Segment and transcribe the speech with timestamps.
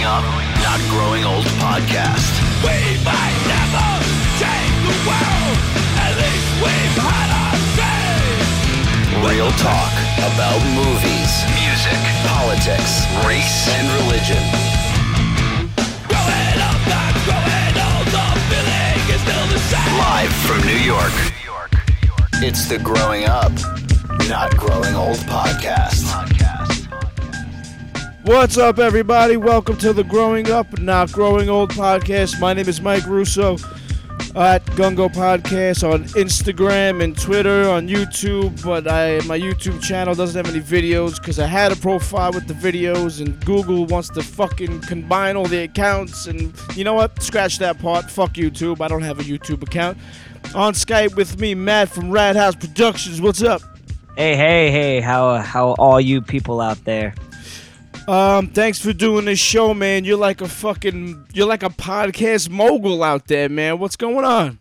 [0.00, 0.24] Growing Up,
[0.64, 2.32] Not Growing Old podcast.
[2.64, 2.72] We
[3.04, 3.88] might never
[4.40, 5.56] change the world.
[6.00, 9.28] At least we've had our say.
[9.28, 9.92] Real talk
[10.24, 12.00] about movies, music,
[12.32, 14.40] politics, race, and religion.
[16.08, 18.08] Growing up, not growing old.
[18.08, 19.98] The feeling is still the same.
[20.00, 21.12] Live from New York.
[21.12, 21.72] New York.
[22.40, 23.52] It's the Growing Up,
[24.30, 26.29] Not Growing Old podcast.
[28.30, 29.36] What's up, everybody?
[29.36, 32.38] Welcome to the Growing Up, Not Growing Old podcast.
[32.38, 33.54] My name is Mike Russo
[34.36, 38.64] at Gungo Podcast on Instagram and Twitter, on YouTube.
[38.64, 42.46] But I, my YouTube channel doesn't have any videos because I had a profile with
[42.46, 46.28] the videos, and Google wants to fucking combine all the accounts.
[46.28, 47.20] And you know what?
[47.20, 48.08] Scratch that part.
[48.08, 48.80] Fuck YouTube.
[48.80, 49.98] I don't have a YouTube account.
[50.54, 53.20] On Skype with me, Matt from Rat House Productions.
[53.20, 53.60] What's up?
[54.16, 55.00] Hey, hey, hey!
[55.00, 57.12] How how all you people out there?
[58.10, 60.04] Um, thanks for doing this show, man.
[60.04, 63.78] You're like a fucking, you're like a podcast mogul out there, man.
[63.78, 64.58] What's going on?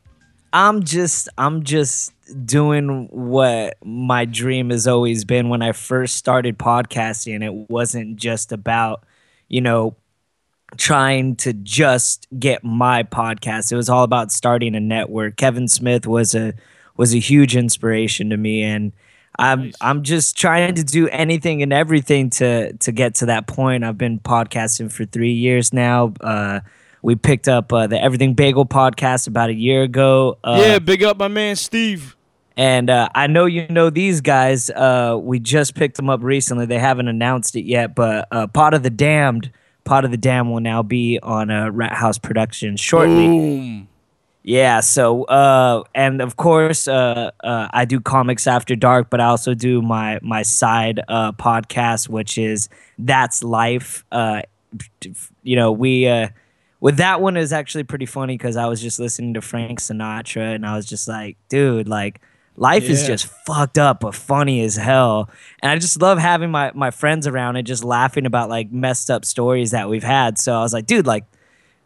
[0.53, 2.13] I'm just I'm just
[2.45, 7.43] doing what my dream has always been when I first started podcasting.
[7.43, 9.03] It wasn't just about,
[9.47, 9.95] you know,
[10.77, 13.71] trying to just get my podcast.
[13.71, 15.37] It was all about starting a network.
[15.37, 16.53] Kevin Smith was a
[16.97, 18.91] was a huge inspiration to me and
[19.39, 19.73] I'm Nice.
[19.81, 23.83] I'm just trying to do anything and everything to to get to that point.
[23.83, 26.13] I've been podcasting for 3 years now.
[26.21, 26.59] Uh
[27.01, 30.37] we picked up uh, the Everything Bagel podcast about a year ago.
[30.43, 32.15] Uh, yeah, big up my man Steve.
[32.57, 34.69] and uh, I know you know these guys.
[34.69, 36.65] Uh, we just picked them up recently.
[36.65, 39.49] They haven't announced it yet, but uh, Pot of the Damned,
[39.85, 43.27] Pot of the Damned will now be on a Rat House production shortly.
[43.27, 43.88] Boom.
[44.43, 44.79] Yeah.
[44.79, 49.53] So, uh, and of course, uh, uh, I do comics after dark, but I also
[49.53, 54.05] do my my side uh, podcast, which is That's Life.
[54.11, 54.43] Uh,
[55.43, 56.29] you know, we uh,
[56.79, 60.55] with that one is actually pretty funny because I was just listening to Frank Sinatra,
[60.55, 62.21] and I was just like, dude, like.
[62.57, 65.29] Life is just fucked up but funny as hell.
[65.61, 69.09] And I just love having my, my friends around and just laughing about like messed
[69.09, 70.37] up stories that we've had.
[70.37, 71.23] So I was like, dude, like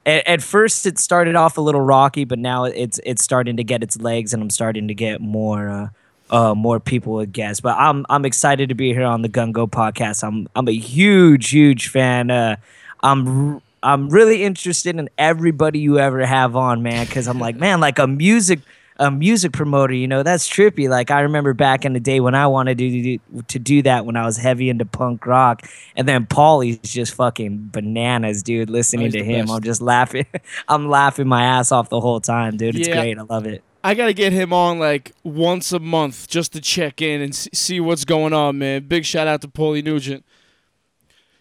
[0.06, 3.64] at, at first it started off a little rocky, but now it's it's starting to
[3.64, 5.90] get its legs, and I'm starting to get more uh,
[6.30, 7.60] uh, more people to guess.
[7.60, 10.24] But I'm I'm excited to be here on the Gungo podcast.
[10.24, 12.32] I'm I'm a huge huge fan.
[12.32, 12.58] Uh,
[13.02, 17.80] I'm I'm really interested in everybody you ever have on, man, because I'm like, man,
[17.80, 18.60] like a music
[18.98, 20.88] a music promoter, you know, that's trippy.
[20.90, 24.06] Like I remember back in the day when I wanted to do to do that
[24.06, 28.70] when I was heavy into punk rock, and then Paulie's just fucking bananas, dude.
[28.70, 29.56] Listening to him, best.
[29.56, 30.26] I'm just laughing.
[30.68, 32.76] I'm laughing my ass off the whole time, dude.
[32.76, 33.02] It's Yeah.
[33.02, 33.18] great.
[33.18, 33.64] I love it.
[33.86, 37.80] I gotta get him on like once a month just to check in and see
[37.82, 38.88] what's going on, man.
[38.88, 40.24] Big shout out to Paulie Nugent.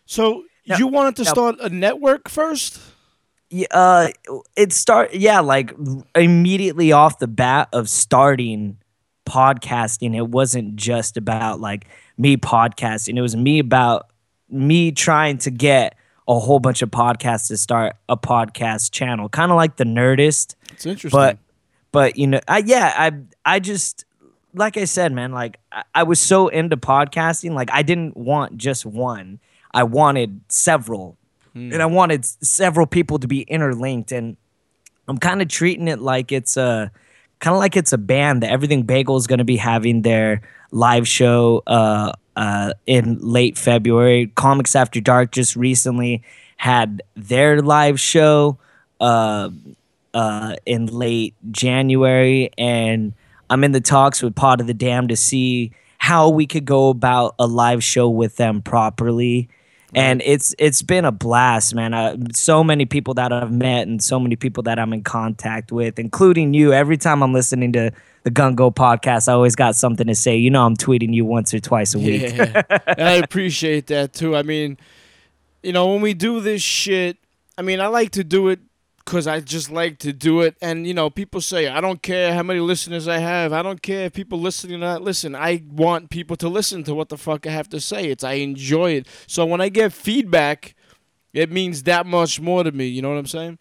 [0.06, 0.78] So Yeah.
[0.78, 1.30] you wanted to Yeah.
[1.30, 2.80] start a network first?
[3.52, 4.08] Yeah, uh,
[4.56, 5.74] it start yeah, like
[6.14, 8.78] immediately off the bat of starting
[9.26, 11.86] podcasting, it wasn't just about like
[12.16, 13.16] me podcasting.
[13.16, 14.08] It was me about
[14.48, 15.96] me trying to get
[16.26, 20.54] a whole bunch of podcasts to start a podcast channel, kind of like the Nerdist.
[20.72, 21.18] It's interesting.
[21.18, 21.38] but
[21.92, 23.12] but you know I, yeah i
[23.44, 24.04] i just
[24.54, 28.56] like i said man like I, I was so into podcasting like i didn't want
[28.56, 29.38] just one
[29.72, 31.16] i wanted several
[31.54, 34.36] and i wanted several people to be interlinked and
[35.08, 36.90] i'm kind of treating it like it's a
[37.40, 40.42] kind of like it's a band that everything bagel is going to be having their
[40.70, 46.22] live show uh uh in late february comics after dark just recently
[46.56, 48.58] had their live show
[49.00, 49.50] uh
[50.14, 53.12] uh, in late January, and
[53.50, 56.88] I'm in the talks with Pot of the Dam to see how we could go
[56.88, 59.48] about a live show with them properly.
[59.94, 61.92] And it's it's been a blast, man.
[61.92, 65.70] Uh, so many people that I've met and so many people that I'm in contact
[65.70, 66.72] with, including you.
[66.72, 67.90] Every time I'm listening to
[68.22, 70.36] the Gungo podcast, I always got something to say.
[70.36, 72.22] You know, I'm tweeting you once or twice a week.
[72.22, 74.34] Yeah, and I appreciate that too.
[74.34, 74.78] I mean,
[75.62, 77.18] you know, when we do this shit,
[77.58, 78.60] I mean, I like to do it
[79.04, 80.56] because I just like to do it.
[80.60, 83.52] And you know, people say I don't care how many listeners I have.
[83.52, 85.34] I don't care if people listening or not listen.
[85.34, 88.06] I want people to listen to what the fuck I have to say.
[88.06, 89.06] It's I enjoy it.
[89.26, 90.74] So when I get feedback,
[91.32, 92.86] it means that much more to me.
[92.86, 93.58] You know what I'm saying?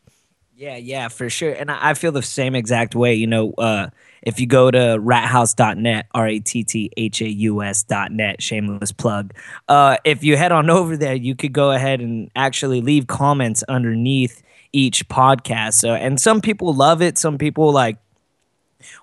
[0.56, 1.54] Yeah, yeah, for sure.
[1.54, 3.16] And I I feel the same exact way.
[3.16, 3.90] You know, uh,
[4.22, 9.34] if you go to rathouse.net, R A T T H A U S.net, shameless plug.
[9.68, 13.64] Uh, if you head on over there, you could go ahead and actually leave comments
[13.64, 14.44] underneath
[14.74, 15.74] each podcast.
[15.76, 17.18] So, and some people love it.
[17.18, 17.98] Some people like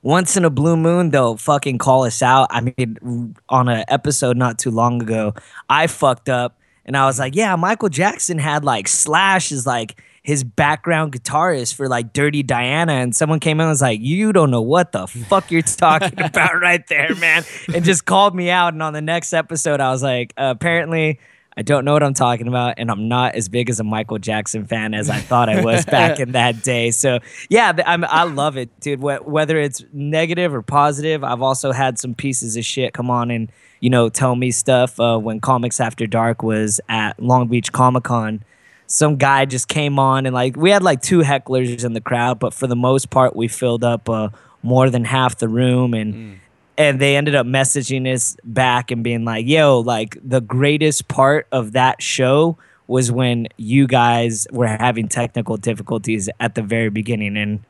[0.02, 2.48] once in a blue moon they'll fucking call us out.
[2.50, 5.34] I mean, on an episode not too long ago,
[5.68, 10.02] I fucked up And I was like, yeah, Michael Jackson had like Slash is like
[10.22, 12.92] his background guitarist for like Dirty Diana.
[12.94, 16.20] And someone came in and was like, you don't know what the fuck you're talking
[16.22, 17.44] about right there, man.
[17.72, 18.72] And just called me out.
[18.72, 21.20] And on the next episode, I was like, uh, apparently.
[21.58, 24.18] I don't know what I'm talking about, and I'm not as big as a Michael
[24.18, 26.92] Jackson fan as I thought I was back in that day.
[26.92, 27.18] So
[27.50, 29.00] yeah, I'm, I love it, dude.
[29.00, 33.32] Wh- Whether it's negative or positive, I've also had some pieces of shit come on
[33.32, 33.50] and
[33.80, 35.00] you know tell me stuff.
[35.00, 38.44] Uh, when Comics After Dark was at Long Beach Comic Con,
[38.86, 42.38] some guy just came on and like we had like two hecklers in the crowd,
[42.38, 44.28] but for the most part, we filled up uh,
[44.62, 46.38] more than half the room and
[46.78, 51.48] and they ended up messaging us back and being like, "Yo, like the greatest part
[51.52, 57.36] of that show was when you guys were having technical difficulties at the very beginning."
[57.36, 57.60] And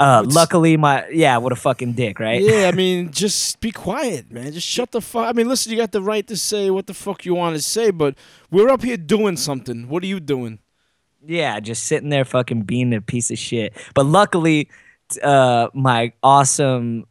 [0.00, 2.42] uh, luckily, my yeah, what a fucking dick, right?
[2.42, 4.52] Yeah, I mean, just be quiet, man.
[4.52, 5.28] Just shut the fuck.
[5.28, 7.62] I mean, listen, you got the right to say what the fuck you want to
[7.62, 8.16] say, but
[8.50, 9.88] we're up here doing something.
[9.88, 10.58] What are you doing?
[11.24, 13.72] Yeah, just sitting there fucking being a piece of shit.
[13.94, 14.68] But luckily,
[15.22, 17.06] uh, my awesome,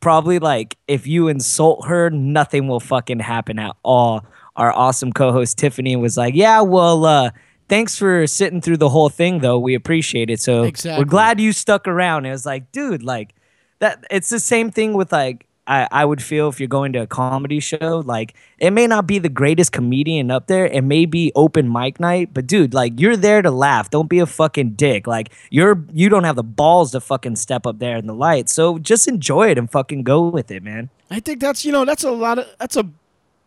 [0.00, 4.24] probably like if you insult her, nothing will fucking happen at all.
[4.56, 7.30] Our awesome co-host Tiffany was like, "Yeah, well, uh,
[7.68, 9.58] thanks for sitting through the whole thing, though.
[9.58, 10.40] We appreciate it.
[10.40, 11.02] So Exactly.
[11.02, 13.34] we're glad you stuck around." It was like, dude, like
[13.78, 14.04] that.
[14.10, 15.46] It's the same thing with like.
[15.66, 19.06] I, I would feel if you're going to a comedy show, like it may not
[19.06, 20.66] be the greatest comedian up there.
[20.66, 23.88] It may be open mic night, but dude, like you're there to laugh.
[23.88, 25.06] Don't be a fucking dick.
[25.06, 28.48] Like you're you don't have the balls to fucking step up there in the light.
[28.48, 30.90] So just enjoy it and fucking go with it, man.
[31.10, 32.88] I think that's you know that's a lot of that's a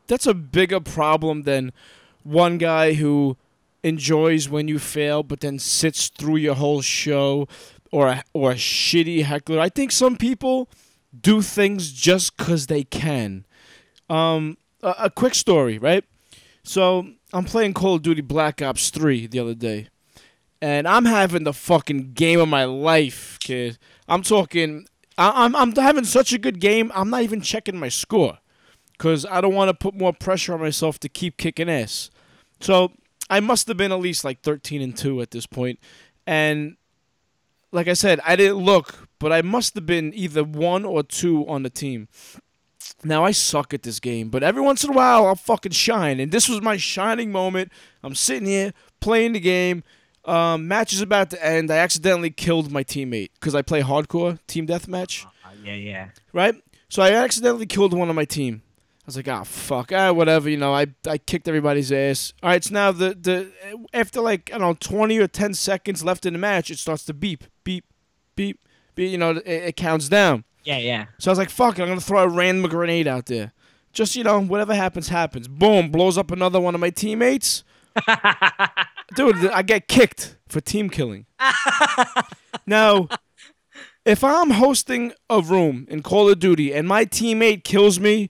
[0.08, 1.74] that's a bigger problem than
[2.24, 3.36] one guy who
[3.84, 7.48] enjoys when you fail, but then sits through your whole show,
[7.92, 9.60] or a, or a shitty heckler.
[9.60, 10.70] I think some people
[11.22, 13.46] do things just because they can.
[14.10, 16.04] Um, a, a quick story, right?
[16.64, 19.88] So I'm playing Call of Duty Black Ops 3 the other day,
[20.62, 23.78] and I'm having the fucking game of my life, kid.
[24.08, 24.88] I'm talking.
[25.18, 26.92] I, I'm I'm having such a good game.
[26.96, 28.40] I'm not even checking my score,
[28.98, 32.10] cause I don't want to put more pressure on myself to keep kicking ass.
[32.60, 32.92] So
[33.30, 35.80] I must have been at least like 13 and two at this point,
[36.26, 36.78] and
[37.72, 41.48] like I said, I didn't look, but I must have been either one or two
[41.48, 42.10] on the team.
[43.04, 46.19] Now I suck at this game, but every once in a while I'll fucking shine,
[46.19, 47.72] and this was my shining moment.
[48.04, 49.83] I'm sitting here playing the game.
[50.25, 51.72] Um, match is about to end.
[51.72, 55.25] I accidentally killed my teammate because I play hardcore team deathmatch,
[55.63, 56.10] yeah, yeah.
[56.31, 56.54] right?
[56.88, 58.62] So I accidentally killed one on my team.
[58.78, 60.71] I was like, ah, fuck, ah, whatever, you know.
[60.75, 62.31] I, I kicked everybody's ass.
[62.44, 63.51] All right, so now the the
[63.92, 67.06] after like I don't know twenty or ten seconds left in the match, it starts
[67.06, 67.86] to beep, beep,
[68.36, 68.60] beep,
[68.97, 70.44] You know, it, it counts down.
[70.63, 71.06] Yeah, yeah.
[71.19, 73.53] So I was like, fuck it, I'm gonna throw a random grenade out there.
[73.94, 75.47] Just you know, whatever happens, happens.
[75.47, 77.63] Boom, blows up another one of my teammates.
[79.15, 81.25] Dude, I get kicked for team killing.
[82.65, 83.07] now,
[84.06, 88.30] if I'm hosting a room in Call of Duty and my teammate kills me,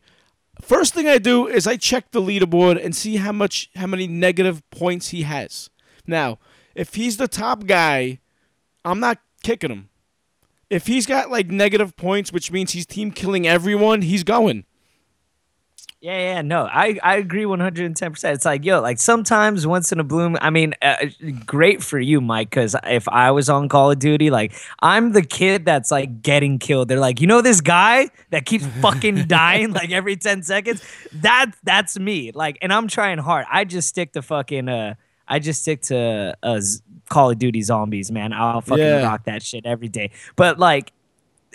[0.62, 4.08] first thing I do is I check the leaderboard and see how much how many
[4.08, 5.70] negative points he has.
[6.06, 6.40] Now,
[6.76, 8.20] if he's the top guy,
[8.84, 9.90] I'm not kicking him.
[10.70, 14.66] If he's got like negative points, which means he's team killing everyone, he's going.
[16.06, 18.34] Yeah, yeah, no, I, I agree 110%.
[18.34, 20.98] It's like, yo, like sometimes once in a bloom, I mean, uh,
[21.48, 25.24] great for you, Mike, because if I was on Call of Duty, like, I'm the
[25.24, 26.90] kid that's like getting killed.
[26.90, 30.84] They're like, you know, this guy that keeps fucking dying like every 10 seconds?
[31.12, 32.32] That, that's me.
[32.32, 33.48] Like, and I'm trying hard.
[33.52, 34.94] I just stick to fucking, uh,
[35.28, 36.62] I just stick to uh,
[37.10, 38.34] Call of Duty zombies, man.
[38.34, 39.04] I'll fucking Yeah.
[39.04, 40.12] rock that shit every day.
[40.36, 40.92] But like,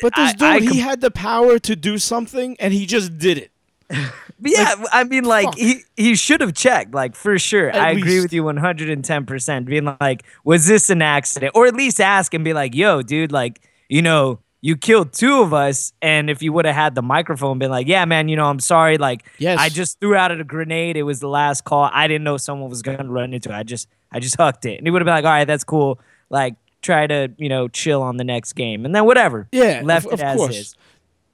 [0.02, 3.18] But this I- dude, I he had the power to do something, and he just
[3.18, 3.50] did it.
[4.42, 5.58] Yeah, I mean, like fuck.
[5.58, 7.68] he he should have checked, like for sure.
[7.68, 9.66] At I agree with you one hundred and ten percent.
[9.66, 13.32] Being like, was this an accident, or at least ask and be like, "Yo, dude,
[13.32, 17.02] like, you know, you killed two of us, and if you would have had the
[17.02, 19.58] microphone, been like, yeah, man, you know, I'm sorry, like, Yes.
[19.58, 20.96] I just threw out a grenade.
[20.96, 21.88] It was the last call.
[21.92, 23.54] I didn't know someone was gonna run into it.
[23.54, 25.64] I just I just hucked it, and he would have been like, all right, that's
[25.64, 25.98] cool.
[26.28, 29.48] Like, try to you know chill on the next game, and then whatever.
[29.52, 30.56] Yeah, left of, it of as course.
[30.56, 30.76] is.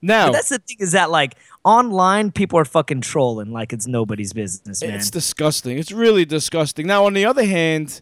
[0.02, 3.88] Now, But that's the thing is that like online people are fucking trolling like it's
[3.88, 4.94] nobody's business, man.
[4.94, 5.78] It's disgusting.
[5.78, 6.86] It's really disgusting.
[6.86, 8.00] Now, on the other hand,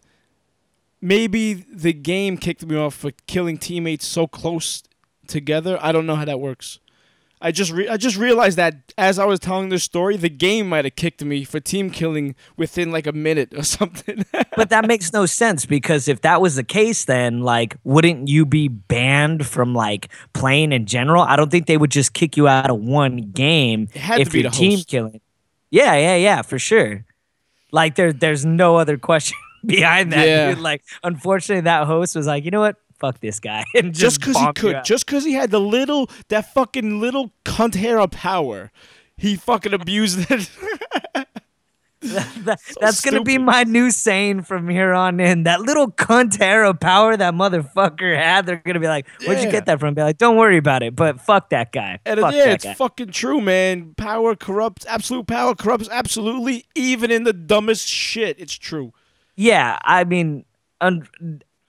[1.01, 4.83] maybe the game kicked me off for killing teammates so close
[5.27, 5.77] together.
[5.81, 6.79] I don't know how that works.
[7.41, 10.69] I just re- I just realized that as I was telling this story, the game
[10.69, 14.25] might have kicked me for team killing within like a minute or something.
[14.55, 18.45] but that makes no sense because if that was the case then like wouldn't you
[18.45, 21.21] be banned from like playing in general?
[21.23, 24.21] I don't think they would just kick you out of one game It had to
[24.21, 24.87] if be you're team host.
[24.87, 25.21] killing.
[25.69, 27.05] Yeah, yeah, yeah, for sure.
[27.71, 30.25] Like there, there's no other question behind that.
[30.25, 30.49] Yeah.
[30.55, 30.59] Dude.
[30.63, 32.77] Like, unfortunately, that host was like, you know what?
[32.99, 36.53] Fuck this guy, and just because he could, just because he had the little, that
[36.53, 38.71] fucking little cunt hair of power,
[39.17, 40.49] he fucking abused it.
[42.01, 45.43] That- that's gonna be my new saying from here on in.
[45.43, 48.45] That little cunt hair of power that motherfucker had.
[48.45, 50.95] They're gonna be like, "Where'd you get that from?" Be like, "Don't worry about it."
[50.95, 51.99] But fuck that guy.
[52.05, 52.73] And fuck yeah, that it's guy.
[52.75, 53.95] fucking true, man.
[53.97, 54.85] Power corrupts.
[54.85, 58.39] Absolute power corrupts absolutely, even in the dumbest shit.
[58.39, 58.93] It's true.
[59.35, 60.45] yeah, I mean,
[60.81, 61.07] un-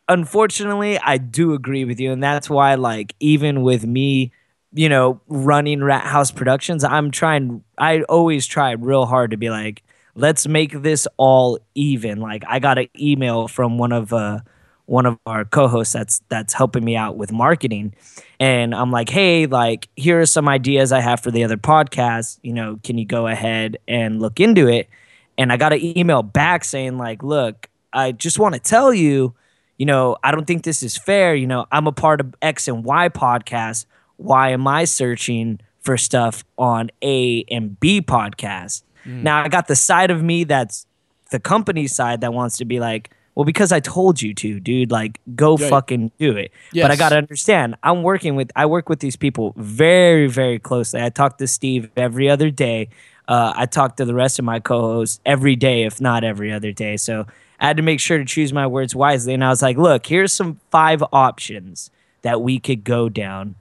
[0.08, 4.32] unfortunately, I do agree with you, and that's why, like, even with me,
[4.72, 7.62] you know, running Rat House Productions, I'm trying.
[7.78, 9.82] I always try real hard to be like,
[10.14, 12.20] let's make this all even.
[12.20, 14.40] Like, I got an email from one of uh
[14.86, 17.92] one of our co-hosts that's that's helping me out with marketing
[18.38, 22.38] and i'm like hey like here are some ideas i have for the other podcasts
[22.42, 24.88] you know can you go ahead and look into it
[25.36, 29.34] and i got an email back saying like look i just want to tell you
[29.76, 32.68] you know i don't think this is fair you know i'm a part of x
[32.68, 39.42] and y podcast why am i searching for stuff on a and b podcast now
[39.42, 40.87] i got the side of me that's
[41.30, 44.92] the company side that wants to be like, well, because I told you to, dude,
[44.92, 45.68] like go Right.
[45.68, 46.52] fucking do it.
[46.73, 51.02] But I gotta understand, I'm working with I work with these people very, very closely.
[51.02, 52.88] I talk to Steve every other day.
[53.28, 56.71] Uh, I talk to the rest of my co-hosts every day, if not every other
[56.73, 56.97] day.
[56.97, 57.26] So
[57.60, 59.34] I had to make sure to choose my words wisely.
[59.34, 61.90] And I was like, look, here's some five options
[62.22, 63.54] that we could go down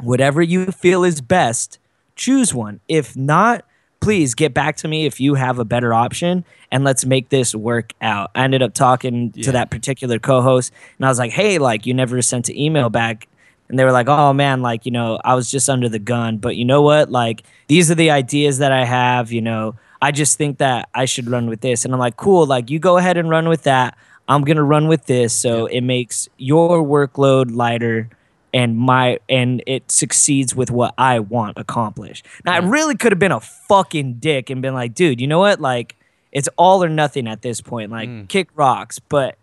[0.00, 1.78] whatever you feel is best,
[2.14, 2.78] choose one.
[2.88, 3.64] If not,
[4.00, 7.52] please get back to me if you have a better option and let's make this
[7.54, 8.30] work out.
[8.34, 9.44] I ended up talking Yeah.
[9.46, 12.90] to that particular co-host and I was like, "Hey, like you never sent an email
[12.90, 13.26] back."
[13.68, 16.36] And they were like, "Oh man, like, you know, I was just under the gun,
[16.38, 17.10] but you know what?
[17.10, 19.74] Like these are the ideas that I have, you know.
[20.00, 22.78] I just think that I should run with this." And I'm like, "Cool, like you
[22.78, 23.96] go ahead and run with that.
[24.28, 28.10] I'm going to run with this so it makes your workload lighter
[28.52, 32.26] and my and it succeeds with what I want accomplished.
[32.44, 35.38] Now I really could have been a fucking dick and been like, dude, you know
[35.38, 35.60] what?
[35.60, 35.96] Like
[36.30, 37.90] it's all or nothing at this point.
[37.90, 38.28] Like mm.
[38.28, 39.38] kick rocks, but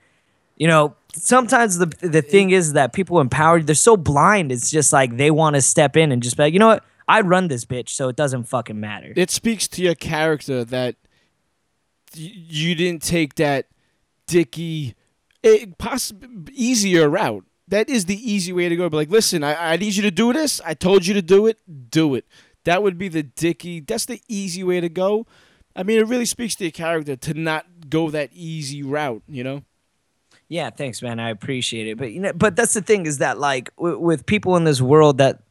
[0.57, 4.51] you know, sometimes the the thing is that people empowered, they're so blind.
[4.51, 6.83] It's just like they want to step in and just be like, you know what?
[7.07, 9.13] I run this bitch, so it doesn't fucking matter.
[9.15, 10.95] It speaks to your character that
[12.15, 13.67] you didn't take that
[14.27, 14.95] dicky,
[15.43, 16.13] eh, poss-
[16.51, 17.45] easier route.
[17.67, 18.89] That is the easy way to go.
[18.89, 20.61] But like, listen, I, I need you to do this.
[20.65, 21.57] I told you to do it.
[21.89, 22.25] Do it.
[22.63, 23.79] That would be the dicky.
[23.79, 25.25] That's the easy way to go.
[25.75, 29.23] I mean, it really speaks to your character to not go that easy route.
[29.27, 29.63] You know.
[30.47, 31.19] Yeah, thanks, man.
[31.19, 31.97] I appreciate it.
[31.97, 34.79] But you know, but that's the thing is that like w- with people in this
[34.81, 35.41] world that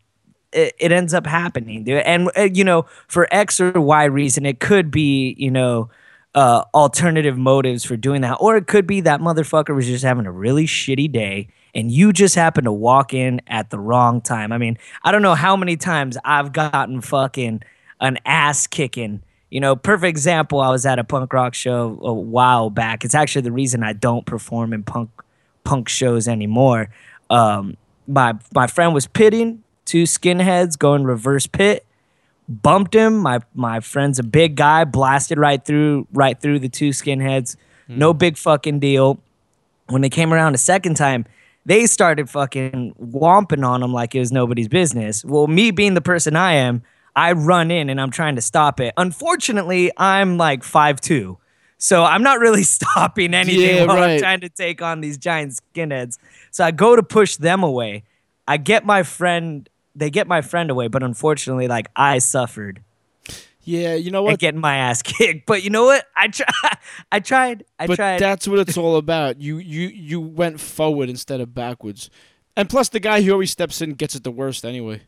[0.54, 1.98] it, ends up happening, dude.
[1.98, 5.90] And uh, you know, for X or Y reason, it could be you know
[6.34, 10.26] uh, alternative motives for doing that, or it could be that motherfucker was just having
[10.26, 11.48] a really shitty day.
[11.76, 14.52] And you just happen to walk in at the wrong time.
[14.52, 17.62] I mean, I don't know how many times I've gotten fucking
[18.00, 19.22] an ass kicking.
[19.50, 20.60] You know, perfect example.
[20.60, 23.04] I was at a punk rock show a while back.
[23.04, 25.10] It's actually the reason I don't perform in punk
[25.64, 26.90] punk shows anymore.
[27.28, 31.84] Um, my my friend was pitting two skinheads going reverse pit,
[32.48, 33.18] bumped him.
[33.18, 37.56] My my friend's a big guy, blasted right through right through the two skinheads.
[37.86, 37.98] Hmm.
[37.98, 39.18] No big fucking deal.
[39.88, 41.26] When they came around a second time,
[41.66, 45.24] they started fucking womping on him like it was nobody's business.
[45.24, 46.82] Well, me being the person I am,
[47.14, 48.94] I run in and I'm trying to stop it.
[48.96, 51.38] Unfortunately, I'm like five two.
[51.78, 55.60] So I'm not really stopping anything Yeah, while I'm trying to take on these giant
[55.74, 56.18] skinheads.
[56.50, 58.04] So I go to push them away.
[58.46, 62.82] I get my friend, they get my friend away, but unfortunately, like I suffered
[63.62, 64.38] Yeah, you know at what?
[64.40, 65.46] getting my ass kicked.
[65.46, 66.04] But you know what?
[66.16, 66.46] I try
[67.12, 67.64] I tried.
[67.78, 68.18] I but tried.
[68.20, 69.40] that's what it's all about.
[69.40, 72.10] You you you went forward instead of backwards.
[72.56, 75.02] And plus, the guy who always steps in gets it the worst anyway.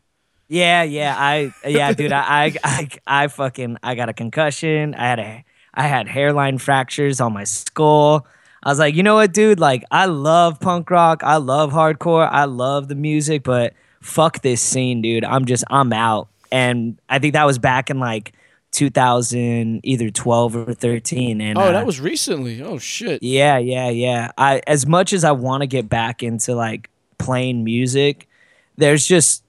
[0.49, 2.89] Yeah, yeah, I yeah, dude, I, I I
[3.23, 4.95] I fucking I got a concussion.
[4.95, 8.25] I had a I had hairline fractures on my skull.
[8.63, 9.59] I was like, you know what, dude?
[9.59, 11.21] Like, I love punk rock.
[11.23, 12.27] I love hardcore.
[12.29, 13.73] I love the music, but
[14.07, 15.23] fuck this scene, dude.
[15.25, 16.27] I'm just I'm out.
[16.51, 18.33] And I think that was back in like
[18.71, 21.41] 2000, either 12 or 13.
[21.41, 22.61] And Oh, uh, that was recently.
[22.61, 23.21] Oh shit.
[23.21, 24.31] yeah, yeah, yeah.
[24.37, 28.27] I as much as I want to get back into like playing music,
[28.77, 29.43] there's just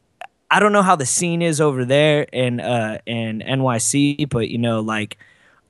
[0.50, 4.59] I don't know how the scene is over there in uh in NYC, but you
[4.59, 5.19] know, like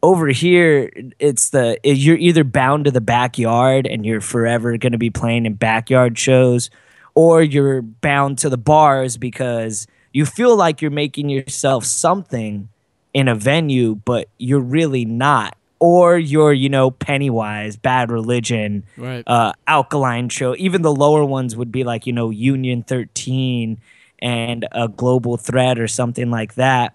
[0.02, 4.99] over here, it's the you're either bound to the backyard and you're forever going to
[4.99, 6.71] be playing in backyard shows,
[7.18, 12.68] or you're bound to the bars because you feel like you're making yourself something
[13.12, 19.25] in a venue, but you're really not or you're, you know Pennywise, Bad Religion, Right.
[19.26, 20.54] uh, Alkaline Trio.
[20.58, 23.78] Even the lower ones would be like you know Union Thirteen
[24.20, 26.94] and a Global Threat or something like that.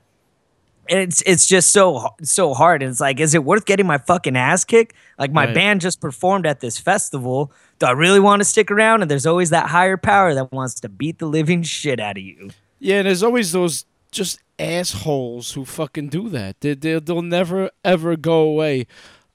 [0.89, 2.83] And it's it's just so so hard.
[2.83, 4.93] And it's like, is it worth getting my fucking ass kicked?
[5.17, 5.55] Like my Right.
[5.55, 7.51] band just performed at this festival.
[7.79, 9.01] Do I really want to stick around?
[9.01, 12.23] And there's always that higher power that wants to beat the living shit out of
[12.23, 12.49] you.
[12.79, 16.59] Yeah, and there's always those just assholes who fucking do that.
[16.61, 18.87] They, they, they'll never, ever go away.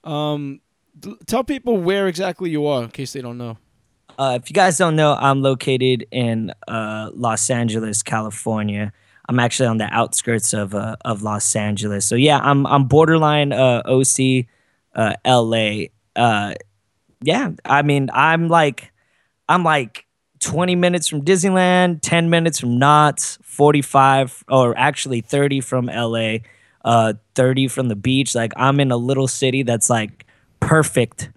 [0.03, 0.61] Um,
[1.25, 3.57] tell people where exactly you are in case they don't know.
[4.17, 8.93] Uh, if you guys don't know, I'm located in uh, Los Angeles, California.
[9.29, 12.03] I'm actually on the outskirts of uh, of Los Angeles.
[12.03, 14.47] So yeah, I'm I'm borderline uh, OC,
[14.95, 15.83] uh, LA.
[16.15, 16.55] Uh,
[17.21, 18.91] yeah, I mean I'm like
[19.47, 20.07] I'm like
[20.39, 26.37] 20 minutes from Disneyland, 10 minutes from Knott's, 45 or actually 30 from LA,
[26.83, 28.33] uh, 30 from the beach.
[28.33, 30.25] Like I'm in a little city that's like
[30.59, 31.29] perfect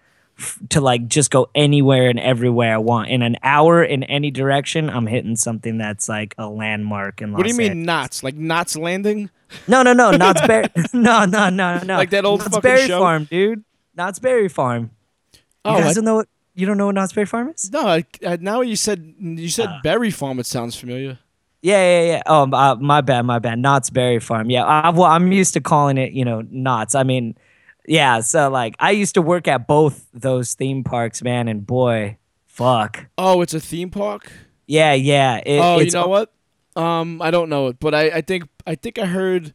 [0.42, 3.08] f- to like just go anywhere and everywhere I want.
[3.10, 7.38] In an hour in any direction, I'm hitting something that's like a landmark in Los
[7.38, 7.86] What do you mean Angeles.
[7.86, 8.22] knots?
[8.22, 9.30] Like knots landing?
[9.68, 10.68] No, no, no, Knott's Berry.
[10.92, 11.96] no, no, no, no.
[11.96, 12.98] Like that old Knott's fucking Berry show?
[12.98, 13.64] Farm, dude.
[13.96, 14.90] Knott's Berry Farm.
[15.34, 17.70] You Oh, guys I- don't know what you don't know what Knott's Berry Farm is?
[17.72, 19.78] No, I, I, now you said you said Uh.
[19.82, 20.38] berry farm.
[20.38, 21.18] It sounds familiar.
[21.62, 22.22] Yeah, yeah, yeah.
[22.26, 23.58] Oh, uh, my bad, my bad.
[23.60, 24.50] Knott's Berry Farm.
[24.50, 26.96] Yeah, I, well, I'm used to calling it, you know, Knott's.
[26.96, 27.36] I mean,
[27.86, 28.20] yeah.
[28.20, 33.06] So like, I used to work at both those theme parks, man, and boy, fuck.
[33.18, 34.30] Oh, it's a theme park.
[34.66, 35.38] Yeah, yeah.
[35.44, 36.32] It, oh, you know what?
[36.74, 39.52] Um, I don't know it, but I, I think I think I heard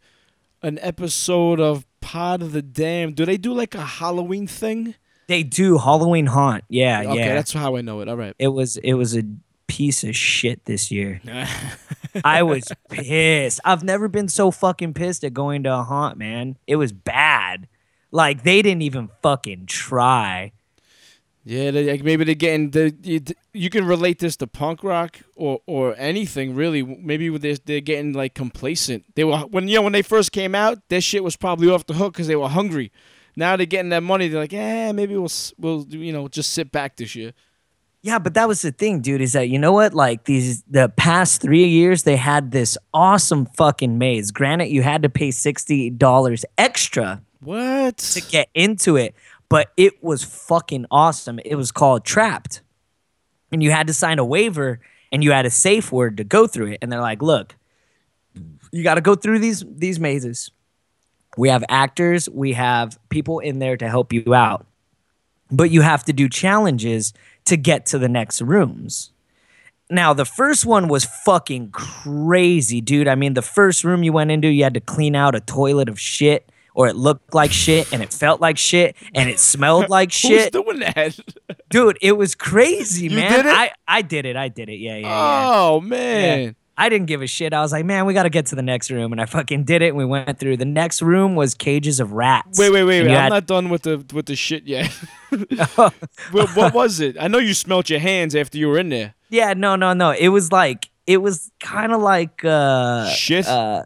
[0.61, 3.13] an episode of Pod of the Dam.
[3.13, 4.95] Do they do like a Halloween thing?
[5.27, 6.63] They do Halloween Haunt.
[6.69, 7.33] Yeah, Okay, yeah.
[7.33, 8.07] that's how I know it.
[8.07, 8.35] All right.
[8.39, 9.23] it was it was a
[9.67, 11.21] piece of shit this year.
[12.23, 13.59] I was pissed.
[13.65, 16.57] I've never been so fucking pissed at going to a haunt, man.
[16.65, 17.67] It was bad.
[18.11, 20.53] Like they didn't even fucking try.
[21.43, 23.21] Yeah, they, like maybe they're getting the you,
[23.53, 26.83] you can relate this to punk rock or or anything really.
[26.83, 29.05] Maybe they're they're getting like complacent.
[29.15, 31.85] They were when you know when they first came out, their shit was probably off
[31.85, 32.91] the hook because they were hungry.
[33.37, 34.27] Now they're getting that money.
[34.27, 37.33] They're like, yeah, maybe we'll we'll you know just sit back this year.
[38.01, 39.93] Yeah, but that was the thing, dude, is that you know what?
[39.93, 44.31] Like these the past three years they had this awesome fucking maze.
[44.31, 47.97] Granted, you had to pay sixty dollars extra What?
[47.97, 49.15] to get into it,
[49.49, 51.39] but it was fucking awesome.
[51.45, 52.61] It was called Trapped.
[53.51, 54.79] And you had to sign a waiver
[55.11, 56.79] and you had a safe word to go through it.
[56.81, 57.55] And they're like, look,
[58.71, 60.51] you got to go through these these mazes.
[61.37, 64.65] We have actors, we have people in there to help you out.
[65.51, 67.13] But you have to do challenges
[67.45, 69.11] to get to the next rooms.
[69.89, 73.07] Now, the first one was fucking crazy, dude.
[73.07, 75.87] I mean, the first room you went into, you had to clean out a toilet
[75.87, 79.89] of shit, or it looked like shit, and it felt like shit, and it smelled
[79.97, 80.53] like shit.
[80.53, 81.19] Who's doing that?
[81.69, 83.47] Dude, it was crazy, You man.
[83.47, 84.35] I, I did it.
[84.37, 84.75] I did it.
[84.77, 85.49] Yeah, yeah, yeah.
[85.51, 85.87] oh Yeah.
[85.89, 86.55] man.
[86.79, 87.53] I didn't give a shit.
[87.53, 89.11] I was like, man, we got to get to the next room.
[89.11, 89.87] And I fucking did it.
[89.87, 90.57] And we went through.
[90.57, 92.59] The next room was cages of rats.
[92.59, 93.01] Wait, wait, wait.
[93.01, 93.09] Wait.
[93.09, 94.85] I'm had- not done with the with the shit yet.
[95.75, 95.95] what,
[96.55, 97.17] what was it?
[97.19, 99.15] I know you smelt your hands after you were in there.
[99.29, 100.11] Yeah, no, no, no.
[100.11, 103.47] It was like, it was kind of like, uh, Shit?
[103.47, 103.83] Uh,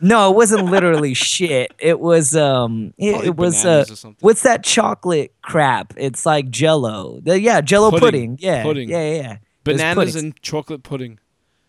[0.00, 1.72] no, it wasn't literally shit.
[1.78, 4.18] It was, um, it, it was, uh, bananas or something.
[4.20, 5.94] what's that chocolate crap?
[5.96, 7.20] It's like jello.
[7.22, 8.06] The- yeah, jello Pudding.
[8.06, 8.38] pudding.
[8.40, 8.62] Yeah.
[8.62, 8.88] Pudding.
[8.90, 9.36] Yeah, yeah, yeah.
[9.64, 11.18] Bananas and chocolate pudding.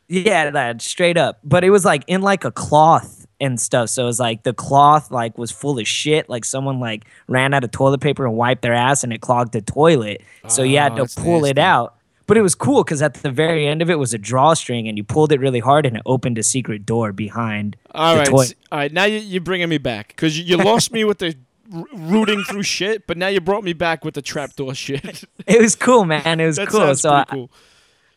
[0.08, 1.40] Yeah, that straight up.
[1.44, 3.90] But it was like in like a cloth and stuff.
[3.90, 6.30] So it was like the cloth like was full of shit.
[6.30, 9.54] Like someone like ran out of toilet paper and wiped their ass and it clogged
[9.54, 10.22] the toilet.
[10.48, 11.95] So you had Oh, to pull it out.
[12.28, 14.98] But it was cool because at the very end of it was a drawstring and
[14.98, 18.30] you pulled it really hard and it opened a secret door behind All the right,
[18.72, 18.92] all right.
[18.92, 21.36] Now you, you're bringing me back because you, you lost me with the
[21.70, 25.24] rooting through shit, but now you brought me back with the trapdoor shit.
[25.48, 26.40] It was cool, man.
[26.40, 26.96] It was that cool.
[26.96, 27.52] So pretty I, cool.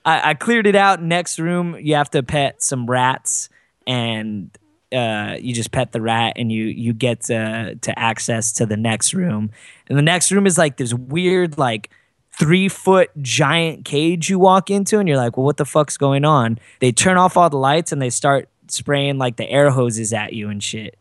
[0.05, 1.03] I, I cleared it out.
[1.03, 3.51] Next room, you have to pet some rats,
[3.87, 4.51] and
[4.91, 8.79] uh, you just pet the rat, and you you get to to access to the
[8.79, 9.51] next room.
[9.89, 11.91] And the next room is like this weird, like
[12.39, 16.25] three foot giant cage you walk into, and you're like, well, what the fuck's going
[16.25, 16.59] on?
[16.81, 20.33] They turn off all the lights and they start spraying like the air hoses at
[20.33, 20.97] you and shit.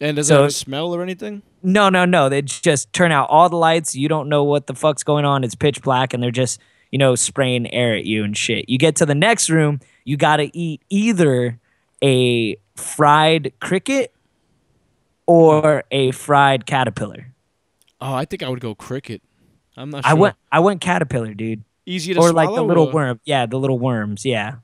[0.00, 1.42] And does so- it have a smell or anything?
[1.64, 2.28] No, no, no.
[2.28, 3.94] They just turn out all the lights.
[3.94, 5.44] You don't know what the fuck's going on.
[5.44, 6.58] It's pitch black, and they're just,
[6.90, 8.68] you know, spraying air at you and shit.
[8.68, 11.60] You get to the next room, you got to eat either
[12.02, 14.12] a fried cricket
[15.26, 17.32] or a fried caterpillar.
[18.00, 19.22] Oh, I think I would go cricket.
[19.76, 20.10] I'm not sure.
[20.10, 22.30] I went, I went caterpillar, dude, easy to swallow.
[22.30, 23.20] or like the little or- worm.
[23.24, 24.24] Yeah, the little worms.
[24.24, 24.56] Yeah,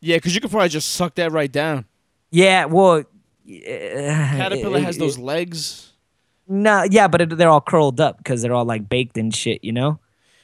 [0.00, 1.84] Yeah, because you could probably just suck that right down.
[2.30, 2.64] yeah.
[2.66, 3.04] Well,
[3.48, 5.92] Caterpillar has those legs.
[6.48, 9.64] No, yeah, but it, they're all curled up because they're all like baked and shit,
[9.64, 9.98] you know.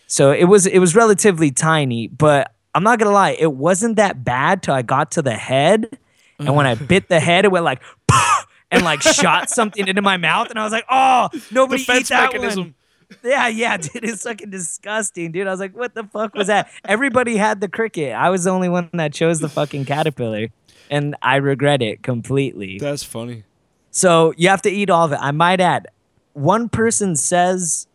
[0.06, 4.24] So it was it was relatively tiny, but I'm not gonna lie, it wasn't that
[4.24, 5.98] bad till I got to the head,
[6.38, 7.82] and when I bit the head, it went like
[8.70, 12.32] and like shot something into my mouth, and I was like, oh, nobody eat that
[12.32, 12.62] mechanism.
[12.64, 12.74] one.
[13.22, 15.46] Yeah, yeah, dude, it's fucking disgusting, dude.
[15.46, 16.70] I was like, what the fuck was that?
[16.84, 18.12] Everybody had the cricket.
[18.14, 20.48] I was the only one that chose the fucking caterpillar,
[20.90, 22.78] and I regret it completely.
[22.78, 23.44] That's funny.
[23.90, 25.18] So you have to eat all of it.
[25.20, 25.88] I might add,
[26.32, 27.86] one person says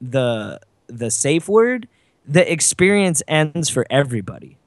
[0.00, 1.88] the the safe word,
[2.26, 4.58] the experience ends for everybody.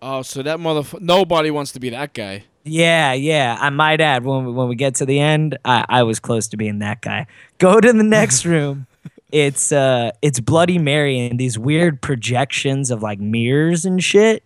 [0.00, 1.00] Oh, so that motherfucker.
[1.00, 2.44] Nobody wants to be that guy.
[2.64, 3.56] Yeah, yeah.
[3.60, 6.48] I might add when we, when we get to the end, I, I was close
[6.48, 7.26] to being that guy.
[7.58, 8.86] Go to the next room.
[9.32, 14.44] It's uh it's Bloody Mary and these weird projections of like mirrors and shit.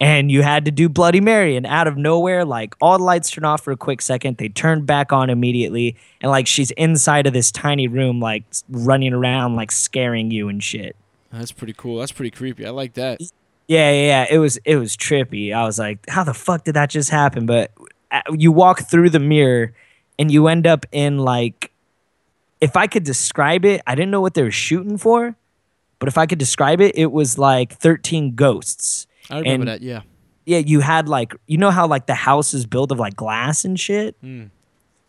[0.00, 3.30] And you had to do Bloody Mary, and out of nowhere, like all the lights
[3.30, 7.28] turn off for a quick second, they turn back on immediately, and like she's inside
[7.28, 10.96] of this tiny room, like running around, like scaring you and shit.
[11.30, 12.00] That's pretty cool.
[12.00, 12.66] That's pretty creepy.
[12.66, 13.20] I like that.
[13.68, 14.26] Yeah, yeah, yeah.
[14.30, 15.54] It was it was trippy.
[15.54, 17.46] I was like, how the fuck did that just happen?
[17.46, 17.70] But
[18.10, 19.72] uh, you walk through the mirror
[20.18, 21.63] and you end up in like
[22.64, 25.36] if I could describe it, I didn't know what they were shooting for,
[25.98, 29.06] but if I could describe it, it was like 13 ghosts.
[29.30, 29.82] I remember And- that.
[29.82, 30.00] Yeah.
[30.46, 33.64] Yeah, you had like you know how like the house is built of like glass
[33.64, 34.20] and shit?
[34.22, 34.50] Mm.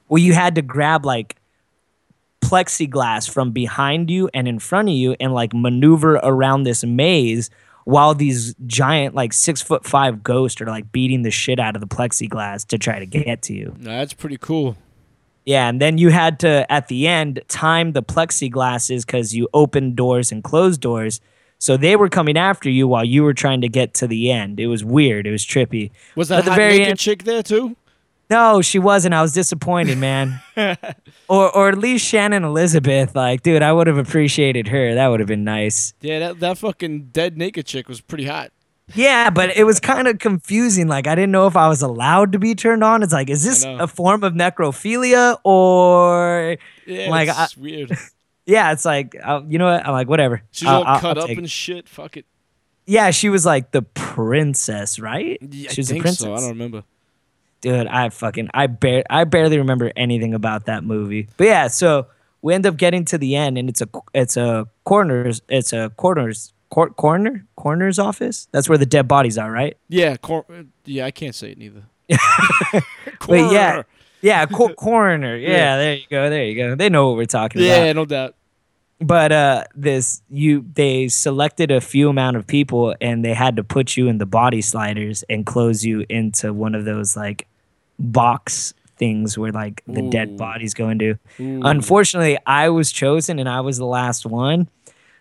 [0.07, 1.35] Well, you had to grab like
[2.41, 7.49] plexiglass from behind you and in front of you and like maneuver around this maze
[7.83, 11.81] while these giant like six foot five ghosts are like beating the shit out of
[11.81, 13.73] the plexiglass to try to get to you.
[13.79, 14.77] That's pretty cool.
[15.45, 19.95] Yeah, and then you had to at the end time the plexiglasses because you opened
[19.95, 21.21] doors and closed doors.
[21.59, 24.59] So they were coming after you while you were trying to get to the end.
[24.59, 25.25] It was weird.
[25.25, 25.91] It was trippy.
[26.15, 27.75] Was that the very naked end- chick there too?
[28.27, 29.13] No, she wasn't.
[29.13, 30.41] I was disappointed, man.
[31.29, 33.15] or or at least Shannon Elizabeth.
[33.15, 34.95] Like, dude, I would have appreciated her.
[34.95, 35.93] That would have been nice.
[36.01, 38.51] Yeah, that that fucking dead naked chick was pretty hot.
[38.93, 40.87] Yeah, but it was kind of confusing.
[40.87, 43.01] Like, I didn't know if I was allowed to be turned on.
[43.01, 47.91] It's like, is this a form of necrophilia or Yeah, Like, it's weird.
[48.45, 48.71] yeah?
[48.71, 49.85] It's like, uh, you know what?
[49.85, 50.43] I'm like, whatever.
[50.51, 51.89] She's I'll- all I'll- cut I'll up and shit.
[51.89, 52.25] Fuck it.
[52.85, 55.39] yeah, she was like the princess, right?
[55.41, 56.19] Yeah, she was I the princess.
[56.25, 56.33] so.
[56.35, 56.83] I don't remember.
[57.61, 62.05] dude i fucking i bar- i barely remember anything about that movie but yeah so
[62.43, 65.89] we end up getting to the end and it's a it's a corners it's a
[65.97, 70.45] coroner's court coroner coroner's office that's where the dead bodies are right Yeah, cor-
[70.83, 71.05] yeah.
[71.05, 71.83] I can't say it neither.
[73.29, 73.83] but yeah
[74.21, 75.77] yeah cor- coroner yeah, Yeah.
[75.77, 78.05] there you go there you go they know what we're talking Yeah, about Yeah, no
[78.05, 78.35] doubt.
[78.99, 83.63] but uh this you they selected a few amount of people and they had to
[83.63, 87.47] put you in the body sliders and close you into one of those like
[87.99, 90.09] box things where like the Ooh.
[90.09, 91.61] dead bodies go into Ooh.
[91.63, 94.67] unfortunately i was chosen and i was the last one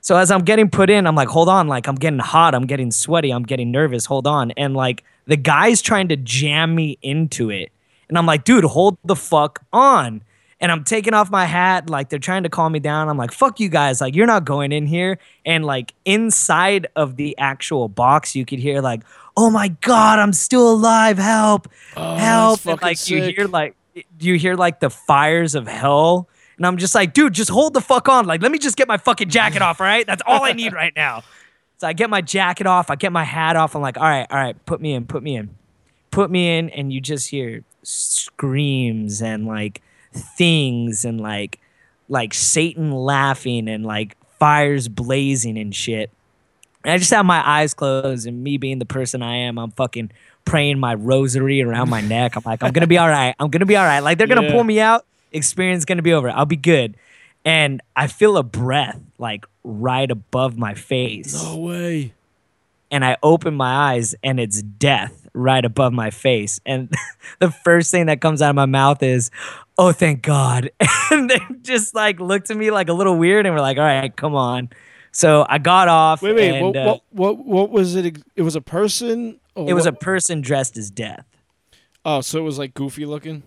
[0.05, 2.67] so as i'm getting put in i'm like hold on like i'm getting hot i'm
[2.67, 4.51] getting sweaty i'm getting nervous hold on.
[4.53, 7.73] And like the guy's trying to jam me into it.
[8.09, 10.23] And i'm like dude hold the fuck on.
[10.61, 13.09] And i'm taking off my hat like they're trying to calm me down.
[13.09, 15.19] I'm like fuck you guys like you're not going in here.
[15.47, 19.03] And like inside of the actual box you could hear like
[19.37, 22.67] oh my god i'm still alive help Oh, help.
[22.67, 23.75] And like you hear like
[24.19, 27.75] do you hear like the fires of hell and i'm just like dude just hold
[27.75, 30.23] the fuck on like let me just get my fucking jacket off all right that's
[30.27, 31.23] all i need right now
[31.79, 34.27] so i get my jacket off i get my hat off i'm like all right
[34.31, 35.55] all right put me in put me in
[36.11, 41.61] put me in and you just hear screams and like things and like
[42.09, 46.11] like satan laughing and like fires blazing and shit
[46.85, 49.71] and I just have my eyes closed, and me being the person I am, I'm
[49.71, 50.11] fucking
[50.45, 52.37] praying my rosary around my neck.
[52.37, 53.35] I'm like, I'm gonna be all right.
[53.41, 54.01] I'm gonna be all right.
[54.01, 54.53] Like they're gonna Yeah.
[54.53, 55.07] pull me out.
[55.35, 56.31] Experience gonna be over.
[56.31, 56.97] I'll be good.
[57.45, 62.15] And I feel a breath like right above my face, No way.
[62.91, 66.61] and I open my eyes, and it's death right above my face.
[66.65, 66.91] And
[67.41, 69.31] the first thing that comes out of my mouth is,
[69.77, 70.71] "Oh, thank God!"
[71.11, 73.85] And they just like looked at me like a little weird, and we're like, "All
[73.85, 74.71] right, come on."
[75.13, 76.23] So I got off.
[76.23, 76.51] Wait, wait.
[76.51, 78.19] and, what, uh, what, what, what was it?
[78.37, 79.39] It was a person.
[79.55, 81.25] Or It was a person dressed as death.
[82.05, 83.43] Oh, so it was like goofy looking.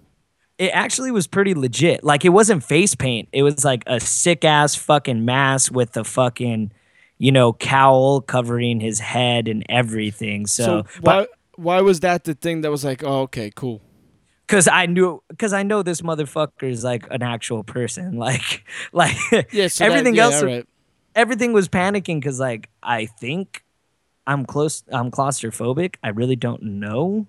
[0.57, 2.03] It actually was pretty legit.
[2.03, 3.29] Like it wasn't face paint.
[3.31, 6.71] It was like a sick ass fucking mask with the fucking,
[7.19, 10.47] you know, cowl covering his head and everything.
[10.47, 13.81] So, So but why why was that the thing that was like, oh, okay, cool.
[14.47, 18.17] because I knew, because I know this motherfucker is like an actual person.
[18.17, 19.15] Like, like
[19.51, 19.67] Yeah.
[19.67, 20.65] So everything that, yeah, else, right.
[21.15, 23.63] everything was panicking because like I think
[24.25, 25.95] I'm close, I'm claustrophobic.
[26.03, 27.27] I really don't know.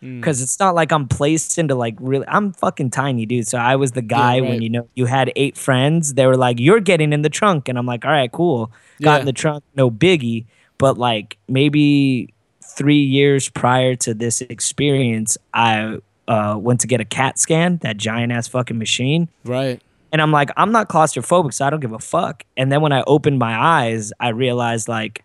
[0.00, 2.26] Because it's not like I'm placed into like really.
[2.28, 3.46] I'm fucking tiny, dude.
[3.46, 4.62] So I was the guy when right.
[4.62, 6.14] you know you had eight friends.
[6.14, 9.14] They were like, "You're getting in the trunk," and I'm like, "All right, cool." Got
[9.14, 9.20] Yeah.
[9.20, 10.46] in the trunk, no biggie.
[10.78, 12.32] But like maybe
[12.64, 17.96] three years prior to this experience, I uh, went to get a CAT scan, that
[17.96, 19.28] giant ass fucking machine.
[19.44, 19.82] Right.
[20.12, 22.44] And I'm like, I'm not claustrophobic, so I don't give a fuck.
[22.56, 25.24] And then when I opened my eyes, I realized like,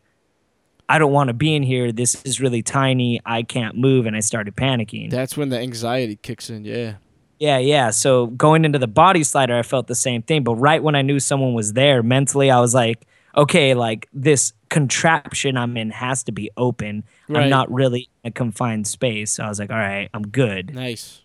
[0.87, 1.91] I don't want to be in here.
[1.91, 3.19] This is really tiny.
[3.25, 5.09] I can't move, and I started panicking.
[5.09, 6.63] That's when the anxiety kicks in.
[6.65, 6.95] Yeah.
[7.39, 7.89] yeah, yeah.
[7.89, 10.43] So going into the body slider, I felt the same thing.
[10.43, 14.53] But right when I knew someone was there, mentally, I was like, okay, like this
[14.69, 17.03] contraption I'm in has to be open.
[17.27, 17.43] Right.
[17.43, 19.31] I'm not really in a confined space.
[19.31, 20.73] So I was like, all right, I'm good.
[20.73, 21.21] Nice.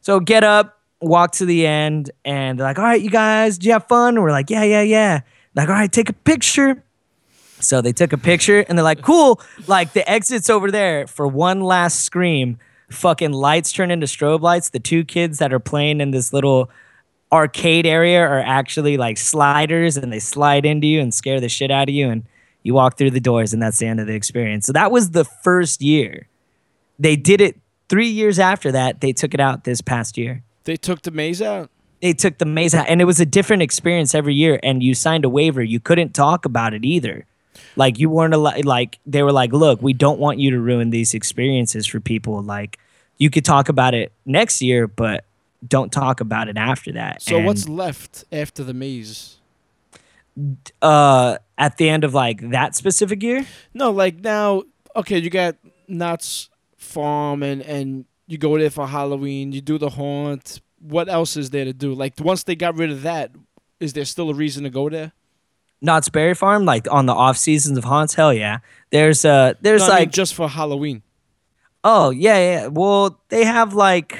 [0.00, 3.66] So get up, walk to the end, and they're like, all right, you guys, did
[3.66, 4.14] you have fun?
[4.16, 5.20] And we're like, yeah, yeah, yeah.
[5.54, 6.82] Like, all right, take a picture.
[7.64, 9.40] So they took a picture and they're like, cool.
[9.66, 12.58] Like the exit's over there for one last scream.
[12.90, 14.70] Fucking lights turn into strobe lights.
[14.70, 16.70] The two kids that are playing in this little
[17.32, 21.70] arcade area are actually like sliders and they slide into you and scare the shit
[21.70, 22.08] out of you.
[22.10, 22.24] And
[22.62, 24.66] you walk through the doors and that's the end of the experience.
[24.66, 26.28] So that was the first year.
[26.98, 29.00] They did it three years after that.
[29.00, 31.70] They took it out this past year They took the maze out.
[32.00, 34.94] they took the maze out and it was a different experience every year and you
[34.94, 37.26] signed a waiver you couldn't talk about it either
[37.76, 40.90] like you weren't allowed like they were like look we don't want you to ruin
[40.90, 42.78] these experiences for people like
[43.18, 45.24] you could talk about it next year but
[45.66, 49.36] don't talk about it after that So And, what's left after the maze?
[50.82, 54.64] uh at the end of like that specific year No, like now,
[54.96, 55.56] okay, you got
[55.88, 59.52] Knott's Farm and and you go there for Halloween.
[59.52, 60.60] You do the haunt.
[60.80, 61.94] What else is there to do?
[61.94, 63.30] Like once they got rid of that,
[63.80, 65.12] is there still a reason to go there?
[65.84, 68.58] Knott's Berry Farm, like on the off seasons of haunts, hell yeah.
[68.90, 71.02] There's uh there's No, I mean, like just for Halloween.
[71.84, 72.66] Oh, yeah, yeah.
[72.68, 74.18] Well, they have like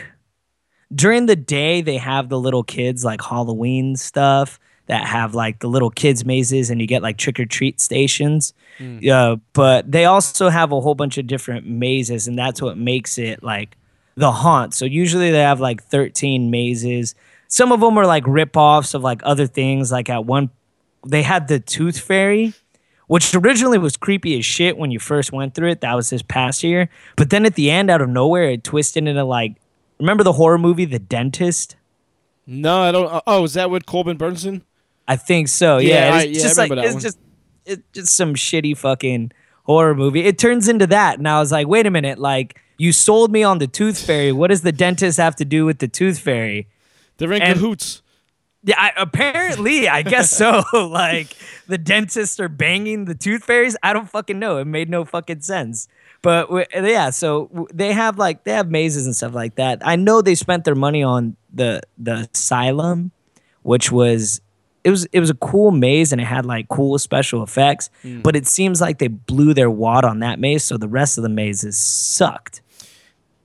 [0.94, 5.66] during the day they have the little kids like Halloween stuff that have like the
[5.66, 8.53] little kids mazes and you get like trick or treat stations.
[8.79, 13.16] Yeah, but they also have a whole bunch of different mazes and that's what makes
[13.16, 13.77] it like
[14.16, 14.74] the haunt.
[14.74, 17.14] So usually they have like 13 mazes.
[17.48, 20.50] Some of them are like rip-offs of like other things like at one
[21.07, 22.55] they had the tooth fairy
[23.07, 25.83] which originally was creepy as shit when you first went through it.
[25.83, 26.88] That was this past year.
[27.17, 29.57] But then at the end, out of nowhere, it twisted into like,
[30.01, 31.77] remember the horror movie The Dentist?
[32.47, 33.12] No, I don't.
[33.12, 34.62] Uh, oh, is that with Corbin Bernsen?
[35.07, 35.77] I think so.
[35.77, 37.03] Yeah, Yeah, I- it's yeah, just like it's one.
[37.03, 37.19] just
[37.67, 39.33] it's just some shitty fucking
[39.64, 40.25] horror movie.
[40.25, 43.43] It turns into that, and I was like, wait a minute, like you sold me
[43.43, 44.33] on the Tooth Fairy.
[44.33, 46.69] What does the dentist have to do with the Tooth Fairy?
[47.19, 48.01] They're in And- cahoots.
[48.64, 50.62] Yeah, I, apparently, I guess so.
[50.72, 53.77] like the dentists are banging the tooth fairies.
[53.83, 54.59] I don't fucking know.
[54.59, 55.88] It made no fucking sense.
[56.22, 59.87] But yeah, so they have like they have mazes and stuff like that.
[59.87, 63.11] I know they spent their money on the the asylum,
[63.62, 64.40] which was
[64.85, 67.90] it was it was a cool maze and it had like cool special effects.
[68.00, 68.22] Hmm.
[68.22, 71.22] But it seems like they blew their wad on that maze, so the rest of
[71.22, 72.62] the mazes sucked.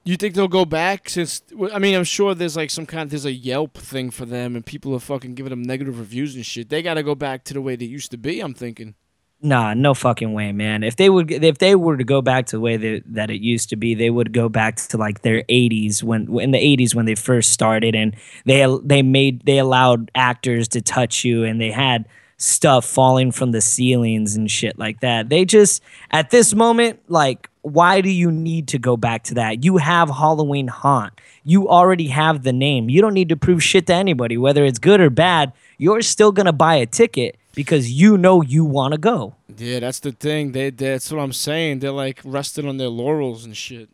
[0.09, 1.07] You think they'll go back?
[1.07, 3.03] Since I mean, I'm sure there's like some kind.
[3.03, 6.35] of There's a Yelp thing for them, and people are fucking giving them negative reviews
[6.35, 6.69] and shit.
[6.69, 8.39] They got to go back to the way they used to be.
[8.39, 8.95] I'm thinking.
[9.39, 10.81] Nah, no fucking way, man.
[10.83, 13.41] If they would, if they were to go back to the way that, that it
[13.41, 16.95] used to be, they would go back to like their 80s when in the 80s
[16.95, 21.61] when they first started, and they they made they allowed actors to touch you, and
[21.61, 22.07] they had
[22.39, 25.29] stuff falling from the ceilings and shit like that.
[25.29, 29.63] They just at this moment, like, why do you need to go back to that?
[29.63, 31.13] You have Halloween Haunt.
[31.43, 32.89] You already have the name.
[32.89, 35.51] You don't need to prove shit to anybody, whether it's good or bad.
[35.77, 39.35] You're still gonna buy a ticket because you know you want to go.
[39.57, 40.53] Yeah, that's the thing.
[40.53, 41.79] They that's what I'm saying.
[41.79, 43.89] They're like resting on their laurels and shit.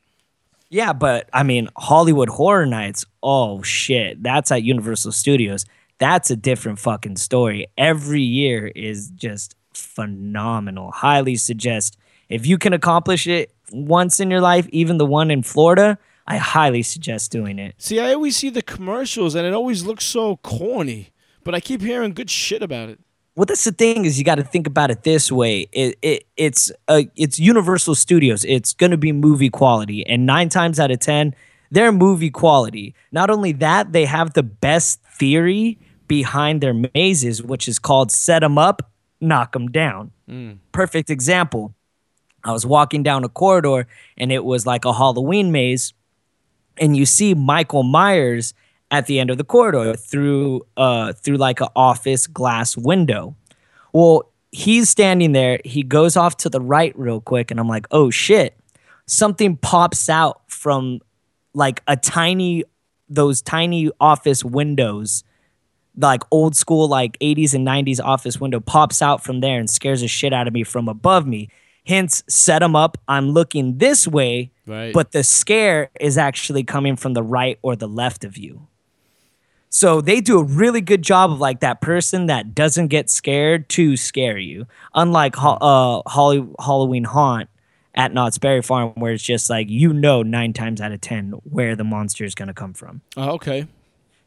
[0.69, 5.65] Yeah, but I mean, Hollywood Horror Nights, oh shit, that's at Universal Studios.
[5.97, 7.67] That's a different fucking story.
[7.77, 10.91] Every year is just phenomenal.
[10.91, 11.97] Highly suggest
[12.29, 16.37] if you can accomplish it once in your life, even the one in Florida, I
[16.37, 17.75] highly suggest doing it.
[17.77, 21.09] See, I always see the commercials, and it always looks so corny.
[21.43, 22.99] But I keep hearing good shit about it.
[23.35, 25.67] Well, that's the thing is you got to think about it this way.
[25.71, 28.43] It, it it's uh, it's Universal Studios.
[28.45, 31.35] It's going to be movie quality, and nine times out of ten,
[31.69, 32.95] they're movie quality.
[33.11, 35.77] Not only that, they have the best theory
[36.07, 40.11] behind their mazes, which is called set them up, knock them down."
[40.71, 41.73] Perfect example.
[42.43, 43.87] I was walking down a corridor,
[44.17, 45.93] and it was like a Halloween maze,
[46.77, 48.53] and you see Michael Myers
[48.91, 53.35] at the end of the corridor through uh through like an office glass window.
[53.93, 55.59] Well, he's standing there.
[55.65, 58.57] He goes off to the right real quick, and I'm like, oh shit!
[59.05, 60.99] Something pops out from
[61.53, 62.63] like a tiny
[63.09, 65.23] those tiny office windows
[65.97, 70.01] like old school like 80s and 90s office window pops out from there and scares
[70.01, 71.49] the shit out of me from above me.
[71.87, 72.97] Hence set them up.
[73.07, 74.93] I'm looking this way Right.
[74.93, 78.67] but the scare is actually coming from the right or the left of you.
[79.69, 83.67] So they do a really good job of like that person that doesn't get scared
[83.69, 84.67] to scare you.
[84.93, 87.49] Unlike uh, Holly- halloween haunt
[87.93, 91.31] at knott's berry farm where it's just like you know nine times out of ten
[91.43, 93.01] where the monster is going to come from.
[93.17, 93.67] Oh, okay.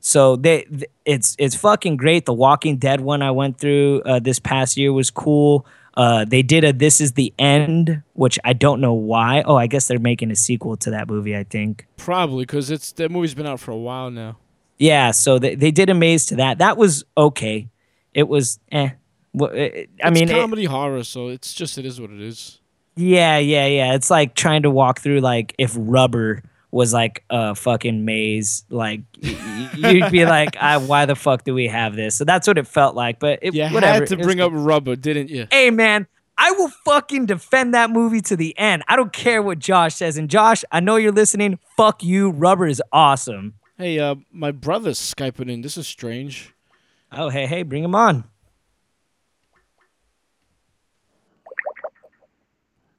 [0.09, 2.25] So they, th- it's it's fucking great.
[2.27, 5.66] The Walking Dead one I went through uh, this past year was cool.
[5.94, 9.42] Uh, they did a This Is the End, which I don't know why.
[9.44, 11.37] Oh, I guess they're making a sequel to that movie.
[11.37, 11.87] I think.
[11.97, 14.38] Probably because it's that movie's been out for a while now.
[14.79, 16.59] Yeah, so they they did a maze to that.
[16.59, 17.68] That was okay.
[18.14, 18.90] It was eh.
[19.35, 22.21] Well, it- I It's mean, it- comedy horror, so it's just it is what it
[22.21, 22.61] is.
[22.97, 23.94] yeah, yeah, yeah.
[23.94, 28.64] It's like trying to walk through like if rubber was like a fucking maze.
[28.68, 32.14] Like y- y- you'd be like, ah, why the fuck do we have this?
[32.16, 33.18] So that's what it felt like.
[33.20, 34.00] But it, You whatever.
[34.00, 35.46] had to bring up rubber, didn't you?
[35.50, 38.83] Hey man, I will fucking defend that movie to the end.
[38.87, 40.18] I don't care what Josh says.
[40.18, 41.59] And Josh, I know you're listening.
[41.76, 42.31] Fuck you.
[42.31, 43.54] Rubber is awesome.
[43.78, 45.62] Hey, uh, my brother's skyping in.
[45.62, 46.52] This is strange.
[47.11, 48.24] Oh hey hey, bring him on.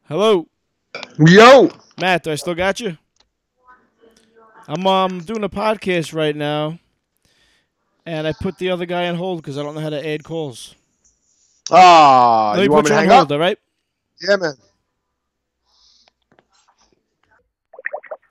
[0.08, 0.48] Hello,
[1.20, 2.24] Yo, Matt.
[2.24, 2.98] Do I still got you?
[4.70, 6.80] I'm um doing a podcast right now,
[8.06, 10.24] and I put the other guy on hold because I don't know how to add
[10.24, 10.76] calls.
[11.72, 13.32] ah, Let me you want me you to hang hold, up?
[13.32, 13.58] all right?
[14.22, 14.56] Yeah, man.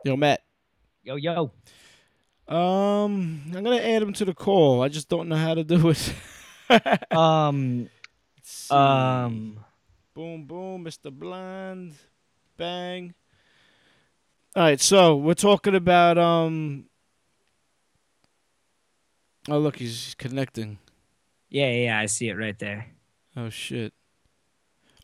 [0.05, 0.43] Yo, Matt.
[1.03, 1.53] Yo yo.
[2.49, 4.83] Um, I'm gonna add him to the call.
[4.83, 6.15] I just don't know how to do it.
[7.11, 7.91] Um
[8.71, 9.65] um
[10.15, 11.11] Boom, boom, Mr.
[11.11, 11.95] Blind.
[12.57, 13.15] Bang.
[14.59, 16.87] All right, so we're talking about um.
[19.49, 20.79] Oh look, he's connecting.
[21.49, 22.89] yeah yeah, yeah, I see it right there.
[23.37, 23.93] Oh shit.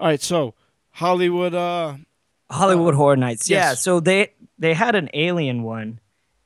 [0.01, 0.55] All right, so
[0.91, 1.55] Hollywood.
[1.55, 1.99] Uh,
[2.51, 3.49] Hollywood Horror Nights.
[3.49, 3.81] Yeah, yes.
[3.81, 6.01] so they they had an alien one,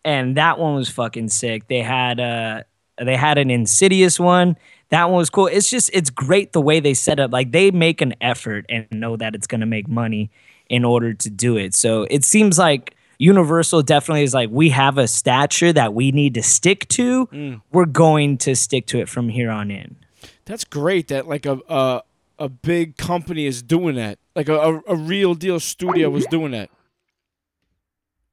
[0.04, 1.66] and that one was fucking sick.
[1.66, 2.64] They had uh
[3.02, 4.58] they had an Insidious one.
[4.90, 5.46] That one was cool.
[5.46, 7.32] It's just it's great the way they set up.
[7.32, 10.30] Like they make an effort and know that it's gonna make money
[10.68, 11.74] in order to do it.
[11.74, 16.34] So it seems like Universal definitely is like we have a stature that we need
[16.34, 17.26] to stick to.
[17.26, 17.62] Mm.
[17.72, 19.96] We're going to stick to it from here on in.
[20.44, 22.02] that's great that like a a
[22.38, 24.18] a big company is doing that.
[24.36, 26.70] Like a a, a real deal studio was doing that.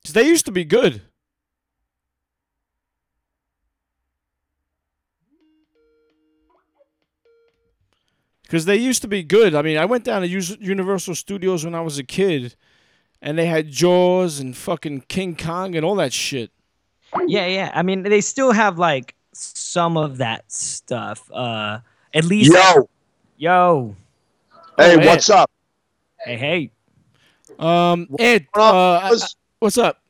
[0.06, 1.02] Cause they used to be good.
[8.44, 9.56] Because they used to be good.
[9.56, 12.56] I mean, I went down to Universal Studios when I was a kid,
[13.26, 16.52] and they had Jaws and fucking King Kong and all that shit.
[17.28, 17.72] Yeah, yeah.
[17.74, 21.30] I mean, they still have like some of that stuff.
[21.32, 21.80] Uh
[22.14, 22.88] at least Yo,
[23.38, 23.96] yo.
[24.78, 25.06] hey, man.
[25.08, 25.52] what's up?
[26.24, 26.72] Hey, hey.
[27.60, 29.24] Um, Ed, What uh, I- fellas?
[29.24, 29.28] I-
[29.60, 30.02] what's up?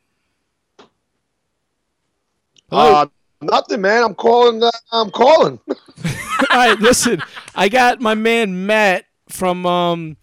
[2.70, 2.94] Hello?
[2.94, 3.06] Uh,
[3.40, 4.02] nothing, man.
[4.02, 4.62] I'm calling.
[4.62, 5.58] Uh, I'm calling.
[5.68, 7.22] All right, listen.
[7.54, 10.16] I got my man Matt from um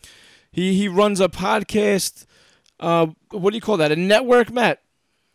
[0.51, 2.25] he he runs a podcast
[2.84, 3.91] uh what do you call that?
[3.91, 4.82] A network, Matt?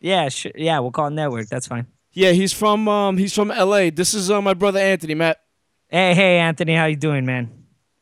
[0.01, 0.53] Yeah, sure.
[0.55, 1.49] Yeah, we'll call it network.
[1.49, 1.87] That's fine.
[2.13, 3.91] Yeah, he's from um he's from LA.
[3.91, 5.41] This is uh, my brother Anthony, Matt.
[5.89, 7.51] Hey, hey, Anthony, how you doing, man?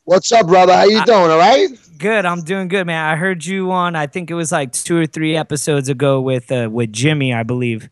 [0.05, 0.73] What's up, brother?
[0.73, 1.31] How you doing?
[1.31, 1.69] All right?
[1.99, 2.25] Good.
[2.27, 3.09] I'm doing good, man.
[3.09, 3.97] I heard you on.
[3.97, 7.43] I think it was like two or three episodes ago with uh, with Jimmy, I
[7.43, 7.89] believe.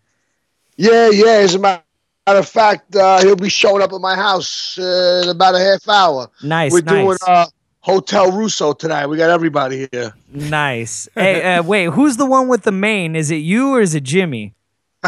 [0.76, 1.38] Yeah, yeah.
[1.42, 1.82] As a matter
[2.26, 5.88] of fact, uh, he'll be showing up at my house uh, in about a half
[5.88, 6.30] hour.
[6.42, 7.46] Nice, We're nice, doing uh,
[7.84, 9.06] Hotel Russo tonight.
[9.08, 10.14] We got everybody here.
[10.32, 11.06] nice.
[11.14, 13.14] hey, uh, wait, who's the one with the mane?
[13.14, 14.54] Is it you or is it Jimmy?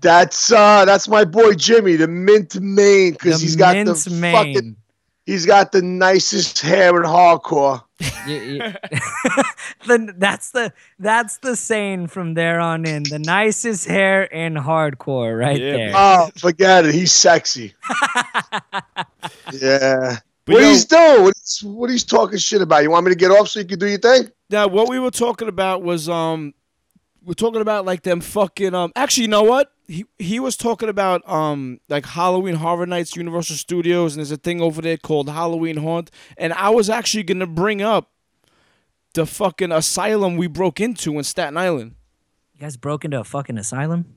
[0.00, 4.34] that's uh, that's my boy Jimmy, the mint mane, because he's got mint the mane.
[4.54, 4.76] fucking.
[5.26, 7.82] He's got the nicest hair in hardcore.
[8.26, 8.74] Y- y-
[9.86, 13.02] the, that's the that's the saying from there on in.
[13.02, 15.92] The nicest hair in hardcore, right Yeah, there.
[15.94, 16.94] Oh, forget it.
[16.94, 17.74] He's sexy.
[19.52, 20.16] yeah.
[20.46, 21.22] But what yo- he's doing?
[21.22, 22.82] What he's, what he's talking shit about?
[22.82, 24.30] You want me to get off so you can do your thing?
[24.50, 26.54] Now what we were talking about was um
[27.24, 29.72] we're talking about like them fucking um actually you know what?
[29.86, 34.36] He he was talking about um like Halloween Horror Nights Universal Studios and there's a
[34.36, 38.10] thing over there called Halloween Haunt and I was actually gonna bring up
[39.14, 41.94] the fucking asylum we broke into in Staten Island.
[42.52, 44.16] You guys broke into a fucking asylum?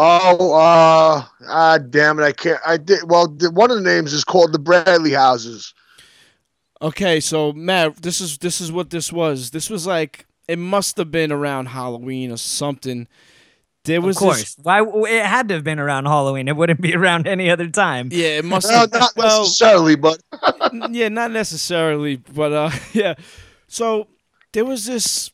[0.00, 2.22] Oh, uh, ah, damn it!
[2.22, 2.60] I can't.
[2.64, 3.00] I did.
[3.08, 5.74] Well, the, one of the names is called the Bradley Houses.
[6.80, 9.50] Okay, so Matt, this is this is what this was.
[9.50, 13.08] This was like it must have been around Halloween or something.
[13.84, 14.54] There was Of course.
[14.54, 14.56] this.
[14.62, 16.46] Why it had to have been around Halloween.
[16.46, 18.10] It wouldn't be around any other time.
[18.12, 18.92] Yeah, it must No, have.
[18.92, 20.22] not well, necessarily, but
[20.90, 23.14] yeah, not necessarily, but uh, yeah.
[23.66, 24.06] So
[24.52, 25.32] there was this.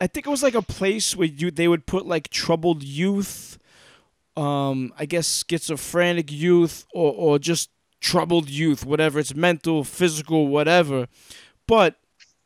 [0.00, 3.49] I think it was like a place where you they would put like troubled youth,
[4.36, 7.70] um, I guess schizophrenic youth or or just
[8.00, 11.06] troubled youth, whatever it's mental, physical, whatever.
[11.66, 11.96] But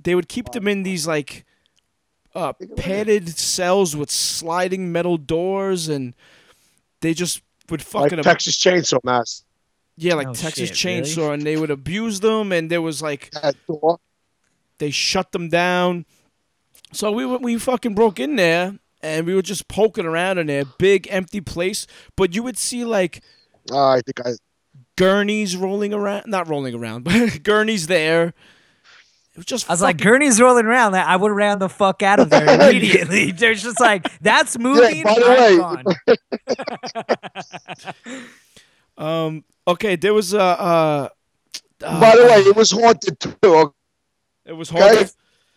[0.01, 1.45] they would keep them in these like
[2.35, 6.15] uh, padded cells with sliding metal doors, and
[7.01, 9.45] they just would fucking ab- Texas Chainsaw Mass.
[9.97, 11.03] yeah, like Oh, Texas shit, really?
[11.03, 14.01] Chainsaw, and they would abuse them, and there was like That door.
[14.79, 16.05] they shut them down.
[16.93, 20.47] So we went- we fucking broke in there and we were just poking around in
[20.49, 21.87] there, big empty place.
[22.17, 23.23] But you would see like
[23.71, 24.33] Uh, I think I.
[24.97, 28.35] gurneys rolling around, not rolling around, but gurneys there.
[29.35, 30.95] It was just I was like, Gurney's rolling around.
[30.95, 33.33] I would have ran the fuck out of there immediately.
[33.33, 35.03] There's just like, that's moving.
[35.03, 36.17] by the way-
[38.97, 38.97] gone.
[38.97, 41.09] um okay, there was a uh,
[41.83, 43.35] uh By the way, it was haunted too.
[43.43, 43.75] okay?
[44.47, 45.11] it was haunted.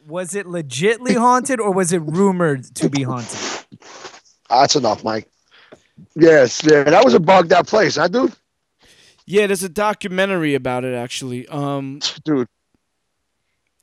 [0.08, 3.38] Was it legitly haunted or was it rumored to be haunted?
[4.50, 5.30] That's enough, Mike.
[6.16, 8.34] Yes, yeah, that was a bugged out place, huh, dude?
[9.26, 11.48] Yeah, there's a documentary about it actually.
[11.48, 12.48] Um Dude,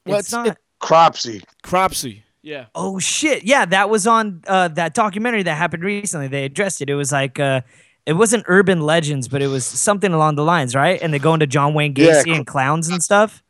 [0.06, 0.56] well, it's not.
[0.80, 1.42] Cropsy.
[1.62, 2.22] Cropsy.
[2.42, 2.66] Yeah.
[2.74, 3.44] Oh shit!
[3.44, 6.28] Yeah, that was on uh, that documentary that happened recently.
[6.28, 6.90] They addressed it.
[6.90, 7.62] It was like uh,
[8.04, 11.00] it wasn't urban legends, but it was something along the lines, right?
[11.00, 13.42] And they go into John Wayne Yeah, Gacy and clowns and stuff.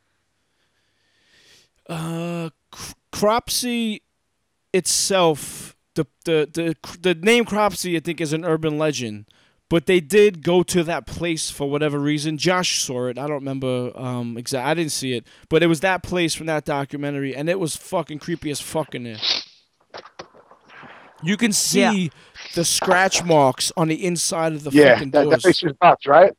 [1.89, 2.51] Uh,
[3.15, 4.01] Cr- Cropsy
[4.73, 9.27] itself, the, the the the name Cropsy, I think, is an urban legend.
[9.71, 12.37] But they did go to that place for whatever reason.
[12.37, 13.19] Josh saw it.
[13.19, 14.67] I don't remember um exact.
[14.67, 17.75] I didn't see it, but it was that place from that documentary, and it was
[17.75, 19.17] fucking creepy as fuck in there.
[21.23, 22.09] You can see Yeah.
[22.55, 25.31] the scratch marks on the inside of the Yeah, fucking that, doors.
[25.37, 26.33] that place is nuts, right?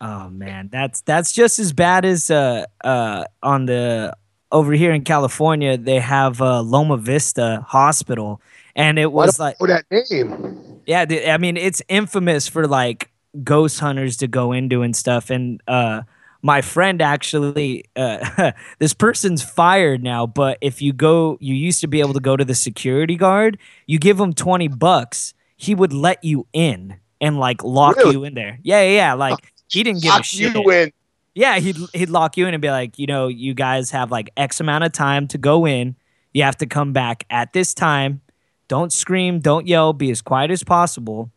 [0.00, 4.16] Oh man, that's that's just as bad as uh uh on the
[4.54, 5.76] over here in California.
[5.76, 8.40] They have uh, Loma Vista Hospital,
[8.74, 10.80] and it was like know that name?
[10.86, 13.10] Yeah, I mean it's infamous for like
[13.42, 15.28] ghost hunters to go into and stuff.
[15.28, 16.02] And uh,
[16.40, 20.26] my friend actually, uh, this person's fired now.
[20.26, 23.58] But if you go, you used to be able to go to the security guard.
[23.86, 28.12] You give him twenty bucks, he would let you in and like lock Really?
[28.12, 28.58] you in there.
[28.62, 29.12] Yeah, yeah, yeah.
[29.14, 30.54] Like he didn't give a Lock shit.
[30.54, 30.92] you in.
[31.34, 34.30] Yeah, he'd he'd lock you in and be like, you know, you guys have like
[34.36, 35.96] X amount of time to go in.
[36.32, 38.20] You have to come back at this time.
[38.68, 41.30] Don't scream, don't yell, be as quiet as possible.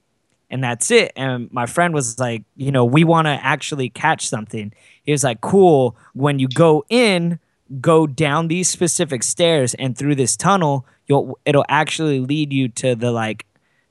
[0.49, 1.11] And that's it.
[1.15, 4.71] And my friend was like, you know, we want to actually catch something.
[5.03, 5.97] He was like, cool.
[6.13, 7.39] When you go in,
[7.81, 12.95] go down these specific stairs and through this tunnel, you'll it'll actually lead you to
[12.95, 13.45] the like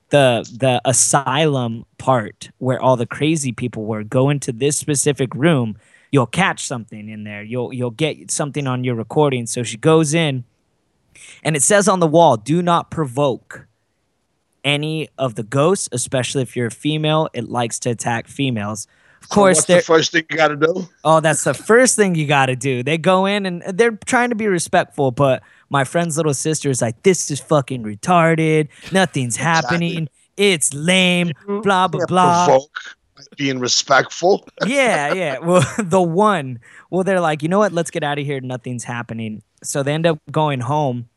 [0.09, 5.77] the the asylum part where all the crazy people were go into this specific room
[6.11, 10.13] you'll catch something in there you'll you'll get something on your recording so she goes
[10.13, 10.43] in
[11.43, 13.67] and it says on the wall do not provoke
[14.63, 18.87] any of the ghosts especially if you're a female it likes to attack females
[19.21, 20.87] of So course what's the first thing you got to do?
[21.03, 22.83] Oh, that's the first thing you got to do.
[22.83, 26.81] They go in and they're trying to be respectful, but my friend's little sister is
[26.81, 28.67] like, "This is fucking retarded.
[28.91, 30.07] Nothing's happening.
[30.37, 31.31] It's lame.
[31.47, 32.96] Blah blah blah." Provoke
[33.37, 34.47] being respectful.
[34.65, 35.37] yeah, yeah.
[35.41, 36.59] Well, the one.
[36.89, 37.71] Well, they're like, you know what?
[37.71, 38.39] Let's get out of here.
[38.41, 39.41] Nothing's happening.
[39.63, 41.09] So they end up going home,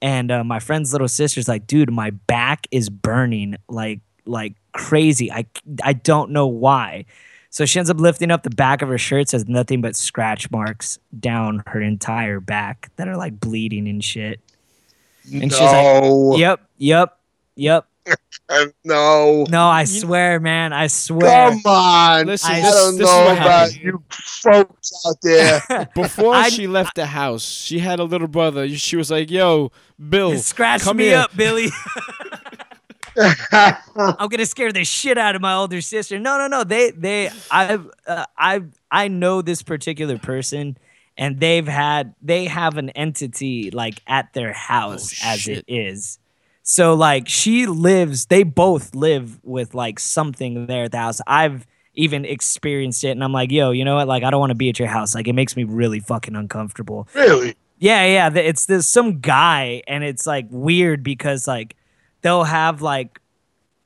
[0.00, 5.32] and uh, my friend's little sister's like, dude, my back is burning like like crazy.
[5.32, 5.46] I
[5.82, 7.06] I don't know why.
[7.50, 10.50] So she ends up lifting up the back of her shirt, says nothing but scratch
[10.50, 14.40] marks down her entire back that are like bleeding and shit.
[15.32, 17.18] And she's like, no, Yep, yep,
[17.56, 17.86] yep.
[18.84, 19.44] no.
[19.48, 21.50] No, I swear, man, I swear.
[21.50, 22.26] Come on.
[22.26, 23.36] Listen, I this- don't this is know about
[23.70, 23.76] happened.
[23.82, 25.88] you folks out there.
[25.94, 28.68] Before I- she left the house, she had a little brother.
[28.68, 29.70] She was like, "Yo,
[30.08, 31.68] Bill, Scratch come me here." up, Billy.
[33.16, 36.18] I'm gonna scare the shit out of my older sister.
[36.18, 36.64] No, no, no.
[36.64, 40.78] They, they, I've, uh, I, I know this particular person,
[41.16, 45.58] and they've had, they have an entity like at their house Oh, as shit.
[45.58, 46.18] it is.
[46.70, 51.18] So like she lives, they both live with like something there at the house.
[51.26, 54.06] I've even experienced it, and I'm like, yo, you know what?
[54.06, 55.14] Like I don't want to be at your house.
[55.14, 57.08] Like it makes me really fucking uncomfortable.
[57.14, 57.56] really?
[57.78, 58.38] Yeah, yeah.
[58.38, 61.74] It's this some guy, and it's like weird because like
[62.20, 63.18] they'll have like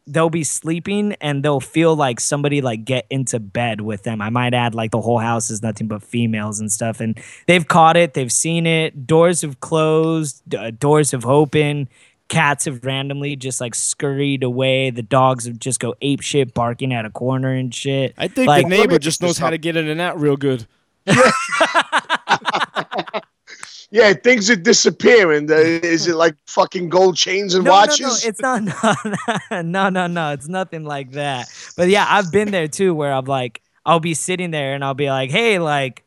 [0.08, 4.20] they'll be sleeping and they'll feel like somebody like get into bed with them.
[4.20, 7.16] I might add like the whole house is nothing but females and stuff, and
[7.46, 9.06] they've caught it, they've seen it.
[9.06, 11.86] Doors have closed, uh, doors have opened.
[12.32, 14.88] Cats have randomly just like scurried away.
[14.88, 18.14] The dogs have just go ape shit, barking at a corner and shit.
[18.16, 20.66] I think Like- the neighbor just knows how to get in and out real good.
[23.94, 25.50] Yeah, things are disappearing.
[25.50, 28.00] Uh, Is it like fucking gold chains and no, watches?
[28.00, 28.62] No, no, it's not.
[29.50, 31.52] No, no, no, no, it's nothing like that.
[31.76, 34.94] But yeah, I've been there too, where I'm like, I'll be sitting there and I'll
[34.94, 36.04] be like, hey, like,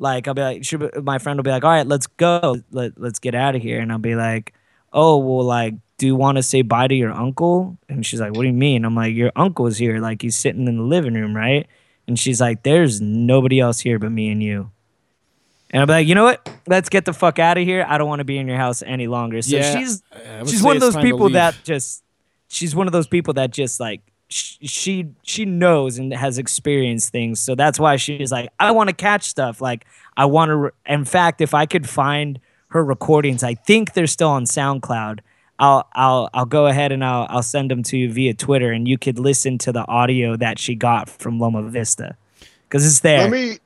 [0.00, 3.00] like I'll be like, should, my friend will be like, all right, let's go, Let,
[3.00, 4.52] let's get out of here, and I'll be like,
[4.92, 7.76] oh, well, like, do you want to say bye to your uncle?
[7.88, 8.84] And she's like, what do you mean?
[8.84, 11.66] I'm like, your uncle's here, like he's sitting in the living room, right?
[12.06, 14.70] And she's like, there's nobody else here but me and you.
[15.72, 16.48] And I'm like, you know what?
[16.66, 17.84] Let's get the fuck out of here.
[17.88, 19.40] I don't want to be in your house any longer.
[19.42, 20.02] So Yeah, she's
[20.50, 22.02] she's one of those people that just
[22.48, 27.10] she's one of those people that just like sh- she she knows and has experienced
[27.10, 29.84] things so that's why she's like i want to catch stuff like
[30.16, 32.40] i want to re- in fact if i could find
[32.70, 35.20] her recordings i think they're still on soundcloud
[35.58, 38.88] i'll i'll i'll go ahead and i'll i'll send them to you via twitter and
[38.88, 42.16] you could listen to the audio that she got from loma vista
[42.64, 43.58] because it's there Let me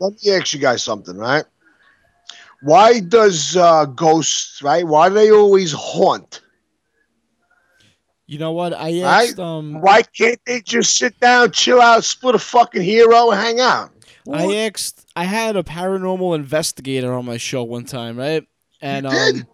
[0.00, 1.44] let me ask you guys something, right?
[2.62, 4.84] Why does uh, ghosts, right?
[4.86, 6.40] Why do they always haunt?
[8.26, 8.72] You know what?
[8.72, 9.28] I Right?
[9.28, 13.40] asked um Why can't they just sit down, chill out, split a fucking hero, and
[13.40, 13.90] hang out?
[14.32, 18.46] I asked I had a paranormal investigator on my show one time, right?
[18.80, 19.36] And did?
[19.42, 19.46] um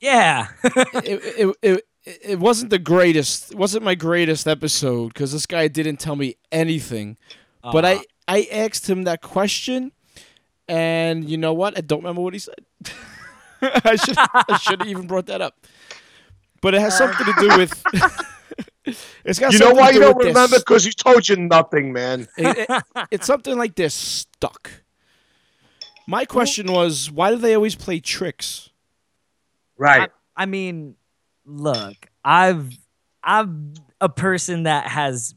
[0.00, 3.52] yeah it, it, it, it, it wasn't the greatest.
[3.52, 7.16] It wasn't my greatest episode because this guy didn't tell me anything.
[7.62, 9.92] But I I asked him that question,
[10.68, 11.76] and you know what?
[11.76, 12.64] I don't remember what he said.
[13.62, 15.54] I should I should have even brought that up.
[16.60, 17.82] But it has something to do with.
[19.24, 20.58] it's got You know why to you do don't remember?
[20.58, 22.26] Because he told you nothing, man.
[22.36, 24.70] It- it- it's something like this stuck.
[26.08, 28.70] My question was, why do they always play tricks?
[29.76, 30.10] Right.
[30.34, 30.94] I mean,
[31.44, 32.78] look, I've
[33.22, 35.34] I'm a person that has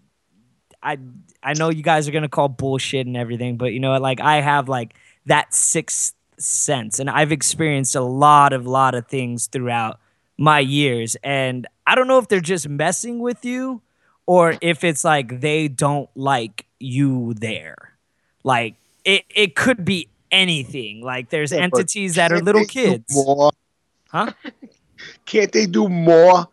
[0.82, 0.98] I
[1.44, 4.02] I know you guys are gonna call bullshit and everything, but you know what?
[4.02, 4.94] Like I have like
[5.26, 10.00] that sixth sense, and I've experienced a lot of lot of things throughout
[10.38, 13.82] my years, and I don't know if they're just messing with you
[14.26, 17.98] or if it's like they don't like you there.
[18.46, 21.02] Like it it could be anything.
[21.02, 23.06] Like there's Yeah, entities that are little kids.
[23.14, 23.52] More?
[24.10, 24.32] Huh?
[25.26, 26.48] Can't they do more?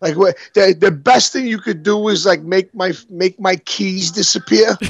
[0.00, 0.36] Like what?
[0.54, 4.76] The, the best thing you could do is like make my make my keys disappear.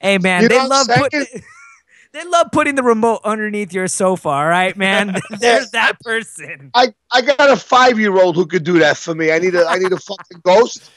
[0.00, 1.10] Hey man, You they know what love I'm
[2.12, 4.28] they love putting the remote underneath your sofa.
[4.28, 5.16] All right, man.
[5.40, 6.70] There's that person.
[6.74, 9.32] I, I got a five year old who could do that for me.
[9.32, 10.90] I need a I need a fucking ghost.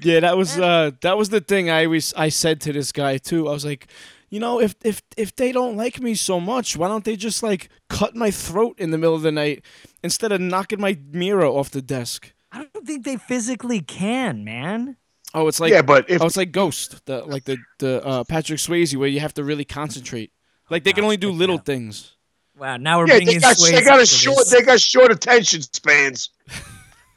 [0.00, 3.18] Yeah, that was uh that was the thing I always I said to this guy
[3.18, 3.48] too.
[3.48, 3.86] I was like,
[4.34, 7.40] you know, if if if they don't like me so much, why don't they just
[7.40, 9.64] like cut my throat in the middle of the night
[10.02, 12.32] instead of knocking my mirror off the desk?
[12.50, 14.96] I don't think they physically can, man.
[15.34, 18.24] Oh, it's like yeah, but if oh, it's like Ghost, the like the the uh,
[18.24, 20.32] Patrick Swayze where you have to really concentrate.
[20.68, 22.16] Like they can only do little things.
[22.58, 24.50] Wow, now we're yeah, bringing they got Swayze they got a short this.
[24.50, 26.30] they got short attention spans.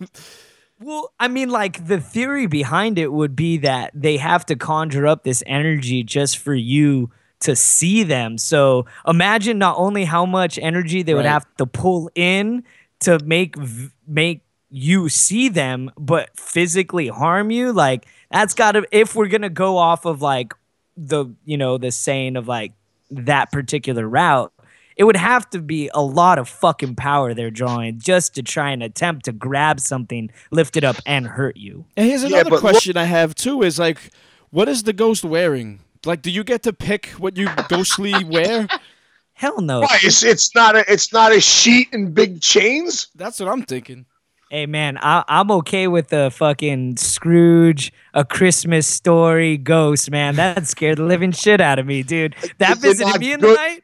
[0.80, 5.08] Well, I mean, like the theory behind it would be that they have to conjure
[5.08, 7.10] up this energy just for you
[7.40, 8.38] to see them.
[8.38, 11.32] So imagine not only how much energy they would Right.
[11.32, 12.64] have to pull in
[13.02, 13.56] to make
[14.08, 17.72] make you see them, but physically harm you.
[17.74, 18.86] Like that's got to.
[18.92, 20.54] If we're gonna go off of like
[20.96, 22.74] the you know the saying of like
[23.12, 24.52] that particular route.
[24.98, 28.72] It would have to be a lot of fucking power they're drawing just to try
[28.72, 31.86] and attempt to grab something, lift it up, and hurt you.
[31.96, 34.12] And here's another but look- question I have too: is like,
[34.50, 35.82] what is the ghost wearing?
[36.06, 38.68] Like, do you get to pick what you ghostly wear?
[39.34, 39.82] Hell no.
[39.82, 40.00] Why?
[40.02, 43.08] It's, it's not a it's not a sheet and big chains.
[43.16, 44.06] That's what I'm thinking.
[44.50, 50.38] Hey man, I, I'm okay with the fucking Scrooge, a Christmas story ghost, man.
[50.38, 52.34] That scared the living shit out of me, dude.
[52.58, 53.84] That You're visited me in the good-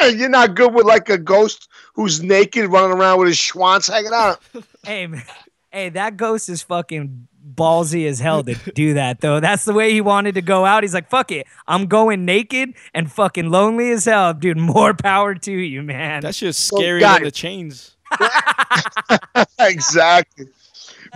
[0.00, 0.16] night.
[0.16, 4.12] You're not good with like a ghost who's naked running around with his schwanz hanging
[4.14, 4.40] out.
[4.84, 5.22] Hey, man.
[5.70, 9.38] hey, that ghost is fucking ballsy as hell to do that though.
[9.40, 10.82] That's the way he wanted to go out.
[10.84, 14.56] He's like, fuck it, I'm going naked and fucking lonely as hell, dude.
[14.56, 16.22] More power to you, man.
[16.22, 17.96] That's just Well, scarier guys- than the chains.
[19.60, 20.46] exactly.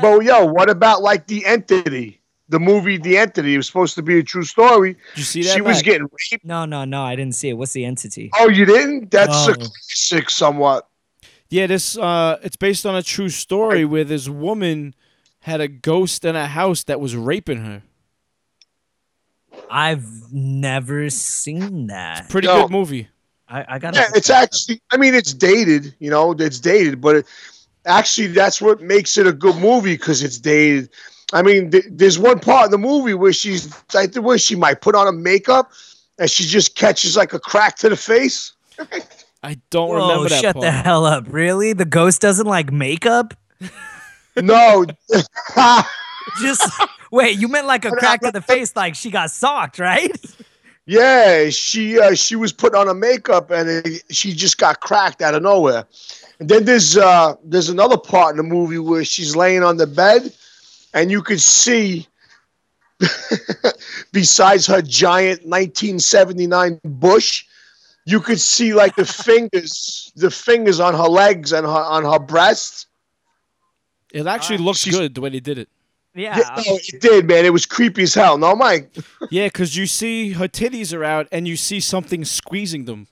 [0.00, 2.20] But yo, what about like the entity?
[2.48, 4.94] The movie The Entity It was supposed to be a true story.
[4.94, 5.54] Did you see that?
[5.54, 6.44] She was getting raped.
[6.44, 7.54] no, no, no, I didn't see it.
[7.54, 8.30] What's the entity?
[8.38, 9.10] Oh, you didn't?
[9.10, 10.86] That's a classic somewhat.
[11.48, 14.94] Yeah, this uh, it's based on a true story where this woman
[15.40, 17.82] had a ghost in a house that was raping her.
[19.70, 22.28] I've never seen that.
[22.28, 22.62] Pretty No.
[22.62, 23.08] good movie.
[23.48, 23.98] I, I gotta.
[23.98, 24.42] Yeah, it's that up.
[24.44, 24.80] actually.
[24.90, 25.94] I mean, it's dated.
[25.98, 27.26] You know, it's dated, but it,
[27.86, 30.90] actually, that's what makes it a good movie because it's dated.
[31.34, 34.54] I mean, th- there's one part in the movie where she's, I think, where she
[34.56, 35.70] might put on a makeup,
[36.18, 38.52] and she just catches like a crack to the face.
[39.42, 40.64] I don't Whoa, remember that shut part.
[40.64, 41.26] the hell up!
[41.28, 43.34] Really, the ghost doesn't like makeup?
[44.36, 44.84] No,
[46.40, 46.68] Just
[47.12, 47.38] wait.
[47.38, 50.10] You meant like a crack to the face, like she got socked, right?
[50.86, 55.22] yeah, she uh, she was putting on a makeup, and it, she just got cracked
[55.22, 55.84] out of nowhere.
[56.40, 59.86] And then there's uh, there's another part in the movie where she's laying on the
[59.86, 60.32] bed,
[60.94, 62.08] and you could see.
[64.12, 67.44] besides her giant 1979 bush,
[68.06, 72.18] you could see like the fingers, the fingers on her legs and her on her
[72.18, 72.86] breasts.
[74.12, 75.68] It actually uh, looks she's- good the way they did it.
[76.16, 76.38] Yeah.
[76.38, 77.44] Yeah, no, it did, man.
[77.44, 78.38] It was creepy as hell.
[78.38, 78.94] No, Mike.
[79.30, 83.08] Yeah, because you see her titties are out and you see something squeezing them.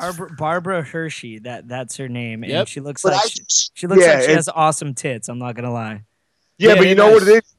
[0.00, 1.38] Barbara Barbara Hershey.
[1.40, 2.58] That that's her name, Yep.
[2.60, 3.40] and she looks But like I she,
[3.74, 5.28] she looks yeah, like she has awesome tits.
[5.28, 6.02] I'm not gonna lie.
[6.58, 7.54] Yeah, Yeah, but you know what it is?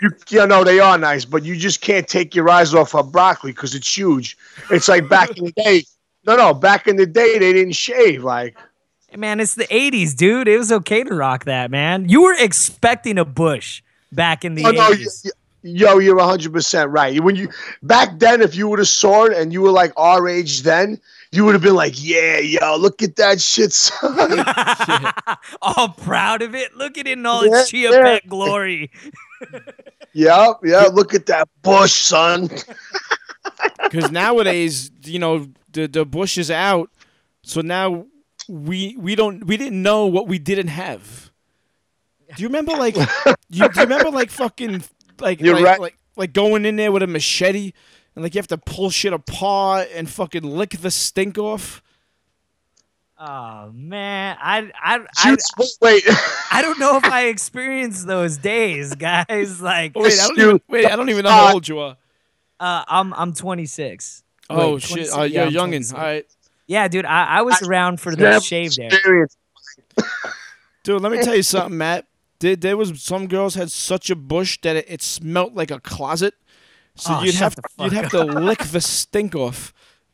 [0.00, 3.02] You, yeah, no, they are nice, but you just can't take your eyes off her
[3.02, 4.36] broccoli because it's huge.
[4.70, 5.82] It's like back in the day.
[6.24, 8.22] No, no, back in the day they didn't shave.
[8.22, 8.56] Like,
[9.08, 10.46] Hey, man, it's the '80s, dude.
[10.48, 12.08] It was okay to rock that, man.
[12.08, 15.24] You were expecting a bush back in the oh '80s.
[15.24, 15.30] y-
[15.62, 17.18] yo, you're hundred percent right.
[17.20, 17.48] When you
[17.82, 21.00] back then, if you would have saw it and you were like our age then,
[21.30, 24.44] you would have been like, yeah, yo, look at that shit, son.
[25.62, 26.74] all proud of it.
[26.76, 28.02] Look at it in all Yeah, its chia yeah.
[28.02, 28.90] pet glory.
[30.12, 32.48] yeah, yeah, look at that bush, son.
[33.82, 36.90] Because nowadays, you know, the the bush is out,
[37.42, 38.06] so now
[38.48, 41.30] we we don't we didn't know what we didn't have.
[42.36, 43.04] Do you remember like you,
[43.48, 44.82] do you remember like fucking
[45.20, 45.80] like You're like, right.
[45.80, 47.72] like like going in there with a machete
[48.18, 51.80] and like you have to pull shit apart and fucking lick the stink off?
[53.16, 55.40] Oh man, I I I, Shoot,
[55.80, 56.02] wait,
[56.52, 59.60] I don't know if I experienced those days, guys.
[59.60, 61.96] Like, Oh, wait, I don't even, wait, I don't even know how old you are.
[62.58, 64.24] uh, I'm I'm 26.
[64.50, 65.16] Oh Wait, shit, 26?
[65.16, 65.94] uh, Yeah, you're I'm youngin.
[65.94, 66.26] All right,
[66.66, 68.90] Yeah, dude, I, I was around for the shave there.
[70.82, 71.00] dude.
[71.02, 72.06] Let me tell you something, Matt.
[72.40, 75.80] There, there was some girls had such a bush that it, it smelt like a
[75.80, 76.34] closet.
[76.98, 79.72] So Oh, you'd have the you'd have to lick the stink off.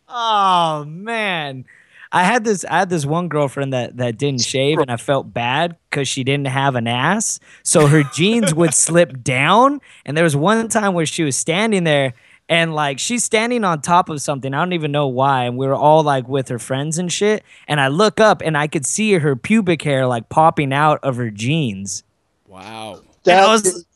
[0.08, 1.64] Oh man.
[2.12, 5.32] I had this I had this one girlfriend that that didn't shave and I felt
[5.34, 7.40] bad cuz she didn't have an ass.
[7.62, 11.84] So her jeans would slip down and there was one time where she was standing
[11.84, 12.12] there
[12.48, 14.52] and like she's standing on top of something.
[14.54, 17.42] I don't even know why and we were all like with her friends and shit
[17.66, 21.16] and I look up and I could see her pubic hair like popping out of
[21.16, 22.04] her jeans.
[22.46, 23.00] Wow.
[23.26, 23.86] And I That- was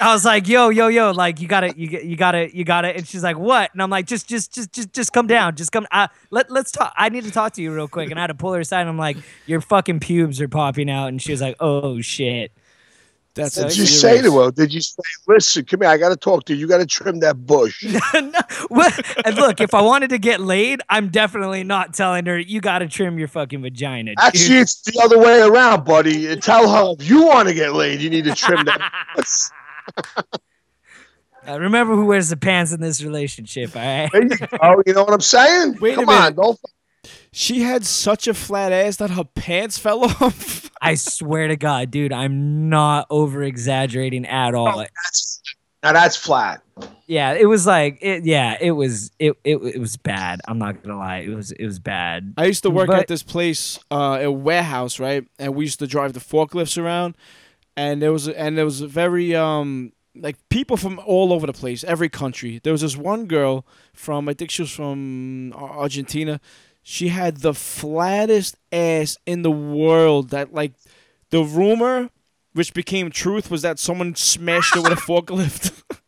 [0.00, 3.06] I was like, yo, yo, yo, like you gotta, you, you gotta, you gotta, and
[3.06, 3.72] she's like, what?
[3.72, 5.86] And I'm like, just, just, just, just, just come down, just come.
[5.90, 6.92] Uh, let, let's talk.
[6.96, 8.10] I need to talk to you real quick.
[8.10, 8.80] And I had to pull her aside.
[8.82, 9.16] And I'm like,
[9.46, 11.06] your fucking pubes are popping out.
[11.08, 12.52] And she was like, oh shit.
[13.34, 14.50] That's Did you serious- say to her?
[14.52, 15.90] Did you say, "Listen, come here.
[15.90, 16.60] I got to talk to you.
[16.60, 17.84] You got to trim that bush."
[18.14, 19.26] No, what?
[19.26, 22.78] and look, if I wanted to get laid, I'm definitely not telling her you got
[22.78, 24.12] to trim your fucking vagina.
[24.12, 26.36] dude." Actually, it's the other way around, buddy.
[26.36, 28.92] Tell her if you want to get laid, you need to trim that.
[29.96, 30.24] bush.
[31.46, 34.10] Uh, remember who wears the pants in this relationship, all right?
[34.62, 35.76] oh, you know what I'm saying?
[35.78, 36.36] Wait a Come on, minute.
[36.36, 36.58] don't.
[37.32, 40.70] She had such a flat ass that her pants fell off.
[40.80, 44.78] I swear to God, dude, I'm not over exaggerating at all.
[44.78, 45.42] That's,
[45.82, 46.62] now that's flat.
[47.06, 48.24] Yeah, it was like it.
[48.24, 49.56] Yeah, it was it, it.
[49.56, 50.40] It was bad.
[50.48, 51.18] I'm not gonna lie.
[51.18, 52.32] It was it was bad.
[52.38, 55.26] I used to work But- at this place, uh, a warehouse, right?
[55.38, 57.16] And we used to drive the forklifts around,
[57.76, 61.52] and there was and there was a very um like people from all over the
[61.52, 62.60] place, every country.
[62.62, 66.40] There was this one girl from I think she was from Argentina.
[66.82, 70.30] She had the flattest ass in the world.
[70.30, 70.74] That like
[71.30, 72.10] the rumor,
[72.52, 75.82] which became truth, was that someone smashed it with a forklift.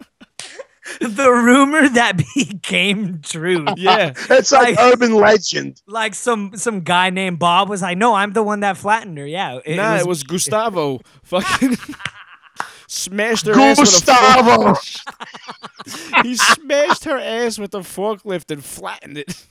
[1.01, 3.65] the rumor that became true.
[3.77, 4.13] yeah.
[4.31, 5.83] It's like Like- urban legend.
[5.87, 9.27] Like some some guy named Bob was like, no, I'm the one that flattened her.
[9.27, 11.01] Yeah, it, nah, was, it was Gustavo.
[11.25, 11.77] Fucking
[12.89, 14.75] smashed her ass with a Gustavo.
[16.23, 19.47] he smashed her ass with a forklift and flattened it.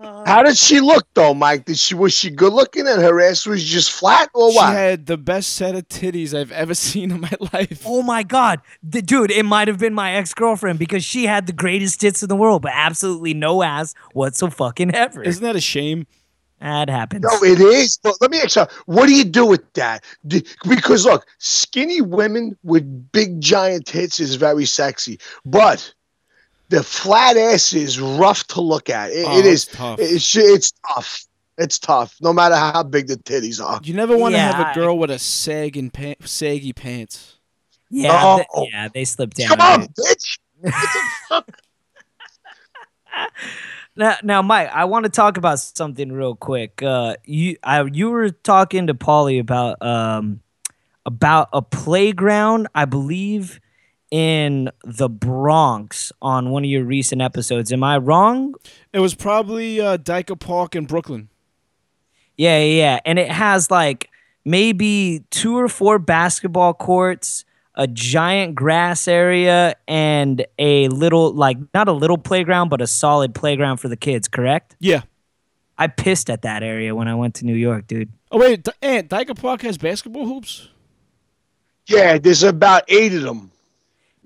[0.00, 1.66] How did she look though, Mike?
[1.66, 4.70] Did she was she good looking and her ass was just flat or what?
[4.70, 7.82] She had the best set of titties I've ever seen in my life.
[7.86, 9.30] Oh my god, the, dude!
[9.30, 12.36] It might have been my ex girlfriend because she had the greatest tits in the
[12.36, 15.22] world, but absolutely no ass whatsoever.
[15.22, 16.06] Isn't that a shame?
[16.60, 17.24] That happens.
[17.24, 17.98] No, it is.
[18.02, 20.02] But let me ask you, what do you do with that?
[20.26, 25.92] Do- because look, skinny women with big giant tits is very sexy, but
[26.68, 29.10] the flat ass is rough to look at.
[29.12, 29.64] It, Oh, it is.
[29.64, 29.98] it's tough.
[30.00, 31.24] It's it's tough.
[31.56, 33.78] It's tough, no matter how big the titties are.
[33.84, 37.36] You never want to Yeah, have a girl with a sagging pa- saggy pants.
[37.90, 38.36] yeah, Oh.
[38.62, 39.48] th- yeah, they slip down.
[39.48, 40.18] Come a on, bit.
[40.64, 41.42] bitch.
[43.96, 46.82] Now, now, Mike, I want to talk about something real quick.
[46.82, 50.40] Uh, you, I, you were talking to Polly about um,
[51.06, 53.60] about a playground, I believe,
[54.14, 57.72] in the Bronx on one of your recent episodes.
[57.72, 58.54] Am I wrong?
[58.92, 61.30] It was probably uh, Dyker Park in Brooklyn.
[62.36, 62.98] Yeah, yeah, yeah.
[63.04, 64.10] And it has like
[64.44, 67.44] maybe two or four basketball courts,
[67.74, 73.34] a giant grass area, and a little, like, not a little playground, but a solid
[73.34, 74.76] playground for the kids, correct?
[74.78, 75.02] Yeah.
[75.76, 78.12] I pissed at that area when I went to New York, dude.
[78.30, 80.68] Oh wait, D- Aunt Dyker Park has basketball hoops.
[81.88, 83.50] Yeah, there's about eight of them.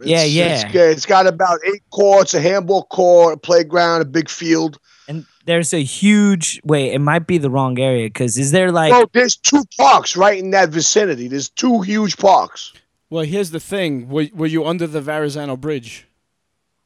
[0.07, 0.55] Yeah, It's- yeah.
[0.55, 4.79] It's, got- it's got about eight courts, a handball court, a playground, a big field.
[5.09, 8.93] And there's a huge, wait, it might be the wrong area because is there like,
[8.93, 11.29] Well, there's two parks right in that vicinity.
[11.29, 12.73] There's two huge parks.
[13.11, 16.05] Well, here's the thing: were, were you under the Verrazano Bridge?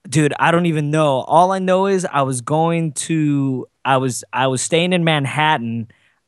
[0.09, 4.25] dude i don't even know all i know is i was going to i was
[4.33, 5.87] i was staying in manhattan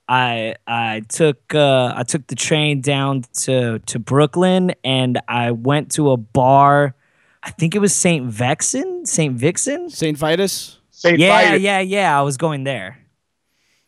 [0.08, 5.90] i i took uh i took the train down to to brooklyn and i went
[5.90, 6.94] to a bar
[7.42, 10.16] i think it was saint vexen saint vixen St.
[10.16, 10.78] Vitus.
[10.90, 11.18] St.
[11.18, 11.62] yeah Vitus.
[11.62, 12.98] yeah yeah i was going there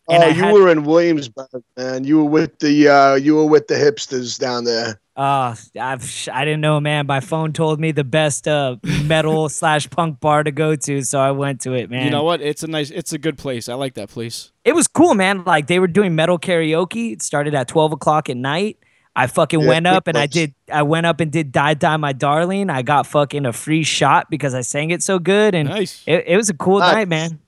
[0.09, 2.05] Oh, I you had- were in Williamsburg, man.
[2.05, 5.01] You were with the uh, you were with the hipsters down there.
[5.17, 9.89] uh I've, i didn't know man my phone told me the best uh metal slash
[9.89, 12.43] punk bar to go to so i went to it man You know what?
[12.43, 12.91] It's a nice.
[12.91, 13.69] It's a good place.
[13.71, 14.53] I like that place.
[14.65, 15.43] it was cool, man.
[15.45, 17.13] Like they were doing metal karaoke.
[17.15, 18.77] It started at twelve o'clock at night.
[19.17, 20.53] I fucking Yeah, went up and I did.
[20.71, 24.29] I went up and did "Die Die My Darling." I got fucking a free shot
[24.29, 26.03] because I sang it so good, and Nice.
[26.07, 26.93] it, it was a cool Nice.
[26.95, 27.41] night, man.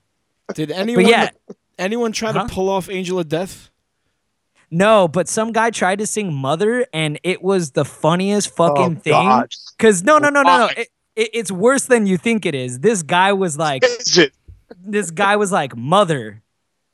[0.55, 1.05] Did anyone?
[1.05, 1.29] yeah.
[1.79, 2.33] Anyone try Huh?
[2.33, 2.49] to uh-huh.
[2.53, 3.69] pull off Angel of Death?
[4.71, 8.99] No, but some guy tried to sing "Mother," and it was the funniest fucking Oh,
[8.99, 9.13] thing.
[9.13, 9.51] God.
[9.79, 10.65] Cause no, no, no, no, no.
[10.67, 10.73] Why?
[10.77, 12.79] It, it, it's worse than you think it is.
[12.79, 13.83] This guy was like,
[14.85, 16.43] this guy was like, "Mother,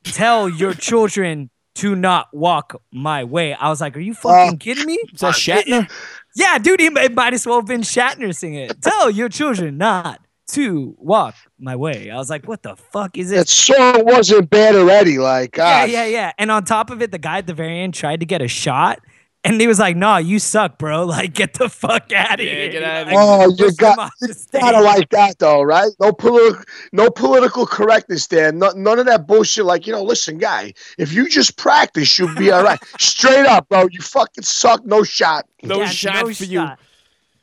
[0.03, 4.85] tell your children to not walk my way." I was like, "Are you fucking kidding
[4.85, 5.89] me?" Is that Shatner?
[6.37, 8.81] Yeah, dude, he might might as well have been Shatner singing it.
[8.81, 10.19] Tell your children not
[10.49, 12.09] to walk my way.
[12.11, 13.47] I was like, what the fuck is That it?
[13.49, 15.17] song wasn't bad already.
[15.17, 15.89] Like, Yeah, God.
[15.89, 16.31] yeah, yeah.
[16.37, 18.47] And on top of it, the guy at the very end tried to get a
[18.47, 18.99] shot.
[19.43, 21.05] And he was like, "Nah, you suck, bro.
[21.05, 24.11] Like, get the fuck out of Yeah, here." get outta Like, Oh, you got off
[24.19, 25.91] the Gotta like that though, right?
[25.99, 28.51] No political, no political correctness there.
[28.51, 29.65] No, none of that bullshit.
[29.65, 32.79] Like, you know, listen, guy, if you just practice, you'll be all right.
[32.99, 33.87] Straight up, bro.
[33.91, 34.83] You fucking suck.
[34.83, 35.45] No shot.
[35.61, 36.67] No Yeah, shot no for you.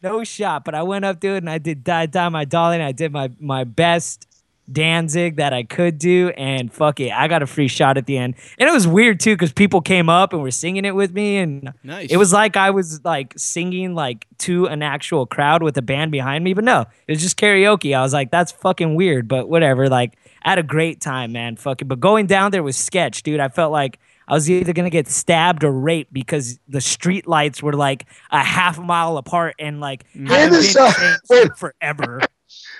[0.02, 0.64] No shot.
[0.64, 2.80] But I went up, dude, and I did die, die, my darling.
[2.80, 4.26] I did my my best
[4.70, 8.16] Danzig that I could do, and fuck it, I got a free shot at the
[8.16, 8.36] end.
[8.58, 11.38] And it was weird too, because people came up and were singing it with me,
[11.38, 12.10] and Nice.
[12.10, 16.12] it was like I was like singing like to an actual crowd with a band
[16.12, 16.54] behind me.
[16.54, 17.94] But no, it was just karaoke.
[17.96, 19.88] I was like, that's fucking weird, but whatever.
[19.88, 21.56] Like, I had a great time, man.
[21.56, 23.40] Fucking, but going down there was sketch, dude.
[23.40, 23.98] I felt like.
[24.28, 28.42] I was either gonna get stabbed or raped because the street lights were like a
[28.42, 30.28] half mile apart and like mm.
[30.28, 31.56] haven't does, been changed wait.
[31.56, 32.20] forever.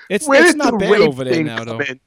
[0.09, 1.79] It's, Where it's not the bad rape over there thing now, though.
[1.79, 1.99] in?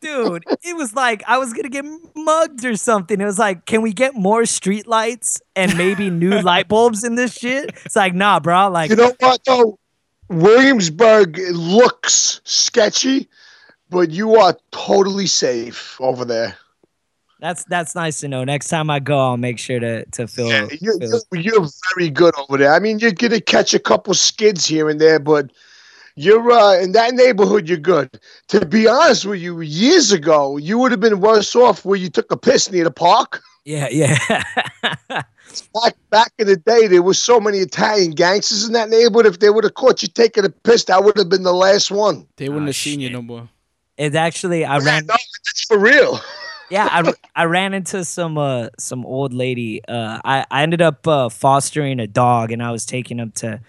[0.00, 3.20] Dude, it was like I was gonna get mugged or something.
[3.20, 7.16] It was like, can we get more street lights and maybe new light bulbs in
[7.16, 7.70] this shit?
[7.84, 8.70] It's like, nah, bro.
[8.70, 9.78] Like, You know what though?
[10.28, 13.28] Williamsburg looks sketchy,
[13.90, 16.56] but you are totally safe over there.
[17.44, 18.42] That's that's nice to know.
[18.44, 20.48] Next time I go, I'll make sure to to feel.
[20.48, 22.72] Yeah, you're, feel- you're, you're very good over there.
[22.72, 25.50] I mean, you're gonna catch a couple skids here and there, but
[26.16, 27.68] you're uh, in that neighborhood.
[27.68, 28.08] You're good.
[28.48, 32.08] To be honest with you, years ago, you would have been worse off where you
[32.08, 33.42] took a piss near the park.
[33.64, 34.16] yeah, yeah.
[35.84, 39.26] Back back in the day, there was so many Italian gangsters in that neighborhood.
[39.26, 41.90] If they would have caught you taking a piss, that would have been the last
[41.92, 42.26] one.
[42.38, 43.48] They wouldn't Oh, have seen you no more.
[43.96, 45.06] it's actually I ran.
[45.06, 45.14] No,
[45.44, 46.20] that's for real.
[46.70, 49.84] Yeah, I, I ran into some uh some old lady.
[49.86, 53.60] Uh, I I ended up uh, fostering a dog, and I was taking him to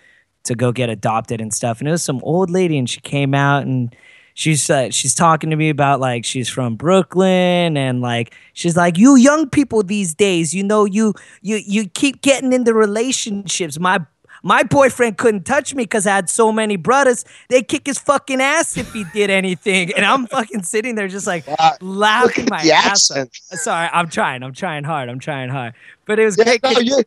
[0.45, 1.79] to go get adopted and stuff.
[1.79, 3.95] And it was some old lady, and she came out and
[4.35, 8.97] she's uh, she's talking to me about like she's from Brooklyn, and like she's like,
[8.97, 13.79] you young people these days, you know, you you you keep getting into relationships.
[13.79, 13.99] My
[14.43, 17.25] My boyfriend couldn't touch me because I had so many brothers.
[17.49, 19.91] They kick his fucking ass if he did anything.
[19.93, 21.73] And I'm fucking sitting there just like Wow.
[21.81, 23.17] laughing my ass off.
[23.17, 23.35] accent.
[23.61, 24.43] Sorry, I'm trying.
[24.43, 25.09] I'm trying hard.
[25.09, 25.73] I'm trying hard.
[26.05, 26.63] But it was Yeah, great.
[26.63, 27.03] no, you,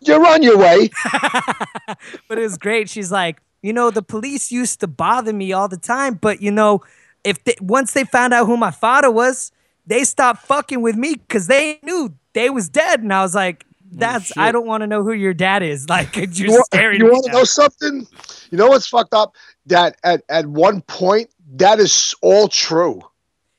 [0.00, 0.90] you're on your way.
[2.28, 2.88] but it was great.
[2.88, 6.50] She's like, you know, the police used to bother me all the time, but you
[6.50, 6.82] know,
[7.24, 9.50] if they, once they found out who my father was,
[9.86, 13.00] they stopped fucking with me because they knew they was dead.
[13.00, 15.86] And I was like, that's I don't want to know who your dad is.
[15.88, 17.00] Like you're You, want, staring.
[17.00, 18.06] you want to know something?
[18.50, 19.34] You know what's fucked up?
[19.66, 23.00] That at, at one point, that is all true.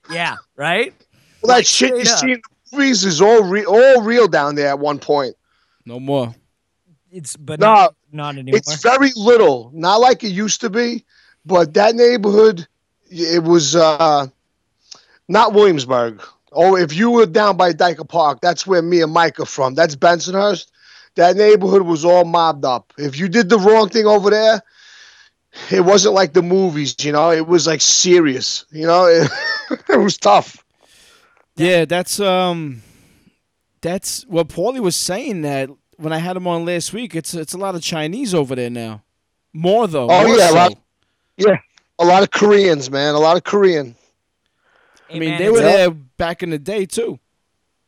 [0.10, 0.94] Yeah, right.
[1.42, 2.06] Well, Like, that shit you up.
[2.20, 5.36] see in the movies is all re- all real down there at one point.
[5.86, 6.34] No more.
[7.12, 8.58] It's but No, not, not anymore.
[8.58, 11.06] It's very little, not like it used to be,
[11.46, 12.68] but that neighborhood,
[13.10, 14.28] it was uh,
[15.28, 16.22] not Williamsburg.
[16.52, 19.76] Oh, if you were down by Dyker Park, that's where me and Mike are from.
[19.76, 20.68] That's Bensonhurst.
[21.16, 22.94] That neighborhood was all mobbed up.
[22.98, 24.62] If you did the wrong thing over there,
[25.72, 27.32] it wasn't like the movies, you know.
[27.32, 29.06] It was like serious, you know.
[29.06, 29.30] It,
[29.90, 30.64] it was tough.
[31.56, 32.82] Yeah, that's um,
[33.82, 37.16] that's what Paulie was saying that when I had him on last week.
[37.16, 39.04] It's it's a lot of Chinese over there now.
[39.52, 40.08] More though.
[40.10, 40.56] Oh, more yeah, a so.
[40.56, 41.60] lot-
[42.02, 43.14] A lot of Koreans, man.
[43.14, 43.94] A lot of Korean.
[45.12, 47.20] I mean, they were It's- there back in the day too.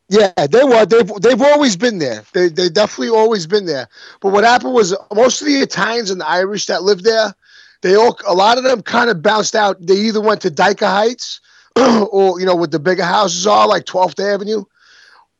[0.09, 0.85] Yeah, they were.
[0.85, 2.23] They've they've always been there.
[2.33, 3.87] They they definitely always been there.
[4.19, 7.33] But what happened was most of the Italians and the Irish that lived there,
[7.81, 9.77] they all a lot of them kind of bounced out.
[9.79, 11.39] They either went to Dyker Heights,
[11.77, 14.65] or you know, what the bigger houses are like 12th Avenue,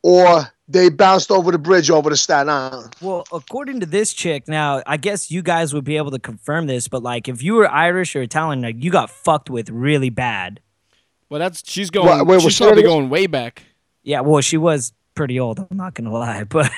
[0.02, 2.96] or they bounced over the bridge over to Staten Island.
[3.02, 6.66] Well, according to this chick, now I guess you guys would be able to confirm
[6.66, 10.08] this, but like if you were Irish or Italian, like you got fucked with really
[10.08, 10.60] bad.
[11.32, 12.06] Well, that's she's going.
[12.06, 13.62] Wait, wait, she's say probably going way back.
[14.02, 15.60] Yeah, well, she was pretty old.
[15.60, 16.70] I'm not gonna lie, but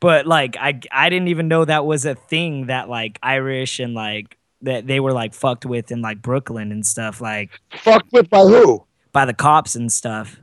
[0.00, 3.92] but like I I didn't even know that was a thing that like Irish and
[3.92, 8.30] like that they were like fucked with in like Brooklyn and stuff, like Fucked with
[8.30, 8.84] by who?
[9.12, 10.40] by the cops and stuff.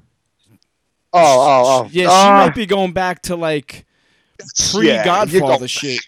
[1.13, 1.89] Oh, oh, oh.
[1.91, 3.85] Yeah, she Uh, might be going back to like
[4.71, 6.01] pre yeah, you Godfather go- shit.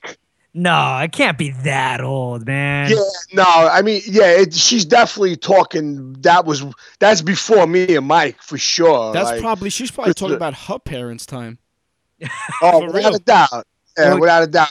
[0.53, 2.89] No, it can't be that old, man.
[2.89, 2.97] Yeah,
[3.33, 6.13] no, I mean, yeah, it, she's definitely talking.
[6.21, 6.65] That was
[6.99, 9.13] that's before me and Mike for sure.
[9.13, 11.59] That's like- probably she's probably talking a- about her parents' time.
[12.61, 13.67] Oh, without a doubt.
[13.97, 14.69] Yeah, Well- without a doubt.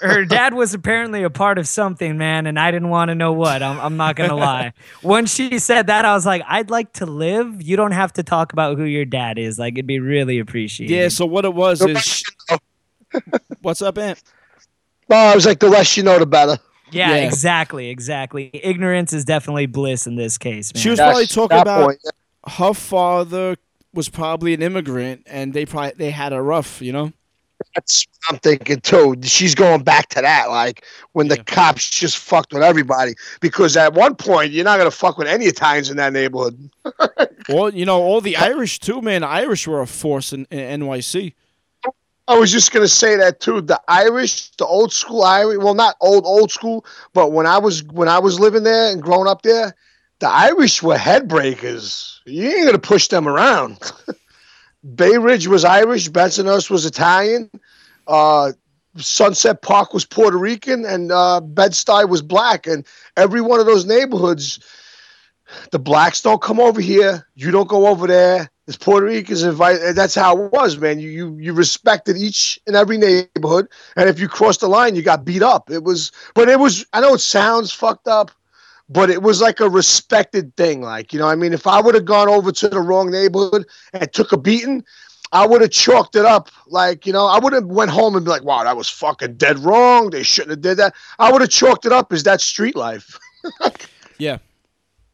[0.00, 3.34] Her dad was apparently a part of something, man, and I didn't want to know
[3.34, 3.62] what.
[3.62, 4.72] I'm, I'm not gonna lie.
[5.02, 7.60] When she said that, I was like, I'd like to live.
[7.60, 9.58] You don't have to talk about who your dad is.
[9.58, 10.94] Like, it'd be really appreciated.
[10.94, 11.08] Yeah.
[11.08, 12.56] So what it was is, less you
[13.12, 13.20] know.
[13.60, 14.22] what's up, Ant?
[15.12, 16.58] Oh, no, I was like, the less you know, the better.
[16.90, 17.24] Yeah, Yeah.
[17.26, 18.50] exactly, exactly.
[18.52, 20.82] Ignorance is definitely bliss in this case, man.
[20.82, 22.00] She was That's probably talking about point.
[22.48, 23.56] her father
[23.94, 27.12] was probably an immigrant, and they probably they had a rough, you know.
[27.76, 29.14] That's what I'm thinking too.
[29.22, 31.42] She's going back to that, like when the Yeah.
[31.44, 33.14] cops just fucked with everybody.
[33.40, 36.70] Because at one point, you're not gonna fuck with any Italians in that neighborhood.
[37.48, 39.20] well, you know, all the Irish too, man.
[39.20, 41.34] The Irish were a force in, in NYC.
[42.32, 43.60] I was just gonna say that too.
[43.60, 47.84] The Irish, the old school Irish, well, not old old school, but when I was
[47.84, 49.74] when I was living there and growing up there,
[50.20, 52.22] the Irish were head breakers.
[52.24, 53.78] You ain't gonna push them around.
[54.94, 57.50] Bay Ridge was Irish, Bensonhurst was Italian,
[58.06, 58.52] uh,
[58.96, 62.66] Sunset Park was Puerto Rican, and uh, Bed Stuy was black.
[62.66, 64.58] And every one of those neighborhoods,
[65.70, 67.26] the blacks don't come over here.
[67.34, 68.50] You don't go over there.
[68.72, 69.96] There's Puerto Ricans invited.
[69.96, 70.98] That's how it was, man.
[70.98, 75.02] You, you you respected each and every neighborhood, and if you crossed the line, you
[75.02, 75.70] got beat up.
[75.70, 76.86] It was, but it was.
[76.94, 78.30] I know it sounds fucked up,
[78.88, 80.80] but it was like a respected thing.
[80.80, 83.66] Like you know, I mean, if I would have gone over to the wrong neighborhood
[83.92, 84.82] and took a beating,
[85.32, 86.48] I would have chalked it up.
[86.66, 89.34] Like you know, I would have went home and be like, "Wow, that was fucking
[89.34, 90.08] dead wrong.
[90.08, 93.18] They shouldn't have did that." I would have chalked it up as that street life.
[94.18, 94.38] Yeah,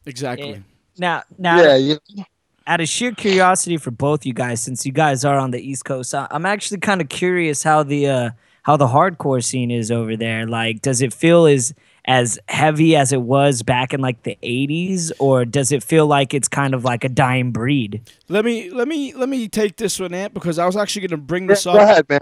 [0.05, 0.61] exactly.
[0.99, 2.25] now, now, yeah, you,
[2.69, 5.83] out of sheer curiosity for both you guys, since you guys are on the East
[5.85, 8.29] Coast, I- I'm actually kind of curious how the uh,
[8.63, 10.47] how the hardcore scene is over there.
[10.47, 11.73] Like, does it feel as
[12.05, 16.33] as heavy as it was back in like the 80s, or does it feel like
[16.33, 18.01] it's kind of like a dying breed?
[18.29, 21.21] Let me let me let me take this one, Ant, because I was actually gonna
[21.21, 21.81] bring this go up.
[21.81, 22.19] ahead, man.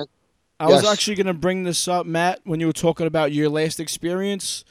[0.59, 3.79] I was actually gonna bring this up, Matt, when you were talking about your last
[3.79, 4.63] experience.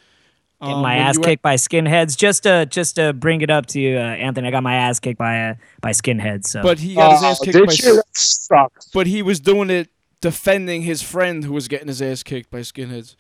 [0.63, 2.17] Get um, my when ass you were- kicked by skinheads.
[2.17, 4.49] Just to just to bring it up to you, uh, Anthony.
[4.49, 6.47] I got my ass kicked by uh, by skinheads.
[6.47, 7.73] So But he got his Oh, ass kicked did by.
[7.75, 8.03] you?
[8.17, 8.49] s-
[8.95, 9.91] But he was doing it
[10.23, 13.17] defending his friend who was getting his ass kicked by skinheads.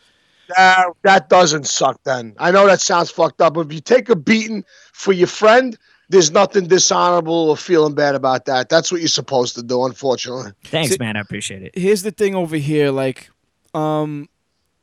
[0.57, 2.35] That, that doesn't suck then.
[2.39, 5.77] I know that sounds fucked up, but if you take a beating for your friend,
[6.09, 8.69] there's nothing dishonorable or feeling bad about that.
[8.69, 10.53] That's what you're supposed to do, unfortunately.
[10.65, 11.17] thanks, See- man.
[11.17, 11.77] I appreciate it.
[11.77, 13.29] Here's the thing over here, like,
[13.75, 14.29] um,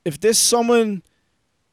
[0.05, 1.01] if there's someone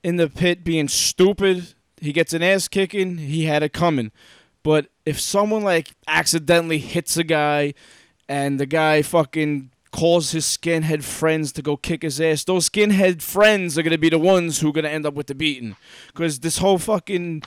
[0.03, 4.13] in the pit being stupid, he gets an ass kicking, he had it coming.
[4.63, 7.75] But if someone like accidentally hits a guy
[8.29, 13.23] and the guy fucking calls his skinhead friends to go kick his ass, those skinhead
[13.23, 15.35] friends are going to be the ones who are going to end up with the
[15.35, 15.77] beating.
[16.09, 17.43] Because this whole fucking.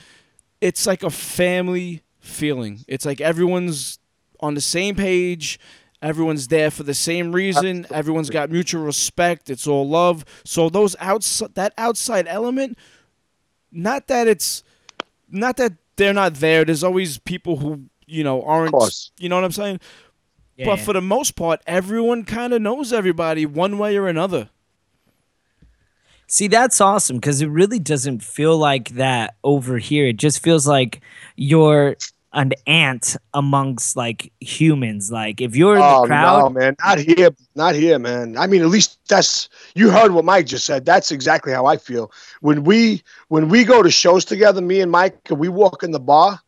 [0.60, 2.84] It's like a family feeling.
[2.88, 3.98] It's like everyone's
[4.40, 5.58] on the same page.
[6.04, 7.86] Everyone's there for the same reason.
[7.90, 9.48] Everyone's got mutual respect.
[9.48, 10.22] It's all love.
[10.44, 12.76] So those outside that outside element,
[13.72, 14.62] not that it's
[15.30, 16.66] not that they're not there.
[16.66, 18.72] There's always people who you know aren't.
[18.72, 19.12] course.
[19.18, 19.80] You know what I'm saying?
[20.58, 20.66] Yeah.
[20.66, 24.50] But for the most part, everyone kind of knows everybody one way or another.
[26.26, 30.08] See, that's awesome because it really doesn't feel like that over here.
[30.08, 31.00] It just feels like
[31.34, 31.96] you're
[32.34, 35.10] an ant amongst like humans.
[35.10, 38.36] Like if you're in the Oh crowd, no, man, not here, not here, man.
[38.36, 40.84] I mean, at least that's you heard what Mike just said.
[40.84, 44.60] That's exactly how I feel when we when we go to shows together.
[44.60, 46.40] Me and Mike, and we walk in the bar.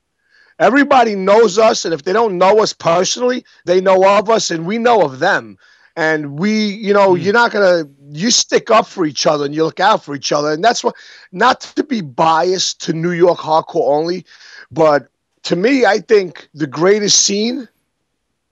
[0.58, 4.66] Everybody knows us, and if they don't know us personally, they know of us, and
[4.66, 5.56] we know of them.
[5.98, 7.22] And we, you know, hmm.
[7.22, 10.32] you're not gonna you stick up for each other and you look out for each
[10.32, 10.96] other, and that's what.
[11.32, 14.24] Not to be biased to New York hardcore only,
[14.70, 15.08] but
[15.46, 17.68] to me, I think the greatest scene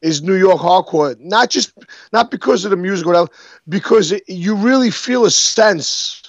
[0.01, 1.19] is New York hardcore.
[1.19, 1.73] Not just
[2.13, 3.29] not because of the music, or whatever,
[3.69, 6.23] because it, you really feel a sense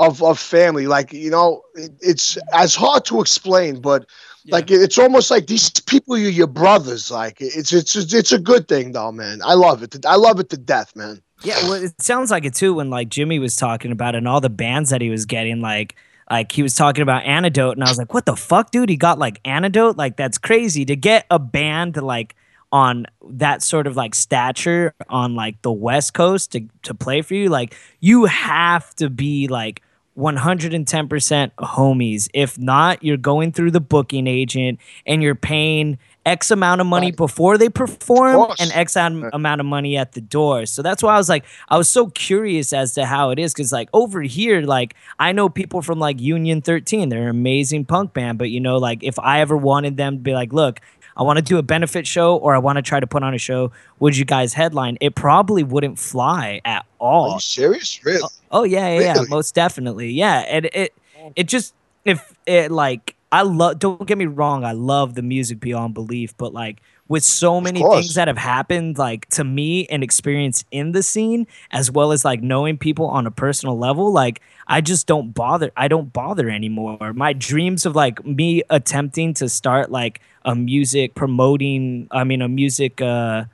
[0.00, 0.88] of of family.
[0.88, 4.06] Like you know, it, it's as hard to explain, but
[4.48, 7.08] like it's almost like these people are your brothers.
[7.08, 9.40] Like it's it's it's a good thing, though, man.
[9.44, 10.04] I love it.
[10.04, 11.22] I love it to death, man.
[11.44, 14.26] Yeah, well, it sounds like it too when like Jimmy was talking about it and
[14.26, 15.60] all the bands that he was getting.
[15.60, 15.94] Like,
[16.30, 18.88] like he was talking about Antidote, and I was like, "What the fuck, dude?
[18.88, 19.96] He got like Antidote?
[19.96, 22.36] Like that's crazy to get a band like
[22.72, 27.34] on that sort of like stature on like the West Coast to to play for
[27.34, 27.48] you.
[27.48, 29.82] Like, you have to be like."
[30.18, 32.28] 110% homies.
[32.34, 37.12] If not, you're going through the booking agent and you're paying X amount of money
[37.12, 40.66] before they perform and X am- amount of money at the door.
[40.66, 43.54] So that's why I was like, I was so curious as to how it is.
[43.54, 47.86] Cause like over here, like I know people from like Union 13, they're an amazing
[47.86, 48.38] punk band.
[48.38, 50.80] But you know, like if I ever wanted them to be like, look,
[51.16, 53.34] I want to do a benefit show or I want to try to put on
[53.34, 54.98] a show, would you guys headline?
[55.00, 57.30] It probably wouldn't fly at all.
[57.32, 58.04] Are you serious?
[58.04, 58.20] Really?
[58.22, 59.28] Oh, oh yeah, yeah, yeah, Really?
[59.28, 60.10] most definitely.
[60.12, 60.94] Yeah, and it
[61.36, 65.60] it just if it like I love don't get me wrong, I love the music
[65.60, 70.02] beyond belief, but like with so many things that have happened like to me and
[70.02, 74.40] experience in the scene as well as like knowing people on a personal level, like
[74.66, 77.12] I just don't bother I don't bother anymore.
[77.14, 82.48] My dreams of like me attempting to start like a music promoting, I mean a
[82.48, 83.44] music uh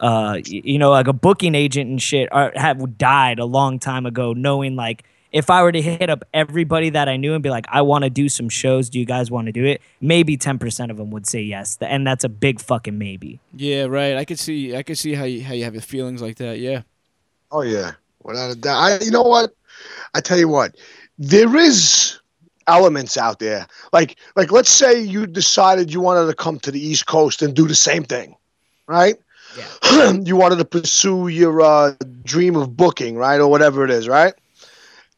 [0.00, 4.06] uh you know like a booking agent and shit are, have died a long time
[4.06, 7.50] ago knowing like if I were to hit up everybody that I knew and be
[7.50, 9.80] like, I want to do some shows, do you guys want to do it?
[10.00, 11.78] Maybe 10% of them would say yes.
[11.80, 13.40] And that's a big fucking maybe.
[13.54, 14.16] Yeah, right.
[14.16, 14.76] I could see.
[14.76, 16.58] I could see how you how you have the feelings like that.
[16.58, 16.82] Yeah.
[17.52, 18.76] Oh yeah, without a doubt.
[18.76, 19.54] I, you know what?
[20.14, 20.76] I tell you what,
[21.18, 22.18] there is
[22.66, 23.66] elements out there.
[23.92, 27.54] Like like let's say you decided you wanted to come to the East Coast and
[27.54, 28.36] do the same thing,
[28.86, 29.16] right?
[29.56, 30.12] Yeah.
[30.24, 34.34] you wanted to pursue your uh, dream of booking, right, or whatever it is, right?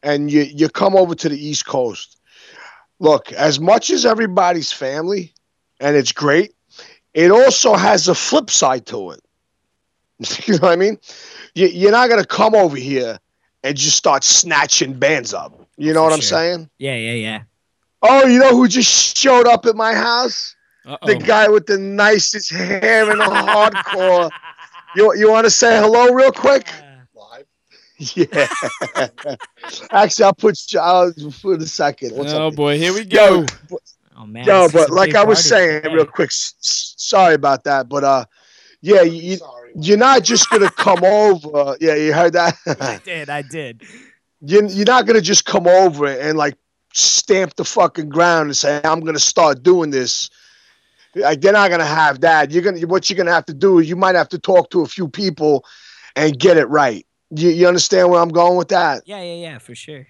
[0.03, 2.19] And you you come over to the East Coast.
[2.99, 5.33] Look, as much as everybody's family,
[5.79, 6.53] and it's great,
[7.13, 9.21] it also has a flip side to it.
[10.45, 10.97] you know what I mean?
[11.55, 13.17] You, you're not gonna come over here
[13.63, 15.67] and just start snatching bands up.
[15.77, 16.37] You know For what I'm sure.
[16.37, 16.69] saying?
[16.77, 17.41] Yeah, yeah, yeah.
[18.01, 20.55] Oh, you know who just showed up at my house?
[20.85, 21.07] Uh-oh.
[21.07, 24.31] The guy with the nicest hair in the hardcore.
[24.95, 26.71] You you want to say hello real quick?
[28.15, 28.47] Yeah.
[29.91, 30.79] Actually, I'll put you.
[30.79, 32.15] I'll put a second.
[32.15, 32.55] What's oh up?
[32.55, 33.45] boy, here we Yo, go.
[34.17, 34.45] Oh, man.
[34.45, 35.95] yo, but like I was saying, today.
[35.95, 36.27] real quick.
[36.29, 38.25] s- s- Sorry about that, but uh,
[38.81, 39.37] yeah, you,
[39.75, 41.77] you're not just gonna come over.
[41.79, 42.55] Yeah, you heard that.
[42.79, 43.83] I did, I did.
[44.41, 46.55] you're, you're not gonna just come over and like
[46.93, 50.29] stamp the fucking ground and say I'm gonna start doing this.
[51.15, 52.51] Like they're not gonna have that.
[52.51, 54.81] You're gonna what you're gonna have to do is you might have to talk to
[54.81, 55.63] a few people
[56.15, 57.05] and get it right.
[57.35, 59.03] You, you understand where I'm going with that?
[59.05, 60.07] Yeah, yeah, yeah, for sure.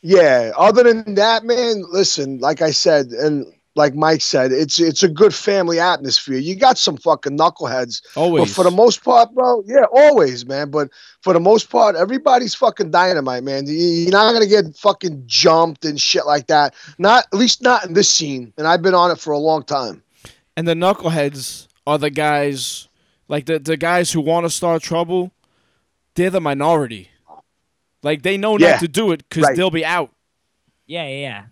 [0.00, 0.52] Yeah.
[0.56, 5.08] Other than that, man, listen, like I said, and like Mike said, it's it's a
[5.08, 6.38] good family atmosphere.
[6.38, 8.44] You got some fucking knuckleheads, Always.
[8.44, 10.70] but for the most part, bro, yeah, always, man.
[10.70, 10.88] But
[11.20, 13.66] for the most part, everybody's fucking dynamite, man.
[13.66, 16.74] You- You're not gonna get fucking jumped and shit like that.
[16.98, 18.52] Not at least not in this scene.
[18.56, 20.02] And I've been on it for a long time.
[20.56, 22.88] and the knuckleheads are the guys,
[23.28, 25.32] like the the guys who want to start trouble.
[26.16, 27.10] They're the minority.
[28.02, 28.72] Like they know Yeah.
[28.72, 29.56] not to do it because Right.
[29.56, 30.10] they'll be out.
[30.86, 31.42] Yeah, yeah, yeah.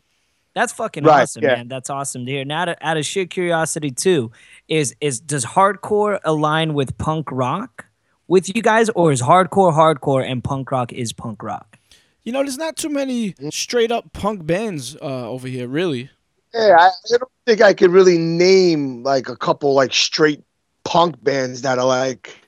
[0.55, 1.57] That's fucking Right, awesome, yeah.
[1.57, 1.69] man.
[1.69, 2.45] That's awesome to hear.
[2.45, 4.31] Now, out of, out of sheer curiosity, too,
[4.69, 7.87] is is does hardcore align with punk rock
[8.29, 11.79] with you guys, or is hardcore hardcore and punk rock is punk rock?
[12.23, 16.09] You know, there's not too many straight up punk bands uh, over here, really.
[16.55, 20.43] Yeah, I, I don't think I could really name like a couple like straight
[20.85, 22.39] punk bands that are like.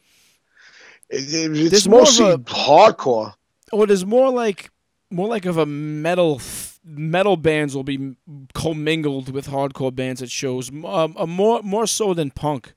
[1.08, 3.34] It, it- it's There's more of mostly a- hardcore.
[3.72, 4.70] Or there's more like
[5.10, 6.40] more like of a metal
[6.84, 8.14] metal bands will be
[8.54, 10.70] commingled with hardcore bands at shows.
[10.70, 12.72] Um, more more so than punk.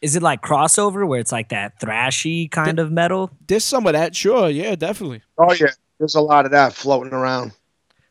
[0.00, 3.30] Is it like crossover where it's like that thrashy kind of metal?
[3.46, 5.22] There's some of that, sure, yeah, definitely.
[5.38, 5.68] Oh yeah,
[5.98, 7.52] there's a lot of that floating around.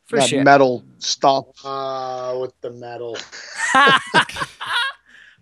[0.06, 0.44] For that sure.
[0.44, 1.46] metal stuff.
[1.66, 3.18] Uh, with the metal.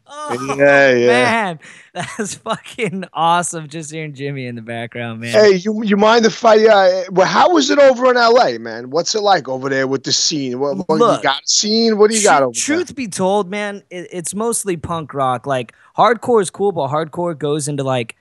[0.10, 1.07] oh, yeah, yeah.
[1.07, 1.60] man,
[1.93, 3.68] that's fucking awesome.
[3.68, 5.32] Just hearing Jimmy in the background, man.
[5.32, 6.57] Hey, you you mind if I?
[6.66, 8.89] Uh, well, how is it over in L.A., man?
[8.89, 10.60] What's it like over there with the scene?
[10.60, 11.97] What, what Look, you got scene?
[11.97, 15.45] What do you got over truth be told, man, it, it's mostly punk rock.
[15.45, 18.16] Like hardcore is cool, but hardcore goes into like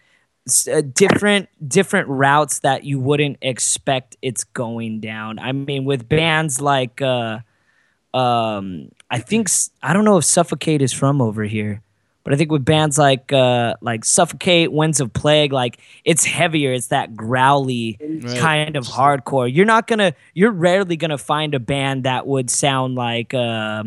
[0.70, 5.38] uh, different different routes that you wouldn't expect it's going down.
[5.38, 7.40] I mean, with bands like uh,
[8.14, 9.48] um, I think
[9.82, 11.82] I don't know if Suffokate is from over here.
[12.24, 16.72] But I think with bands like uh, like Suffokate, Winds of Plague, like it's heavier.
[16.74, 18.36] It's that growly Right.
[18.36, 19.50] kind of hardcore.
[19.52, 20.12] You're not gonna.
[20.34, 23.84] You're rarely gonna find a band that would sound like uh,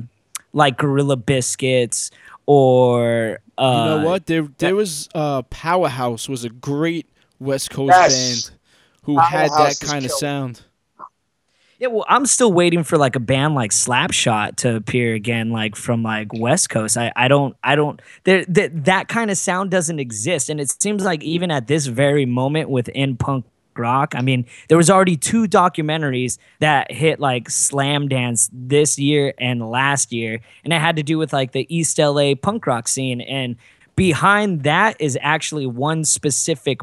[0.53, 2.09] like Gorilla Biscuits
[2.47, 4.26] or uh, you know what?
[4.26, 7.05] There there was uh, Powerhouse was a great
[7.39, 8.49] West Coast Yes.
[8.49, 8.57] band
[9.03, 10.17] who had that kind of killer.
[10.19, 10.61] sound.
[11.82, 15.76] Yeah, well, I'm still waiting for like a band like Slapshot to appear again, like
[15.76, 16.96] from like West Coast.
[16.96, 18.00] I, I don't, I don't.
[18.24, 21.88] There, that that kind of sound doesn't exist, and it seems like even at this
[21.88, 27.50] very moment within punk rock, I mean, there was already two documentaries that hit like
[27.50, 31.98] Slamdance this year and last year, and it had to do with like the East
[31.98, 33.56] LA punk rock scene, and
[33.96, 36.82] behind that is actually one specific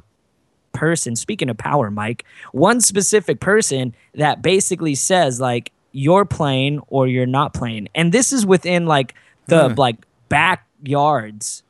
[0.79, 7.07] person speaking of power mike one specific person that basically says like you're playing or
[7.09, 9.15] you're not playing and this is within like
[9.47, 9.75] the Huh.
[9.77, 9.97] like
[10.29, 11.63] backyards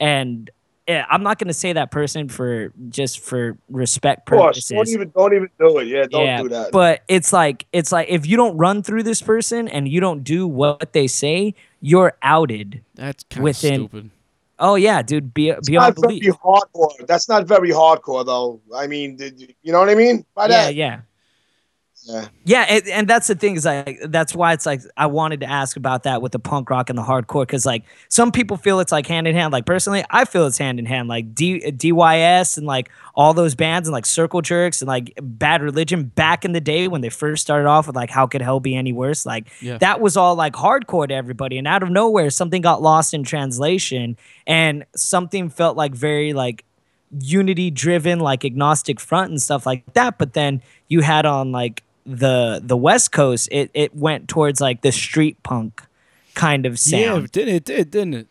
[0.00, 0.50] and
[0.88, 4.38] eh, i'm not going to say that person for just for respect there?
[4.38, 5.86] Of purposes don't even don't even do it.
[5.88, 6.72] Yeah, don't yeah, do that.
[6.72, 10.24] But it's like it's like if you don't run through this person and you don't
[10.24, 12.82] do what they say, you're outed.
[12.94, 14.10] That's kind of Within- stupid.
[14.58, 17.06] Oh yeah, dude, be, It's beyond not very hardcore.
[17.06, 18.60] That's not very hardcore, though.
[18.74, 19.18] I mean,
[19.62, 20.74] you know what I mean by Yeah, that?
[20.74, 21.00] yeah.
[22.06, 22.28] Yeah.
[22.44, 25.46] Yeah, and, and that's the thing is like that's why it's like I wanted to
[25.46, 28.78] ask about that with the punk rock and the hardcore because like some people feel
[28.78, 29.52] it's like hand in hand.
[29.52, 31.08] Like personally, I feel it's hand in hand.
[31.08, 35.62] Like D, DYS and like all those bands and like Circle Jerks and like Bad
[35.62, 38.60] Religion back in the day when they first started off with like How Could Hell
[38.60, 39.26] Be Any Worse?
[39.26, 39.78] Like Yeah.
[39.78, 43.24] that was all like hardcore to everybody, and out of nowhere something got lost in
[43.24, 46.64] translation and something felt like very like
[47.20, 51.82] unity driven like agnostic front and stuff like that but then you had on like
[52.06, 55.82] the the west coast it it went towards like the street punk
[56.34, 58.26] kind of Yeah, sound it did it did didn't it?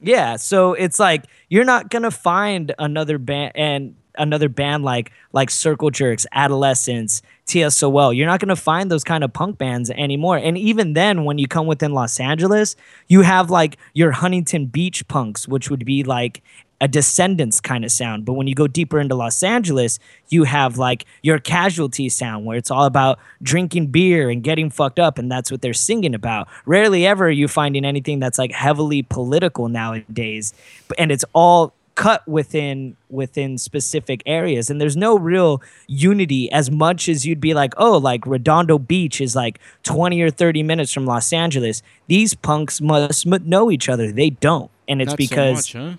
[0.00, 5.50] yeah, so it's like you're not gonna find another band and another band like like
[5.50, 8.16] Circle Jerks, Adolescents, TSOL.
[8.16, 10.36] You're not gonna find those kind of punk bands anymore.
[10.38, 12.76] And even then, when you come within Los Angeles,
[13.08, 16.42] you have like your Huntington Beach punks, which would be like
[16.80, 18.24] a Descendents kind of sound.
[18.24, 19.98] But when you go deeper into Los Angeles,
[20.28, 24.98] you have like your Casualty sound, where it's all about drinking beer and getting fucked
[24.98, 26.48] up, and that's what they're singing about.
[26.66, 30.54] Rarely ever are you finding anything that's like heavily political nowadays,
[30.98, 37.08] and it's all cut within within specific areas and there's no real unity as much
[37.08, 41.06] as you'd be like oh like redondo beach is like 20 or 30 minutes from
[41.06, 45.66] los angeles these punks must m- know each other they don't and it's Not because
[45.66, 45.96] so much, huh?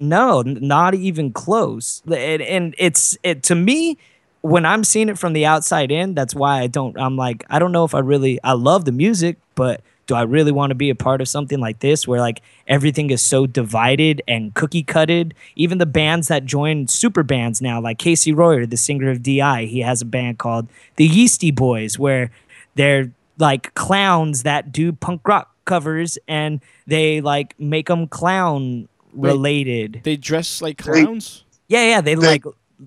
[0.00, 2.02] No, not even close.
[2.06, 3.98] And, and it's it to me
[4.40, 6.14] when I'm seeing it from the outside in.
[6.14, 6.98] That's why I don't.
[6.98, 8.40] I'm like I don't know if I really.
[8.42, 11.60] I love the music, but do I really want to be a part of something
[11.60, 15.34] like this where like everything is so divided and cookie cutted?
[15.54, 19.66] Even the bands that join super bands now, like Casey Royer, the singer of D.I.,
[19.66, 22.30] he has a band called the Yeasty Boys, where
[22.74, 30.00] they're like clowns that do punk rock covers and they like make them clown related.
[30.04, 31.44] They dress like clowns.
[31.68, 32.44] Yeah, yeah, they, They- like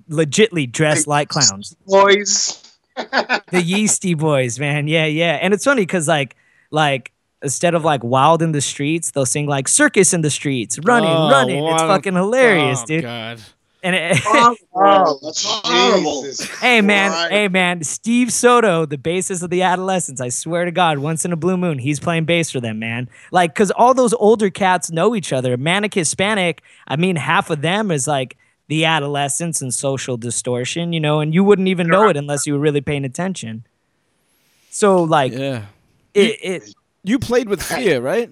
[0.10, 1.76] legitly dress like clowns.
[1.86, 2.60] Boys.
[2.96, 4.88] The Yeasty Boys, man.
[4.88, 5.40] Yeah, yeah.
[5.42, 6.36] And it's funny because like
[6.70, 10.78] like instead of like wild in the streets, they'll sing like circus in the streets,
[10.80, 11.64] running, Oh, running.
[11.66, 13.02] It's fucking hilarious, oh, dude.
[13.02, 13.42] God.
[13.84, 14.22] And it,
[14.76, 16.26] Oh, that's horrible.
[16.62, 17.32] hey man, Right.
[17.32, 20.22] hey man, Steve Soto, the bassist of the Adolescents.
[20.22, 23.10] I swear to God, once in a blue moon, he's playing bass for them, man.
[23.32, 25.58] Like, cause all those older cats know each other.
[25.58, 28.38] Manic Hispanic, I mean, half of them is like
[28.70, 32.54] the Adolescents and Social Distortion, you know, and you wouldn't even know it unless you
[32.54, 33.66] were really paying attention.
[34.72, 35.66] So like, Yeah.
[36.14, 38.30] it, it You played with Fear, right?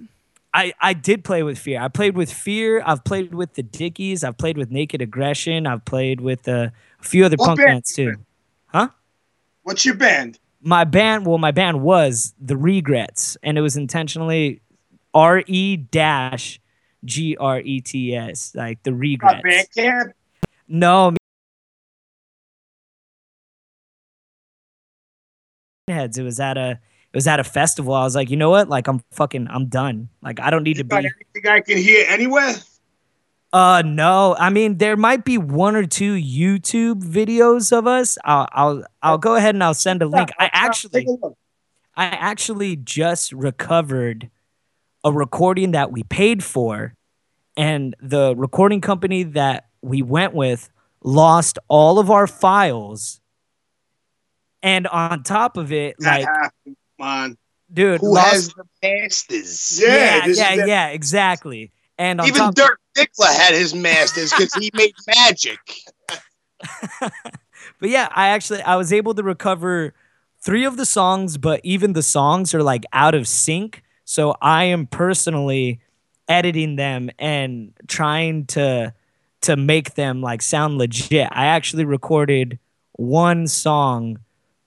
[0.54, 1.82] I, I did play with Fear.
[1.82, 2.84] I played with Fear.
[2.86, 4.24] I've played with the Dickies.
[4.24, 5.66] I've played with Naked Aggression.
[5.66, 6.70] I've played with uh,
[7.00, 8.16] a few other What punk band bands too.
[8.68, 8.90] Huh?
[9.64, 10.40] What's your band?
[10.62, 14.62] My band, well, my band was the Regrets, and it was intentionally
[15.14, 16.60] R E dash
[17.06, 19.42] G R E T S, like the Regrets.
[19.44, 20.12] Bandcamp.
[20.68, 21.16] No.
[25.88, 26.18] Heads.
[26.18, 26.80] It was at a
[27.14, 27.94] it was at a festival.
[27.94, 28.70] I was like, you know what?
[28.70, 30.10] Like I'm fucking I'm done.
[30.22, 32.56] Like I don't need to Is be anything I can hear anywhere?
[33.54, 38.18] Uh no, I mean there might be one or two YouTube videos of us.
[38.24, 40.30] I'll I'll I'll go ahead and I'll send a link.
[40.40, 41.38] I actually Take a look.
[41.96, 44.30] I actually just recovered
[45.04, 46.96] a recording that we paid for,
[47.58, 50.70] and the recording company that we went with
[51.04, 53.20] lost all of our files.
[54.64, 56.28] And on top of it, like,
[57.02, 57.38] on.
[57.72, 59.80] dude, Who lost- has the masters?
[59.82, 61.72] Yeah, yeah, yeah, the- yeah, exactly.
[61.98, 65.60] And on Even top, Dirk Diggler had his masters because he made magic.
[67.00, 69.94] but yeah, I actually I was able to recover
[70.44, 73.84] three of the songs, but even the songs are like out of sync.
[74.06, 75.80] So I am personally
[76.28, 78.94] editing them and trying to
[79.42, 81.28] to make them like sound legit.
[81.32, 82.60] I actually recorded
[82.94, 84.20] one song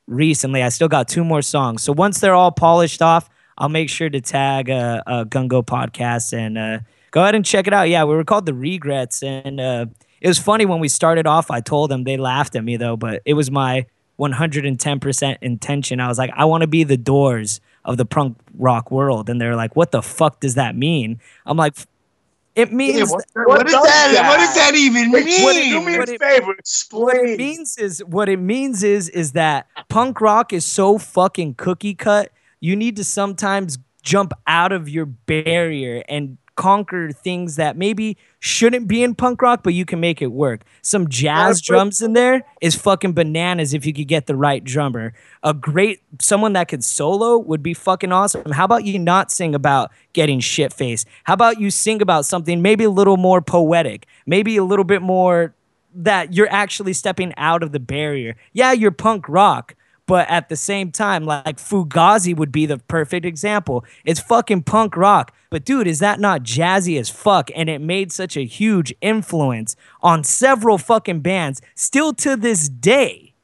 [0.07, 0.63] recently.
[0.63, 1.83] I still got two more songs.
[1.83, 6.33] So once they're all polished off, I'll make sure to tag uh, uh, Gungo podcast
[6.37, 6.79] and uh,
[7.11, 7.89] go ahead and check it out.
[7.89, 9.87] Yeah, we were called the Regrets, and uh,
[10.21, 11.51] it was funny when we started off.
[11.51, 13.87] I told them they laughed at me though, but it was my
[14.19, 16.01] 110% intention.
[16.01, 19.41] I was like, I want to be the Doors of the punk rock world, and
[19.41, 21.21] they're like, What the fuck does that mean?
[21.47, 21.75] I'm like,
[22.55, 25.43] It means what, What what does does that, that- What does that even Wait, mean?
[25.43, 26.55] what, do me What a it- favor.
[26.93, 31.55] what it means is what it means is is that punk rock is so fucking
[31.55, 32.31] cookie cut.
[32.61, 38.87] You need to sometimes jump out of your barrier and conquer things that maybe shouldn't
[38.87, 40.63] be in punk rock, but you can make it work.
[40.83, 45.15] Some jazz drums in there is fucking bananas if you could get the right drummer.
[45.43, 48.53] A great someone that could solo would be fucking awesome.
[48.53, 51.07] How about you not sing about getting shit faced?
[51.25, 55.03] How about you sing about something maybe a little more poetic, maybe a little bit
[55.03, 55.55] more
[55.95, 58.37] that you're actually stepping out of the barrier.
[58.53, 59.75] Yeah, you're punk rock,
[60.07, 63.85] but at the same time, like Fugazi would be the perfect example.
[64.05, 67.49] It's fucking punk rock, but dude, is that not jazzy as fuck?
[67.55, 73.35] And it made such a huge influence on several fucking bands still to this day.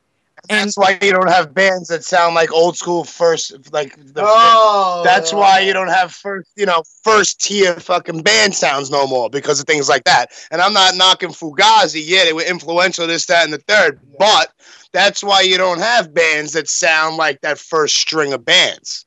[0.49, 5.03] That's why you don't have bands that sound like old school first, like the, Oh,
[5.05, 9.31] That's why you don't have first, you know, first tier fucking band sounds no more
[9.31, 10.33] because of things like that.
[10.51, 12.03] And I'm not knocking Fugazi.
[12.05, 14.01] Yeah, they were influential, this, that, and the third.
[14.19, 14.53] But
[14.93, 19.07] that's why you don't have bands that sound like that first string of bands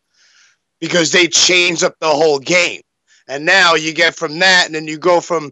[0.80, 2.80] because they change up the whole game.
[3.28, 5.52] And now you get from that, and then you go from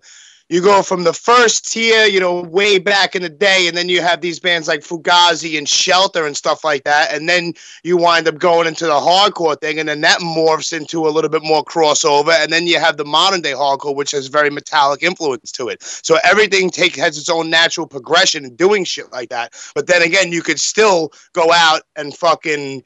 [0.51, 3.87] you go from the first tier, you know, way back in the day, and then
[3.87, 7.53] you have these bands like Fugazi and Shelter and stuff like that, and then
[7.83, 11.29] you wind up going into the hardcore thing, and then that morphs into a little
[11.29, 15.01] bit more crossover, and then you have the modern day hardcore, which has very metallic
[15.03, 15.81] influence to it.
[15.81, 19.53] So everything take has its own natural progression in doing shit like that.
[19.73, 22.83] But then again, you could still go out and fucking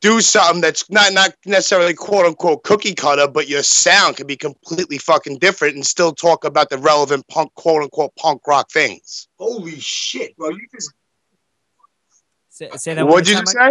[0.00, 4.36] do something that's not not necessarily quote unquote cookie cutter, but your sound can be
[4.36, 9.28] completely fucking different and still talk about the relevant punk quote unquote punk rock things.
[9.38, 10.50] Holy shit, bro!
[10.50, 10.92] You just
[12.48, 13.70] Say, say that What'd you time, just say?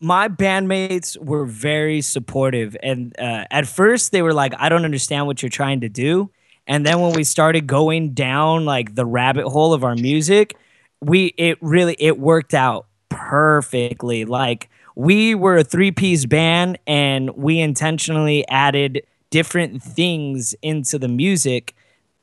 [0.00, 5.26] my bandmates were very supportive and uh, at first they were like i don't understand
[5.26, 6.30] what you're trying to do
[6.66, 10.56] and then when we started going down like the rabbit hole of our music
[11.00, 17.30] we it really it worked out perfectly like we were a three piece band and
[17.36, 21.74] we intentionally added different things into the music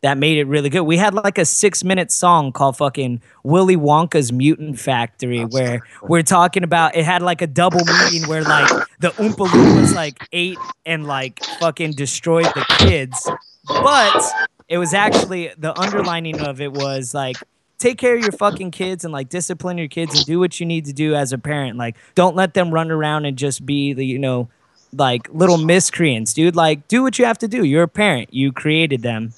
[0.01, 0.81] that made it really good.
[0.81, 6.21] We had like a six minute song called fucking Willy Wonka's Mutant Factory where we're
[6.21, 10.59] talking about it had like a double meaning where like the Oompa Loompas like ate
[10.85, 13.29] and like fucking destroyed the kids.
[13.67, 14.21] But
[14.67, 17.37] it was actually the underlining of it was like
[17.77, 20.65] take care of your fucking kids and like discipline your kids and do what you
[20.65, 21.77] need to do as a parent.
[21.77, 24.49] Like don't let them run around and just be the, you know,
[24.93, 26.55] like little miscreants, dude.
[26.55, 27.63] Like do what you have to do.
[27.63, 28.33] You're a parent.
[28.33, 29.33] You created them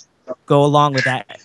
[0.45, 1.39] go along with that.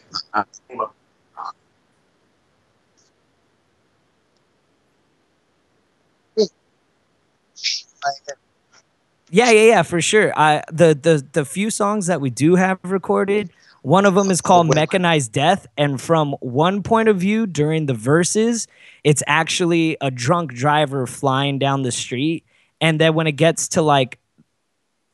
[9.30, 10.32] Yeah, yeah, yeah, for sure.
[10.38, 13.50] I the the the few songs that we do have recorded,
[13.82, 17.94] one of them is called Mechanized Death, and from one point of view during the
[17.94, 18.68] verses,
[19.02, 22.44] it's actually a drunk driver flying down the street,
[22.80, 24.18] and then when it gets to like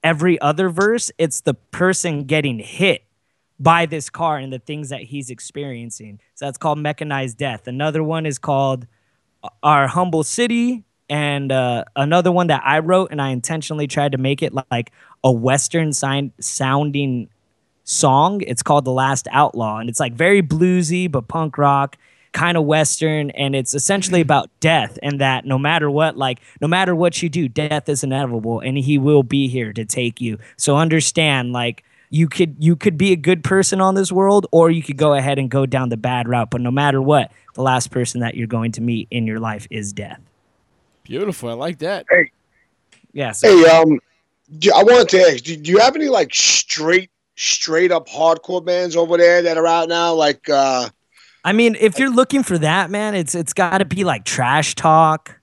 [0.05, 3.05] every other verse, it's the person getting hit
[3.59, 6.20] by this car and the things that he's experiencing.
[6.35, 7.66] So that's called Mechanized Death.
[7.66, 8.86] Another one is called
[9.62, 14.19] Our Humble City, and uh, another one that I wrote and I intentionally tried to
[14.19, 14.93] make it like
[15.24, 17.31] a Western sign- sounding
[17.89, 18.43] song.
[18.43, 21.97] It's called The Last Outlaw, and it's like very bluesy but punk rock,
[22.32, 26.69] kind of Western, and it's essentially about death and that no matter what, like no
[26.69, 30.39] matter what you do, death is inevitable, and He will be here to take you.
[30.56, 34.70] So understand, like you could you could be a good person on this world, or
[34.70, 36.51] you could go ahead and go down the bad route.
[36.51, 39.66] But no matter what, the last person that you're going to meet in your life
[39.70, 40.20] is death.
[41.05, 41.48] Beautiful.
[41.48, 42.05] I like that.
[42.10, 42.31] Hey,
[43.12, 43.32] yeah.
[43.32, 43.98] So Hey, um,
[44.74, 48.97] I wanted to ask, do, do you have any like straight, straight up hardcore bands
[48.97, 50.12] over there that are out now?
[50.12, 50.89] Like, uh,
[51.44, 54.74] I mean, if you're looking for that, man, it's it's got to be like trash
[54.74, 55.35] talk.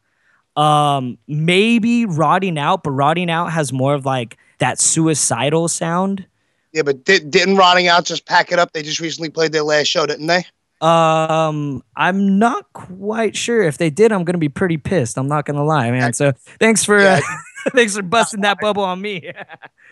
[0.55, 6.25] Um, maybe rotting out, but rotting out has more of like that suicidal sound.
[6.71, 8.73] Yeah, but did, didn't Rotting Out just pack it up?
[8.73, 10.45] They just recently played their last show, didn't they?
[10.81, 14.11] Um, I'm not quite sure if they did.
[14.11, 15.17] I'm gonna be pretty pissed.
[15.17, 16.11] I'm not gonna lie, man.
[16.11, 17.21] So thanks for Yeah.
[17.23, 17.35] uh,
[17.73, 19.31] thanks for busting that bubble on me.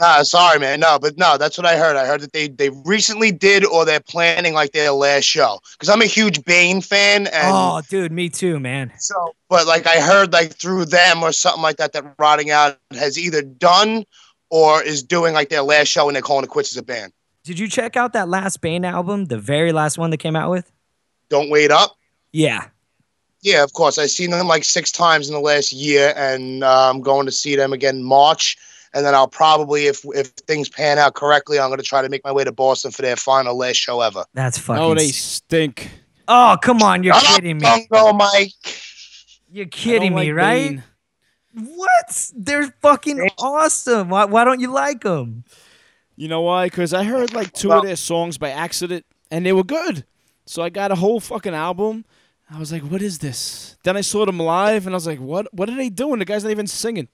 [0.01, 0.79] Ah, sorry, man.
[0.79, 1.95] No, but no, that's what I heard.
[1.95, 5.59] I heard that they they recently did, or they're planning like their last show.
[5.73, 8.91] Because I'm a huge Bane fan, and oh, dude, me too, man.
[8.97, 12.79] so, but like I heard like through them or something like that that Rotting Out
[12.91, 14.03] has either done
[14.49, 17.13] or is doing like their last show, and they're calling it quits as a band.
[17.43, 20.49] Did you check out that last Bane album, the very last one they came out
[20.49, 20.71] with?
[21.29, 21.95] Don't wait up.
[22.31, 22.65] Yeah.
[23.43, 23.97] Yeah, of course.
[23.97, 27.31] I've seen them like six times in the last year, and uh, I'm going to
[27.31, 28.57] see them again in March.
[28.95, 32.09] And then I'll probably, if if things pan out correctly, I'm going to try to
[32.09, 34.23] make my way to Boston for their final last show ever.
[34.33, 34.81] That's fucking.
[34.83, 35.89] Oh, they s- stink.
[36.27, 37.87] oh, come on, you're Shut up, kidding me.
[37.89, 38.51] Bungo Mike.
[39.51, 40.69] You're kidding me, like right?
[40.69, 40.83] Bane.
[41.75, 42.31] What?
[42.35, 44.09] They're fucking awesome.
[44.09, 45.43] Why, why don't you like them?
[46.15, 46.67] You know why?
[46.67, 50.05] Because I heard like two Well- of their songs by accident, and they were good.
[50.45, 52.05] So I got a whole fucking album.
[52.53, 55.19] I was like, "What is this?" Then I saw them live, and I was like,
[55.19, 55.51] "What?
[55.53, 56.19] What are they doing?
[56.19, 57.07] The guy's not even singing."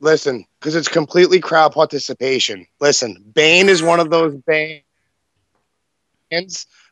[0.00, 2.66] Listen, because it's completely crowd participation.
[2.80, 4.82] Listen, Bane is one of those bands.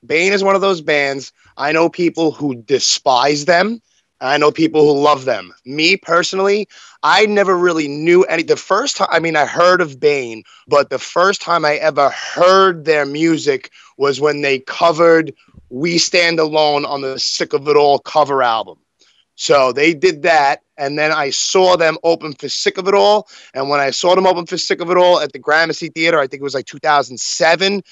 [0.05, 1.33] Bane is one of those bands.
[1.57, 3.81] I know people who despise them.
[4.21, 5.55] I know people who love them.
[5.65, 6.69] Me personally,
[7.03, 8.43] I never really knew any.
[8.43, 12.11] The first time, I mean, I heard of Bane, but the first time I ever
[12.11, 15.33] heard their music was when they covered
[15.71, 18.79] "We Stand Alone" on the "Sick of It All" cover album.
[19.37, 23.27] So they did that, and then I saw them open for Sick of It All.
[23.55, 26.19] And when I saw them open for Sick of It All at the Gramercy Theater,
[26.19, 27.83] I think it was like 2007.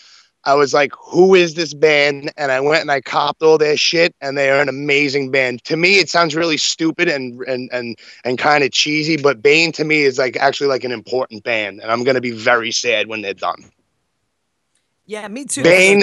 [0.44, 3.76] I was like, "Who is this band?" And I went and I copped all their
[3.76, 5.64] shit, and they are an amazing band.
[5.64, 9.72] To me, it sounds really stupid and and and and kind of cheesy, but Bane
[9.72, 13.08] to me is like actually like an important band, and I'm gonna be very sad
[13.08, 13.70] when they're done.
[15.06, 15.62] Yeah, me too.
[15.62, 16.02] Bane,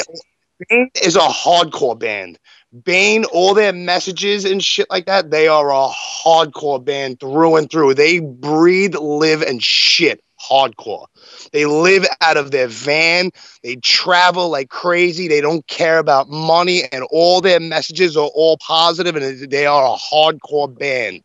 [0.70, 2.40] Bane is a hardcore band.
[2.84, 7.70] Bane, all their messages and shit like that, they are a hardcore band through and
[7.70, 7.94] through.
[7.94, 11.06] They breathe, live, and shit hardcore.
[11.54, 13.32] They live out of their van.
[13.64, 15.28] They travel like crazy.
[15.28, 19.94] They don't care about money, and all their messages are all positive, and they are
[19.94, 21.22] a hardcore band.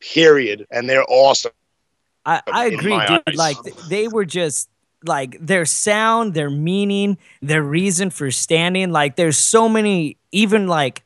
[0.00, 0.66] Period.
[0.70, 1.52] And they're awesome.
[2.24, 3.22] I, I agree, dude.
[3.26, 3.36] eyes.
[3.36, 3.56] Like
[3.88, 4.68] they were just
[5.04, 8.90] like their sound, their meaning, their reason for standing.
[8.90, 11.02] Like there's so many, even like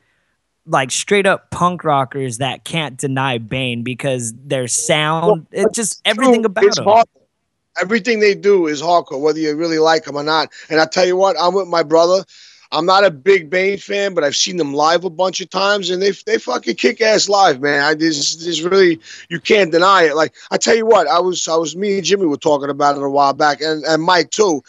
[0.66, 6.42] like straight up punk rockers that can't deny Bane because their sound, it just everything
[6.42, 6.86] True, about it's them.
[6.86, 7.04] hardcore.
[7.80, 10.50] Everything they do is hardcore, whether you really like them or not.
[10.70, 12.24] And I tell you what, I'm with my brother.
[12.72, 15.90] I'm not a big Bane fan, but I've seen them live a bunch of times,
[15.90, 17.82] and they they fucking kick ass live, man.
[17.82, 20.16] I just there's really you can't deny it.
[20.16, 22.96] Like I tell you what, I was I was me and Jimmy were talking about
[22.96, 24.62] it a while back, and and Mike too.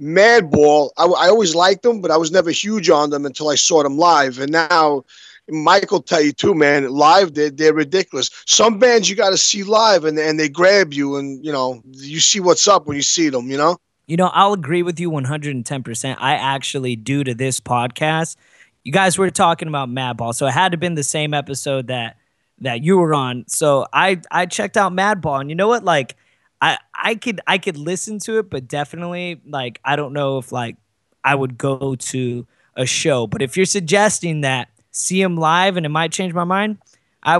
[0.00, 3.54] Madball, I, I always liked them, but I was never huge on them until I
[3.54, 5.04] saw them live, and now.
[5.48, 6.90] Will tell you too, man.
[6.90, 8.30] Live, they're, they're ridiculous.
[8.46, 11.80] Some bands you got to see live, and and they grab you, and you know
[11.92, 13.48] you see what's up when you see them.
[13.48, 13.78] You know.
[14.06, 16.16] You know, I'll agree with you 110%.
[16.18, 18.36] I actually, due to this podcast,
[18.84, 21.88] you guys were talking about Madball, so it had to have been the same episode
[21.88, 22.16] that
[22.60, 23.44] that you were on.
[23.48, 25.82] So I I checked out Madball, and you know what?
[25.84, 26.16] Like,
[26.60, 30.52] I I could I could listen to it, but definitely like I don't know if
[30.52, 30.76] like
[31.24, 32.46] I would go to
[32.76, 33.26] a show.
[33.26, 36.78] But if you're suggesting that see him live and it might change my mind,
[37.24, 37.38] I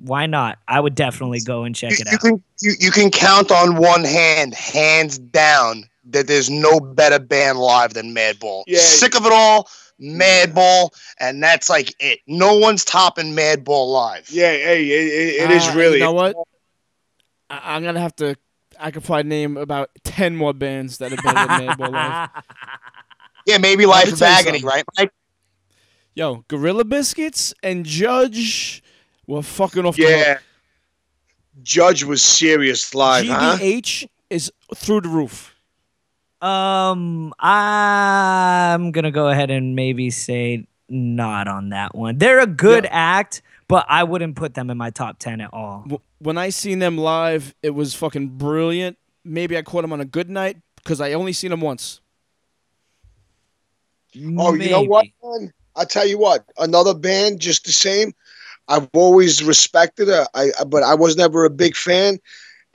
[0.00, 0.58] why not?
[0.66, 2.20] I would definitely go and check You, it you out.
[2.20, 7.58] can you, you can count on one hand, hands down, that there's no better band
[7.58, 8.64] live than Madball.
[8.66, 8.78] Yeah.
[8.78, 9.68] Sick of it all,
[10.00, 12.20] Madball, and that's like it.
[12.26, 14.28] No one's topping Madball live.
[14.30, 15.06] Yeah, hey, it,
[15.40, 15.98] it, it is Uh, really.
[15.98, 16.36] You know what?
[17.50, 18.36] I, I'm gonna have to.
[18.78, 22.30] I could probably name about ten more bands that are better than Madball Live.
[23.46, 24.84] Yeah, maybe Let Life me of Agony, right?
[24.98, 25.12] Mike?
[26.16, 28.82] Yo, Gorilla Biscuits and Judge
[29.28, 30.34] were fucking off Yeah.
[30.34, 30.42] hook.
[31.62, 33.56] Judge was serious live, huh?
[33.58, 35.54] GBH is through the roof.
[36.42, 42.18] Um, I'm gonna go ahead and maybe say not on that one.
[42.18, 42.90] They're a good Yeah.
[42.92, 45.86] act, but I wouldn't put them in my top ten at all.
[46.18, 48.98] When I seen them live, it was fucking brilliant.
[49.24, 52.00] Maybe I caught them on a good night because I only seen them once.
[54.38, 55.52] Oh, you know what, man?
[55.74, 58.14] I tell you what, another band just the same.
[58.68, 62.18] I've always respected her, I I- but I was never a big fan.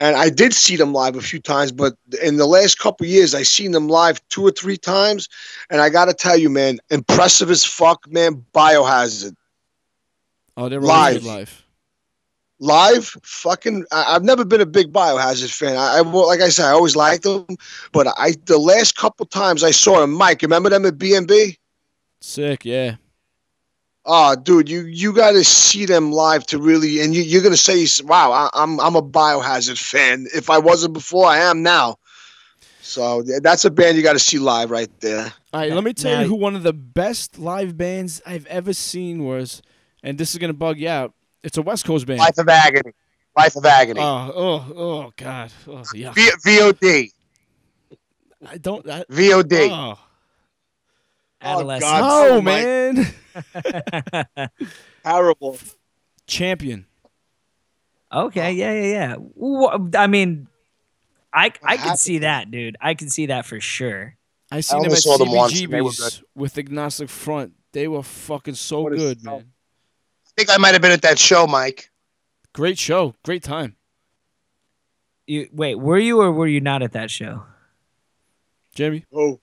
[0.02, 3.36] And I did see them live a few times, but in the last couple years,
[3.36, 5.28] I seen them live two or three times.
[5.70, 8.44] And I got to tell you, man, impressive as fuck, man.
[8.52, 9.36] Biohazard
[10.56, 11.24] Oh, they're Live.
[11.24, 11.64] live.
[12.58, 13.16] live.
[13.22, 13.84] fucking.
[13.92, 15.76] I, I've never been a big Biohazard fan.
[15.76, 17.46] I, I well, like I said, I always liked them,
[17.92, 21.56] but I the last couple times I saw them, Mike, remember them at BNB?
[22.20, 22.96] Sick, yeah.
[24.04, 27.56] Oh, dude, you you got to see them live to really, and you, you're gonna
[27.56, 31.96] say, "Wow, I, I'm I'm a Biohazard fan." If I wasn't before, I am now.
[32.80, 35.32] So that's a band you got to see live right there.
[35.52, 38.46] All right, let me tell Now- you who one of the best live bands I've
[38.46, 39.62] ever seen was,
[40.02, 41.14] and this is gonna bug you out.
[41.44, 42.18] It's a West Coast band.
[42.18, 42.92] Life of Agony.
[43.36, 44.00] Life of Agony.
[44.00, 45.52] Oh, oh, oh, God.
[45.66, 46.12] Oh, yeah.
[46.12, 47.10] V- VOD.
[48.46, 48.88] I don't.
[48.88, 49.70] I, VOD.
[49.70, 49.98] oh.
[51.40, 51.90] Adolescents.
[51.90, 52.02] God.
[52.04, 52.64] oh so, Mike.
[52.64, 53.14] man.
[55.04, 55.58] Terrible.
[56.26, 56.86] Champion.
[58.12, 59.98] Okay, yeah, yeah, yeah.
[59.98, 60.48] I mean,
[61.32, 62.76] I I happened could see that, dude.
[62.80, 64.16] I could see that for sure.
[64.50, 67.54] I seen only them at saw them once, and they were CBGB's with Agnostic Front.
[67.72, 69.46] They were fucking so What is- good, man.
[70.26, 71.90] I think I might have been at that show, Mike.
[72.54, 73.14] Great show.
[73.24, 73.76] Great time.
[75.26, 77.44] You wait, were you or were you not at that show?
[78.74, 79.04] Jamie?
[79.14, 79.38] Oh,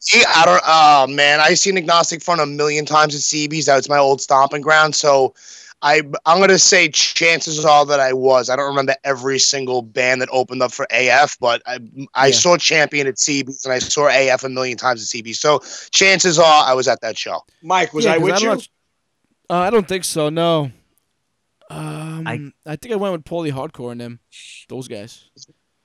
[0.00, 0.62] See, I don't.
[0.66, 3.66] Oh man, I've seen Agnostic Front a million times at CB's.
[3.66, 4.94] That's my old stomping ground.
[4.94, 5.34] So,
[5.80, 8.50] I I'm gonna say chances are that I was.
[8.50, 11.78] I don't remember every single band that opened up for AF, but I
[12.14, 12.32] I Yeah.
[12.34, 15.40] saw Champion at CB's and I saw AF a million times at CB's.
[15.40, 17.40] So chances are I was at that show.
[17.62, 18.48] Mike, was Yeah, I 'cause with I'm you?
[18.48, 18.68] not-
[19.50, 20.70] uh, I don't think so, no.
[21.70, 24.20] Um, I, I- think I went with Paulie Hardcore and them.
[24.68, 25.24] Those guys.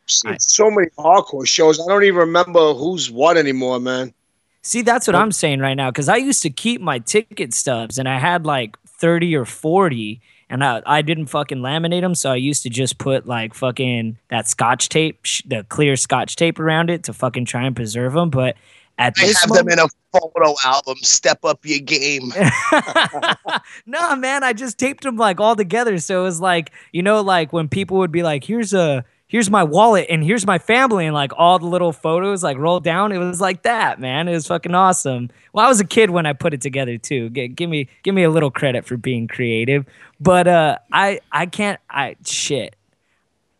[0.05, 1.80] Seen so many hardcore shows.
[1.80, 4.13] I don't even remember who's what anymore, man.
[4.61, 7.97] See, that's what I'm saying right now because I used to keep my ticket stubs
[7.97, 12.15] and I had like 30 or 40 and I, I didn't fucking laminate them.
[12.15, 16.35] So I used to just put like fucking that scotch tape, sh- the clear scotch
[16.35, 18.30] tape around it to fucking try and preserve them.
[18.30, 18.55] But
[18.97, 20.97] at I this have moment, them in a photo album.
[21.01, 22.31] Step up your game.
[23.85, 25.97] no, man, I just taped them like all together.
[25.97, 29.03] So it was like, you know, like when people would be like, here's a,
[29.34, 32.84] here's my wallet and here's my family and like all the little photos like rolled
[32.84, 33.11] down.
[33.11, 34.27] It was like that, man.
[34.27, 35.31] It was fucking awesome.
[35.53, 37.31] Well, I was a kid when I put it together too.
[37.31, 39.85] G- give me, give me a little credit for being creative.
[40.19, 42.76] But uh, I, I can't, I shit.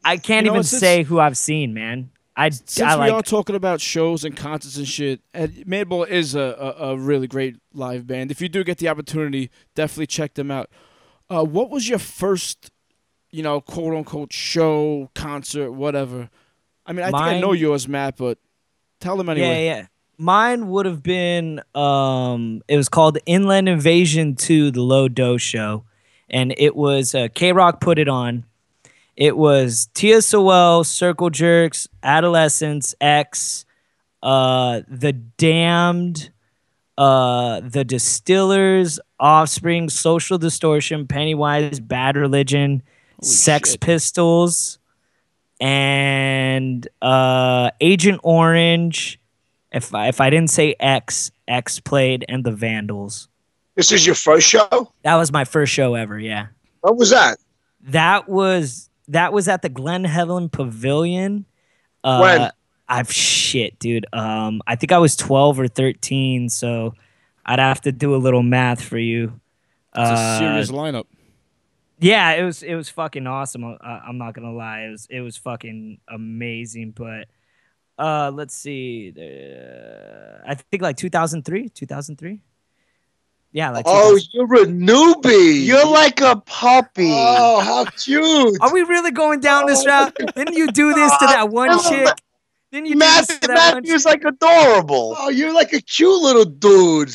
[0.05, 2.11] I can't You know, even since- say who I've seen, man.
[2.35, 6.39] I, Since I we are talking about shows and concerts and shit, Madball is a,
[6.79, 8.31] a, a really great live band.
[8.31, 10.69] If you do get the opportunity, definitely check them out.
[11.29, 12.71] Uh, what was your first,
[13.34, 16.30] you know, quote unquote show, concert, whatever?
[16.85, 18.38] I mean, I think I know yours, Matt, but
[18.99, 19.65] tell them anyway.
[19.65, 19.88] Yeah, yeah.
[20.19, 25.84] Mine would have been um it was called Inland Invasion 2 the Low Dose Show
[26.30, 28.45] and it was uh, KROQ put it on.
[29.15, 33.65] It was TSOL, Circle Jerks, Adolescents, X,
[34.22, 36.30] uh The Damned,
[36.99, 42.84] uh The Distillers, Offspring, Social Distortion, Pennywise, Bad Religion,
[43.25, 43.81] Sex shit.
[43.81, 44.79] Pistols,
[45.59, 49.19] and uh, Agent Orange.
[49.71, 53.27] If I, if I didn't say X, X played, and the Vandals.
[53.75, 54.91] This is your first show?
[55.03, 56.19] That was my first show ever.
[56.19, 56.47] Yeah,
[56.81, 57.39] What was that?
[57.87, 61.45] that was that was at the Glen Helen Pavilion.
[62.03, 62.51] Uh, When?
[62.87, 64.05] I've shit, dude.
[64.13, 66.93] Um, I think I was twelve or thirteen, so
[67.45, 69.39] I'd have to do a little math for you.
[69.95, 71.05] It's a Uh, serious lineup.
[72.03, 73.63] Yeah, it was it was fucking awesome.
[73.63, 76.91] Uh, I'm not gonna lie, it was it was fucking amazing.
[76.91, 77.27] But
[77.97, 82.41] uh, let's see, uh, I think like 2003, 2003.
[83.53, 83.85] Yeah, like.
[83.88, 85.63] Oh, you're a newbie.
[85.63, 87.11] You're like a puppy.
[87.11, 88.57] Oh, how cute.
[88.61, 90.15] Are we really going down this route?
[90.35, 92.09] Didn't you do this to that one chick?
[92.71, 95.15] Didn't you do this Matthew, to that one Matthew's like adorable.
[95.19, 97.13] Oh, you're like a cute little dude.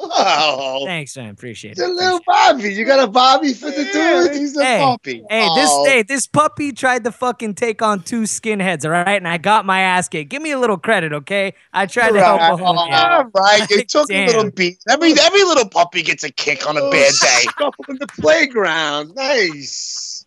[0.00, 1.30] Oh, Thanks, man.
[1.30, 1.76] Appreciate it.
[1.78, 2.74] the little Appreciate Bobby.
[2.74, 4.36] You got a Bobby for the Yeah, dude?
[4.36, 5.16] he's a Hey, puppy.
[5.18, 5.26] it.
[5.28, 5.84] Hey, this Oh.
[5.86, 9.16] hey, this puppy tried to fucking take on two skinheads, all right?
[9.16, 10.30] And I got my ass kicked.
[10.30, 11.54] Give me a little credit, okay?
[11.72, 12.52] I tried to help Right.
[12.52, 13.12] a homie out.
[13.12, 14.28] All right, you took Damn.
[14.28, 14.78] a little beat.
[14.88, 17.42] Every every little puppy gets a kick on a bad day.
[17.50, 19.14] Scuffle in the playground.
[19.16, 20.24] Nice.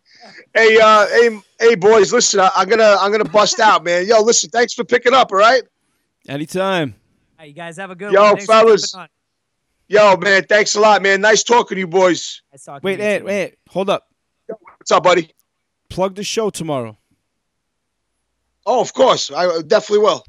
[0.53, 2.41] Hey, uh, hey, hey, boys, listen.
[2.41, 4.05] I, I'm gonna, I'm gonna bust out, man.
[4.05, 4.49] Yo, listen.
[4.49, 5.31] Thanks for picking up.
[5.31, 5.63] All right.
[6.27, 6.93] Anytime.
[7.39, 8.29] Hey, you guys have a good Yo, one.
[8.35, 8.95] Thanks for fellas.
[9.91, 10.15] Jumping on.
[10.15, 10.43] Yo, man.
[10.43, 11.21] Thanks a lot, man.
[11.21, 12.41] Nice talking to you, boys.
[12.51, 13.27] Nice talking Wait, to you Ant, too.
[13.27, 14.07] wait, hold up.
[14.77, 15.31] What's up, buddy?
[15.89, 16.97] Plug the show tomorrow.
[18.65, 19.31] Oh, of course.
[19.31, 20.23] I uh, definitely will.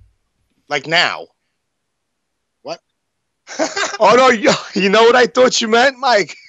[0.69, 1.27] Like now.
[2.63, 2.81] What?
[4.01, 6.35] oh no, yo, you know what I thought you meant, Mike?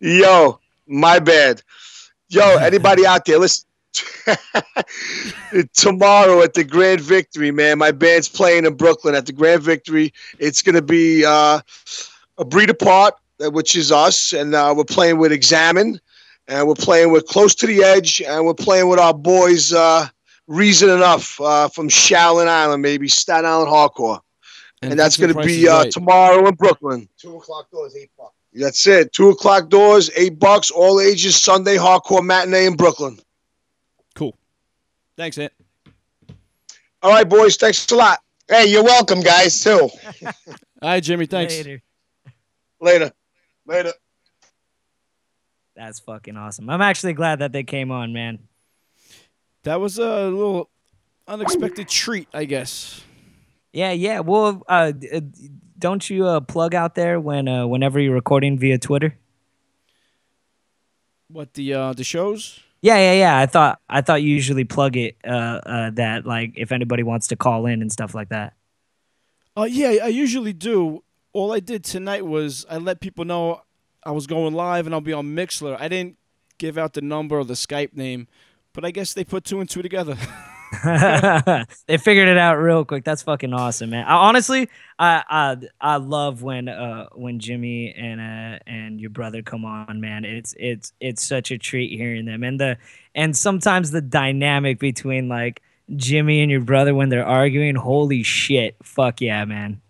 [0.00, 1.62] Yo, my bad.
[2.28, 3.67] Yo, anybody out there, listen.
[5.74, 7.78] Tomorrow at the Grand Victory, man.
[7.78, 10.12] My band's playing in Brooklyn at the Grand Victory.
[10.38, 11.60] It's gonna be uh,
[12.38, 16.00] a breed apart, uh, which is us, and uh, we're playing with Examine,
[16.46, 20.06] and we're playing with Close to the Edge, and we're playing with our boys uh,
[20.46, 24.20] Reason Enough uh, from Shaolin Island, maybe Staten Island Hardcore
[24.82, 25.90] and, that's going to be uh, right.
[25.90, 27.08] tomorrow in Brooklyn.
[27.18, 28.34] Two o'clock doors, eight bucks.
[28.52, 29.12] That's it.
[29.12, 33.18] Two o'clock doors, eight bucks, all ages, Sunday hardcore matinee in Brooklyn.
[35.18, 35.52] Thanks, Ant.
[37.02, 37.56] All right, boys.
[37.56, 38.20] Thanks a lot.
[38.48, 39.90] Hey, you're welcome, guys, too.
[40.24, 40.32] All
[40.80, 41.26] right, Jimmy.
[41.26, 41.56] Thanks.
[41.56, 41.82] Later.
[42.80, 43.12] Later.
[43.66, 43.92] Later.
[45.74, 46.70] That's fucking awesome.
[46.70, 48.38] I'm actually glad that they came on, man.
[49.64, 50.70] That was a little
[51.26, 53.02] unexpected treat, I guess.
[53.72, 54.20] Yeah, yeah.
[54.20, 55.20] Well, uh, uh,
[55.80, 59.18] don't you uh, plug out there when uh, whenever you're recording via Twitter?
[61.26, 62.60] What the uh the shows?
[62.80, 63.38] Yeah, yeah, yeah.
[63.38, 67.28] I thought I thought you usually plug it uh, uh, that like if anybody wants
[67.28, 68.54] to call in and stuff like that.
[69.56, 71.02] Uh yeah, I usually do.
[71.32, 73.62] All I did tonight was I let people know
[74.04, 75.76] I was going live and I'll be on Mixler.
[75.78, 76.16] I didn't
[76.58, 78.28] give out the number or the Skype name,
[78.72, 80.16] but I guess they put two and two together.
[81.86, 83.02] they figured it out real quick.
[83.04, 84.04] That's fucking awesome, man.
[84.06, 84.68] I, honestly,
[84.98, 90.00] I, I I love when uh when Jimmy and uh and your brother come on,
[90.00, 90.24] man.
[90.26, 92.76] It's it's it's such a treat hearing them and the
[93.14, 95.62] and sometimes the dynamic between like
[95.96, 97.74] Jimmy and your brother when they're arguing.
[97.74, 98.76] Holy shit!
[98.82, 99.80] Fuck yeah, man.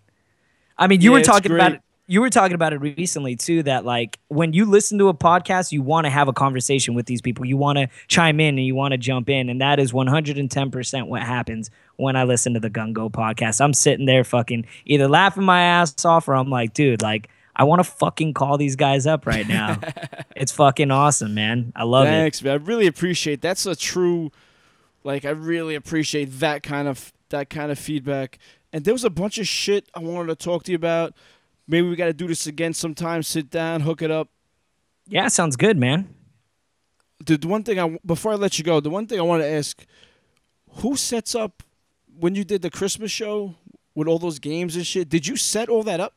[0.78, 1.82] I mean, you Yeah, were talking about it.
[2.10, 3.62] You were talking about it recently too.
[3.62, 7.05] That like when you listen to a podcast, you want to have a conversation with
[7.05, 7.44] these people.
[7.44, 10.06] You want to chime in and you want to jump in, and that is one
[10.06, 13.60] hundred and ten percent what happens when I listen to the Gungo podcast.
[13.60, 17.64] I'm sitting there fucking either laughing my ass off or I'm like, dude, like I
[17.64, 19.78] want to fucking call these guys up right now.
[20.36, 21.72] it's fucking awesome, man.
[21.76, 22.10] I love it.
[22.10, 22.52] Thanks, man.
[22.52, 23.43] I really appreciate.
[23.43, 24.30] That's a true,
[25.05, 28.39] like I really appreciate that kind of that kind of feedback.
[28.72, 31.14] And there was a bunch of shit I wanted to talk to you about.
[31.68, 33.22] Maybe we got to do this again sometime.
[33.22, 34.30] Sit down, hook it up.
[35.06, 36.14] Yeah, sounds good, man.
[37.24, 39.42] The, the one thing I before I let you go, the one thing I want
[39.42, 39.84] to ask,
[40.76, 41.62] who sets up
[42.18, 43.54] when you did the Christmas show
[43.94, 45.08] with all those games and shit?
[45.08, 46.14] Did you set all that up?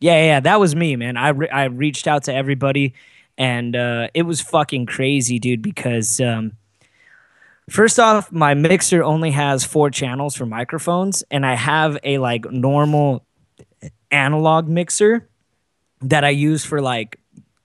[0.00, 1.16] Yeah, yeah, yeah, that was me, man.
[1.18, 2.94] I, re- I reached out to everybody,
[3.36, 5.60] and uh, it was fucking crazy, dude.
[5.60, 6.52] Because um,
[7.68, 12.50] first off, my mixer only has four channels for microphones, and I have a like
[12.50, 13.26] normal
[14.10, 15.28] analog mixer
[16.02, 17.18] that I use for like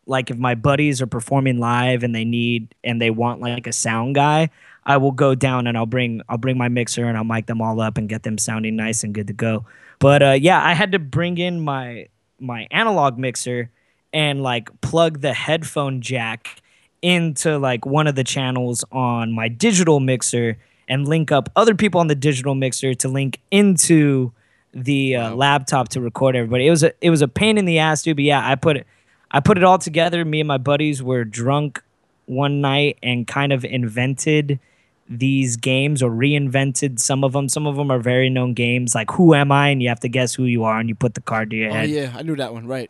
[0.07, 3.73] like if my buddies are performing live and they need and they want like a
[3.73, 4.49] sound guy,
[4.85, 7.61] I will go down and I'll bring I'll bring my mixer and I'll mic them
[7.61, 9.65] all up and get them sounding nice and good to go.
[9.99, 12.07] But uh, yeah, I had to bring in my
[12.39, 13.71] my analog mixer
[14.13, 16.61] and like plug the headphone jack
[17.01, 20.57] into like one of the channels on my digital mixer
[20.87, 24.31] and link up other people on the digital mixer to link into
[24.75, 26.67] the uh, laptop to record everybody.
[26.67, 28.17] It was a it was a pain in the ass, dude.
[28.17, 28.85] But yeah, I put it
[29.31, 30.23] I put it all together.
[30.25, 31.81] Me and my buddies were drunk
[32.25, 34.59] one night and kind of invented
[35.07, 37.47] these games or reinvented some of them.
[37.47, 39.69] Some of them are very known games like Who Am I?
[39.69, 41.69] and you have to guess who you are and you put the card to your
[41.69, 41.89] Oh head.
[41.89, 42.67] yeah, I knew that one.
[42.67, 42.89] Right.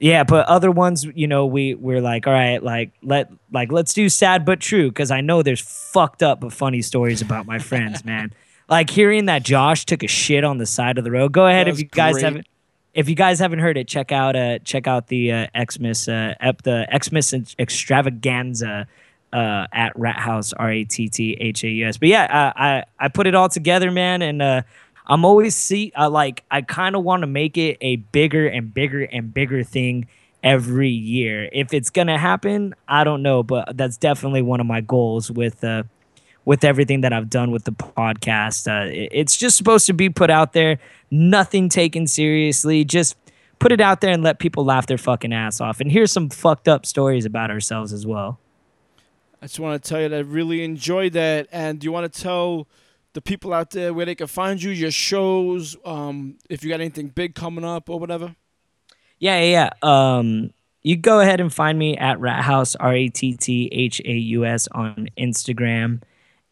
[0.00, 3.94] Yeah, but other ones, you know, we we're like, all right, like let like let's
[3.94, 7.58] do sad but true because I know there's fucked up but funny stories about my
[7.60, 8.32] friends, man.
[8.68, 11.32] Like hearing that Josh took a shit on the side of the road.
[11.32, 12.24] Go ahead if you guys great.
[12.24, 12.46] haven't.
[12.94, 16.34] if you guys haven't heard it, check out uh check out the uh, Xmas uh
[16.40, 18.86] ep, the Xmas extravaganza
[19.32, 21.96] uh at Rat House R A T T H A U S.
[21.98, 24.62] But yeah, I, I I put it all together, man, and uh
[25.06, 28.72] I'm always see uh, like I kind of want to make it a bigger and
[28.72, 30.06] bigger and bigger thing
[30.42, 31.48] every year.
[31.52, 35.62] If it's gonna happen, I don't know, but that's definitely one of my goals with
[35.62, 35.82] uh
[36.44, 38.68] with everything that I've done with the podcast.
[38.68, 40.78] Uh, it's just supposed to be put out there,
[41.10, 42.84] nothing taken seriously.
[42.84, 43.16] Just
[43.58, 45.80] put it out there and let people laugh their fucking ass off.
[45.80, 48.38] And here's some fucked up stories about ourselves as well.
[49.40, 51.48] I just want to tell you that I really enjoyed that.
[51.52, 52.66] And do you want to tell
[53.12, 56.80] the people out there where they can find you, your shows, um, if you got
[56.80, 58.34] anything big coming up or whatever?
[59.18, 60.16] Yeah, yeah, yeah.
[60.16, 60.50] Um,
[60.82, 64.12] you go ahead and find me at Rat House R A T T H A
[64.12, 66.02] U S on Instagram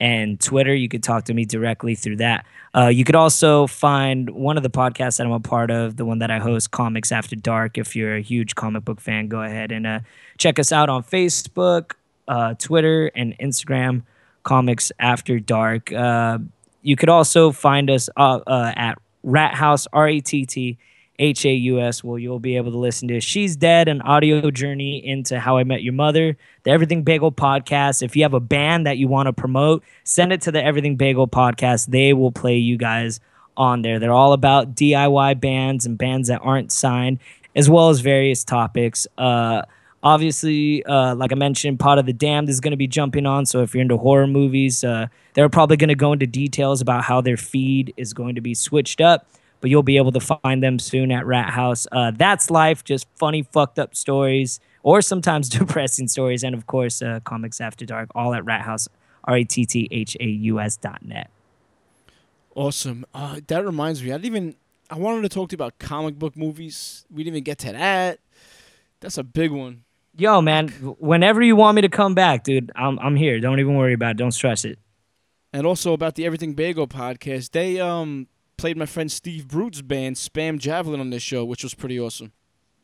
[0.03, 0.75] and Twitter.
[0.75, 2.45] You could talk to me directly through that.
[2.75, 6.05] Uh, you could also find one of the podcasts that I'm a part of, the
[6.05, 7.79] one that I host, Comics After Dark.
[7.79, 10.01] If you're a huge comic book fan, go ahead and uh,
[10.39, 11.93] check us out on Facebook,
[12.27, 14.03] uh, Twitter, and Instagram.
[14.43, 15.93] Comics After Dark.
[15.93, 16.39] Uh,
[16.83, 20.79] you could also find us uh, uh, at Rat House R A T T
[21.19, 24.51] H A U S, where you'll be able to listen to She's Dead, an audio
[24.51, 28.03] journey into How I Met Your Mother, the Everything Bagel podcast.
[28.03, 30.97] If you have a band that you want to promote, send it to the Everything
[30.97, 31.87] Bagel podcast.
[31.87, 33.21] They will play you guys
[33.57, 33.99] on there.
[33.99, 37.19] They're all about DIY bands and bands that aren't signed,
[37.55, 39.07] as well as various topics.
[39.19, 39.63] Uh,
[40.03, 43.47] obviously, uh, like I mentioned, Pot of the Damned is going to be jumping on.
[43.47, 47.05] So if you're into horror movies, uh, they're probably going to go into details about
[47.05, 49.27] how their feed is going to be switched up.
[49.63, 51.87] But you'll be able to find them soon at Rat House.
[51.91, 57.01] Uh, that's life, just funny, fucked up stories, or sometimes depressing stories, and of course,
[57.01, 58.89] uh, comics after dark, all at Rat House,
[59.25, 61.31] R A T T H A U S dot net.
[62.55, 63.07] Awesome.
[63.15, 64.55] Uh, that reminds me, I didn't even.
[64.91, 67.07] I wanted to talk to you about comic book movies.
[67.11, 68.19] We didn't even get to that.
[69.01, 69.85] That's a big one.
[70.19, 70.69] Yo, man,
[70.99, 73.41] whenever you want me to come back, dude, I'm I'm here.
[73.41, 74.17] Don't even worry about it.
[74.19, 74.79] Don't stress it.
[75.53, 77.53] And also about the Everything Bagel podcast.
[77.53, 78.27] They um
[78.63, 82.31] played my friend Steve Brute's band Spam Javelin on this show, which was pretty awesome.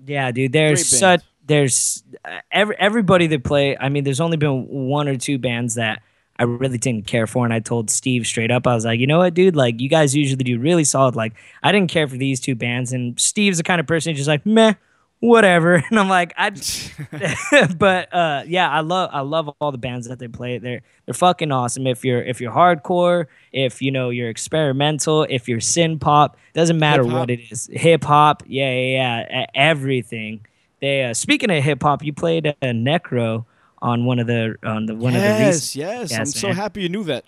[0.05, 0.51] Yeah, dude.
[0.51, 3.77] There's such there's uh, every everybody that play.
[3.79, 6.03] I mean, there's only been one or two bands that
[6.37, 9.07] I really didn't care for, and I told Steve straight up, I was like, you
[9.07, 9.55] know what, dude?
[9.55, 11.15] Like, you guys usually do really solid.
[11.15, 14.19] Like, I didn't care for these two bands, and Steve's the kind of person who's
[14.19, 14.75] just like, meh,
[15.21, 15.83] whatever.
[15.91, 16.51] And I'm like, I.
[17.79, 20.59] but uh, yeah, I love I love all the bands that they play.
[20.59, 21.87] They're they're fucking awesome.
[21.87, 26.79] If you're if you're hardcore, if you know you're experimental, if you're synth pop, doesn't
[26.79, 27.19] matter Hip-hop.
[27.21, 27.69] what it is.
[27.73, 30.45] Hip hop, yeah, yeah, yeah, everything.
[30.81, 33.45] They uh, speaking of hip hop, you played a Necro
[33.81, 35.81] on one of the on the one of the yes, recent.
[35.81, 37.25] yes, I'm Yes, so happy you knew that.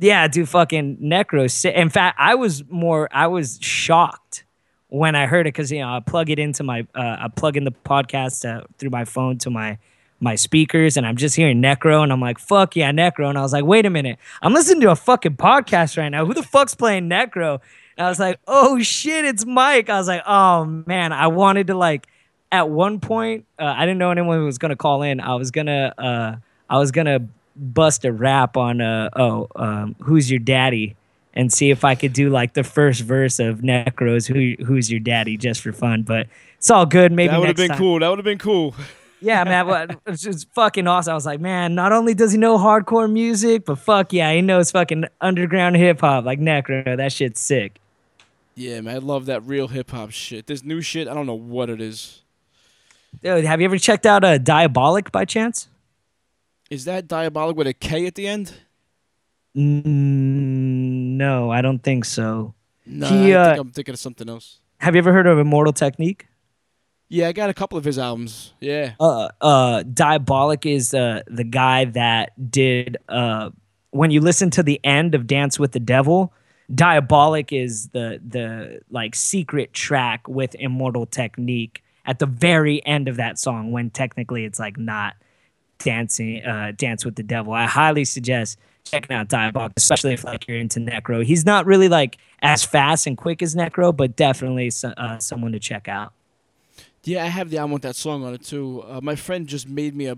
[0.00, 1.44] Yeah, dude, fucking Necro.
[1.72, 4.44] In fact, I was more I was shocked
[4.92, 7.56] when I heard it because you know I plug it into my uh, I plug
[7.56, 9.78] in the podcast uh, through my phone to my
[10.20, 13.30] my speakers and I'm just hearing Necro and I'm like fuck yeah Necro.
[13.30, 14.18] And I was like wait a minute.
[14.42, 16.26] I'm listening to a fucking podcast right now.
[16.26, 17.60] Who the fuck's playing Necro?
[17.96, 19.88] And I was like oh shit it's Mike.
[19.88, 22.06] I was like oh man I wanted to like
[22.52, 25.20] at one point uh, I didn't know anyone was gonna call in.
[25.20, 26.36] I was gonna uh,
[26.68, 30.96] I was gonna bust a rap on uh oh um, who's your daddy
[31.34, 35.00] and see if I could do like the first verse of Necro's "Who Who's Your
[35.00, 36.02] Daddy" just for fun.
[36.02, 37.12] But it's all good.
[37.12, 37.78] Maybe that would have been time.
[37.78, 37.98] cool.
[37.98, 38.74] That would have been cool.
[39.20, 41.12] Yeah, man, it's just fucking awesome.
[41.12, 44.42] I was like, man, not only does he know hardcore music, but fuck yeah, he
[44.42, 46.96] knows fucking underground hip hop like Necro.
[46.96, 47.78] That shit's sick.
[48.56, 50.48] Yeah, man, I love that real hip hop shit.
[50.48, 52.22] This new shit, I don't know what it is.
[53.22, 55.68] Dude, have you ever checked out uh, Diabolic by chance?
[56.70, 58.54] Is that diabolic with a K at the end?
[59.56, 62.54] Mm, no, I don't think so.
[62.86, 64.60] No, He, I uh, think I'm thinking of something else.
[64.78, 66.26] Have you ever heard of Immortal Technique?
[67.08, 68.54] Yeah, I got a couple of his albums.
[68.60, 68.94] Yeah.
[68.98, 72.96] uh, uh, Diabolic is uh, the guy that did.
[73.08, 73.50] Uh,
[73.90, 76.32] when you listen to the end of Dance with the Devil,
[76.74, 83.16] Diabolic is the the like secret track with Immortal Technique at the very end of
[83.16, 83.72] that song.
[83.72, 85.14] When technically it's like not
[85.78, 87.52] dancing, uh, Dance with the Devil.
[87.52, 91.24] I highly suggest checking out Diabolic, especially if like you're into Necro.
[91.24, 95.52] He's not really like as fast and quick as Necro, but definitely so, uh, someone
[95.52, 96.12] to check out.
[97.04, 98.84] Yeah, I have the album with that song on it too.
[98.86, 100.16] Uh, my friend just made me a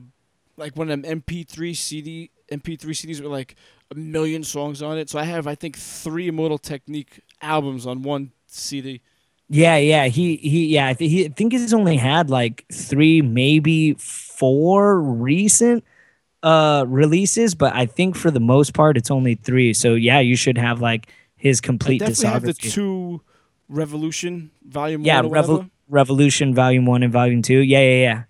[0.57, 3.57] like one of them MP3 CD MP3 CDs with like
[3.91, 5.11] a million songs on it.
[5.11, 9.01] So I have I think three Immortal Technique albums on one CD.
[9.49, 13.20] Yeah, yeah, he he yeah, I, th- he, I think he's only had like three,
[13.20, 15.85] maybe four recent
[16.45, 19.73] uh releases, but I think for the most part it's only three.
[19.73, 23.23] So yeah, you should have like his I complete definitely have the two
[23.69, 25.53] Revolution Volume yeah, One whatever.
[25.53, 27.59] Revol- Revolution Volume One and Volume Two.
[27.59, 28.23] Yeah, yeah, yeah.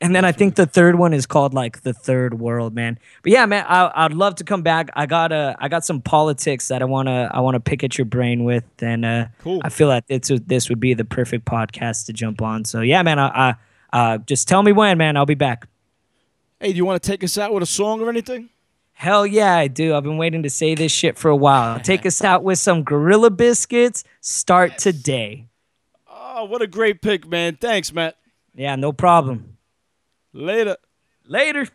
[0.00, 2.98] And then I think the third one is called like the Third World, man.
[3.22, 4.90] But yeah, man, I, I'd love to come back.
[4.94, 8.04] I got uh, I got some politics that I wanna I wanna pick at your
[8.04, 9.60] brain with, and uh, Cool.
[9.62, 12.64] I feel like it's this would be the perfect podcast to jump on.
[12.64, 13.54] So yeah, man, I, I
[13.92, 15.16] uh, just tell me when, man.
[15.16, 15.68] I'll be back.
[16.62, 18.48] Hey, do you want to take us out with a song or anything?
[18.92, 19.96] Hell yeah, I do.
[19.96, 21.80] I've been waiting to say this shit for a while.
[21.82, 24.04] Take us out with some Gorilla Biscuits.
[24.20, 25.48] Start today.
[26.08, 27.56] Oh, what a great pick, man.
[27.60, 28.16] Thanks, Matt.
[28.54, 29.56] Yeah, no problem.
[30.32, 30.76] Later.
[31.26, 31.66] Later.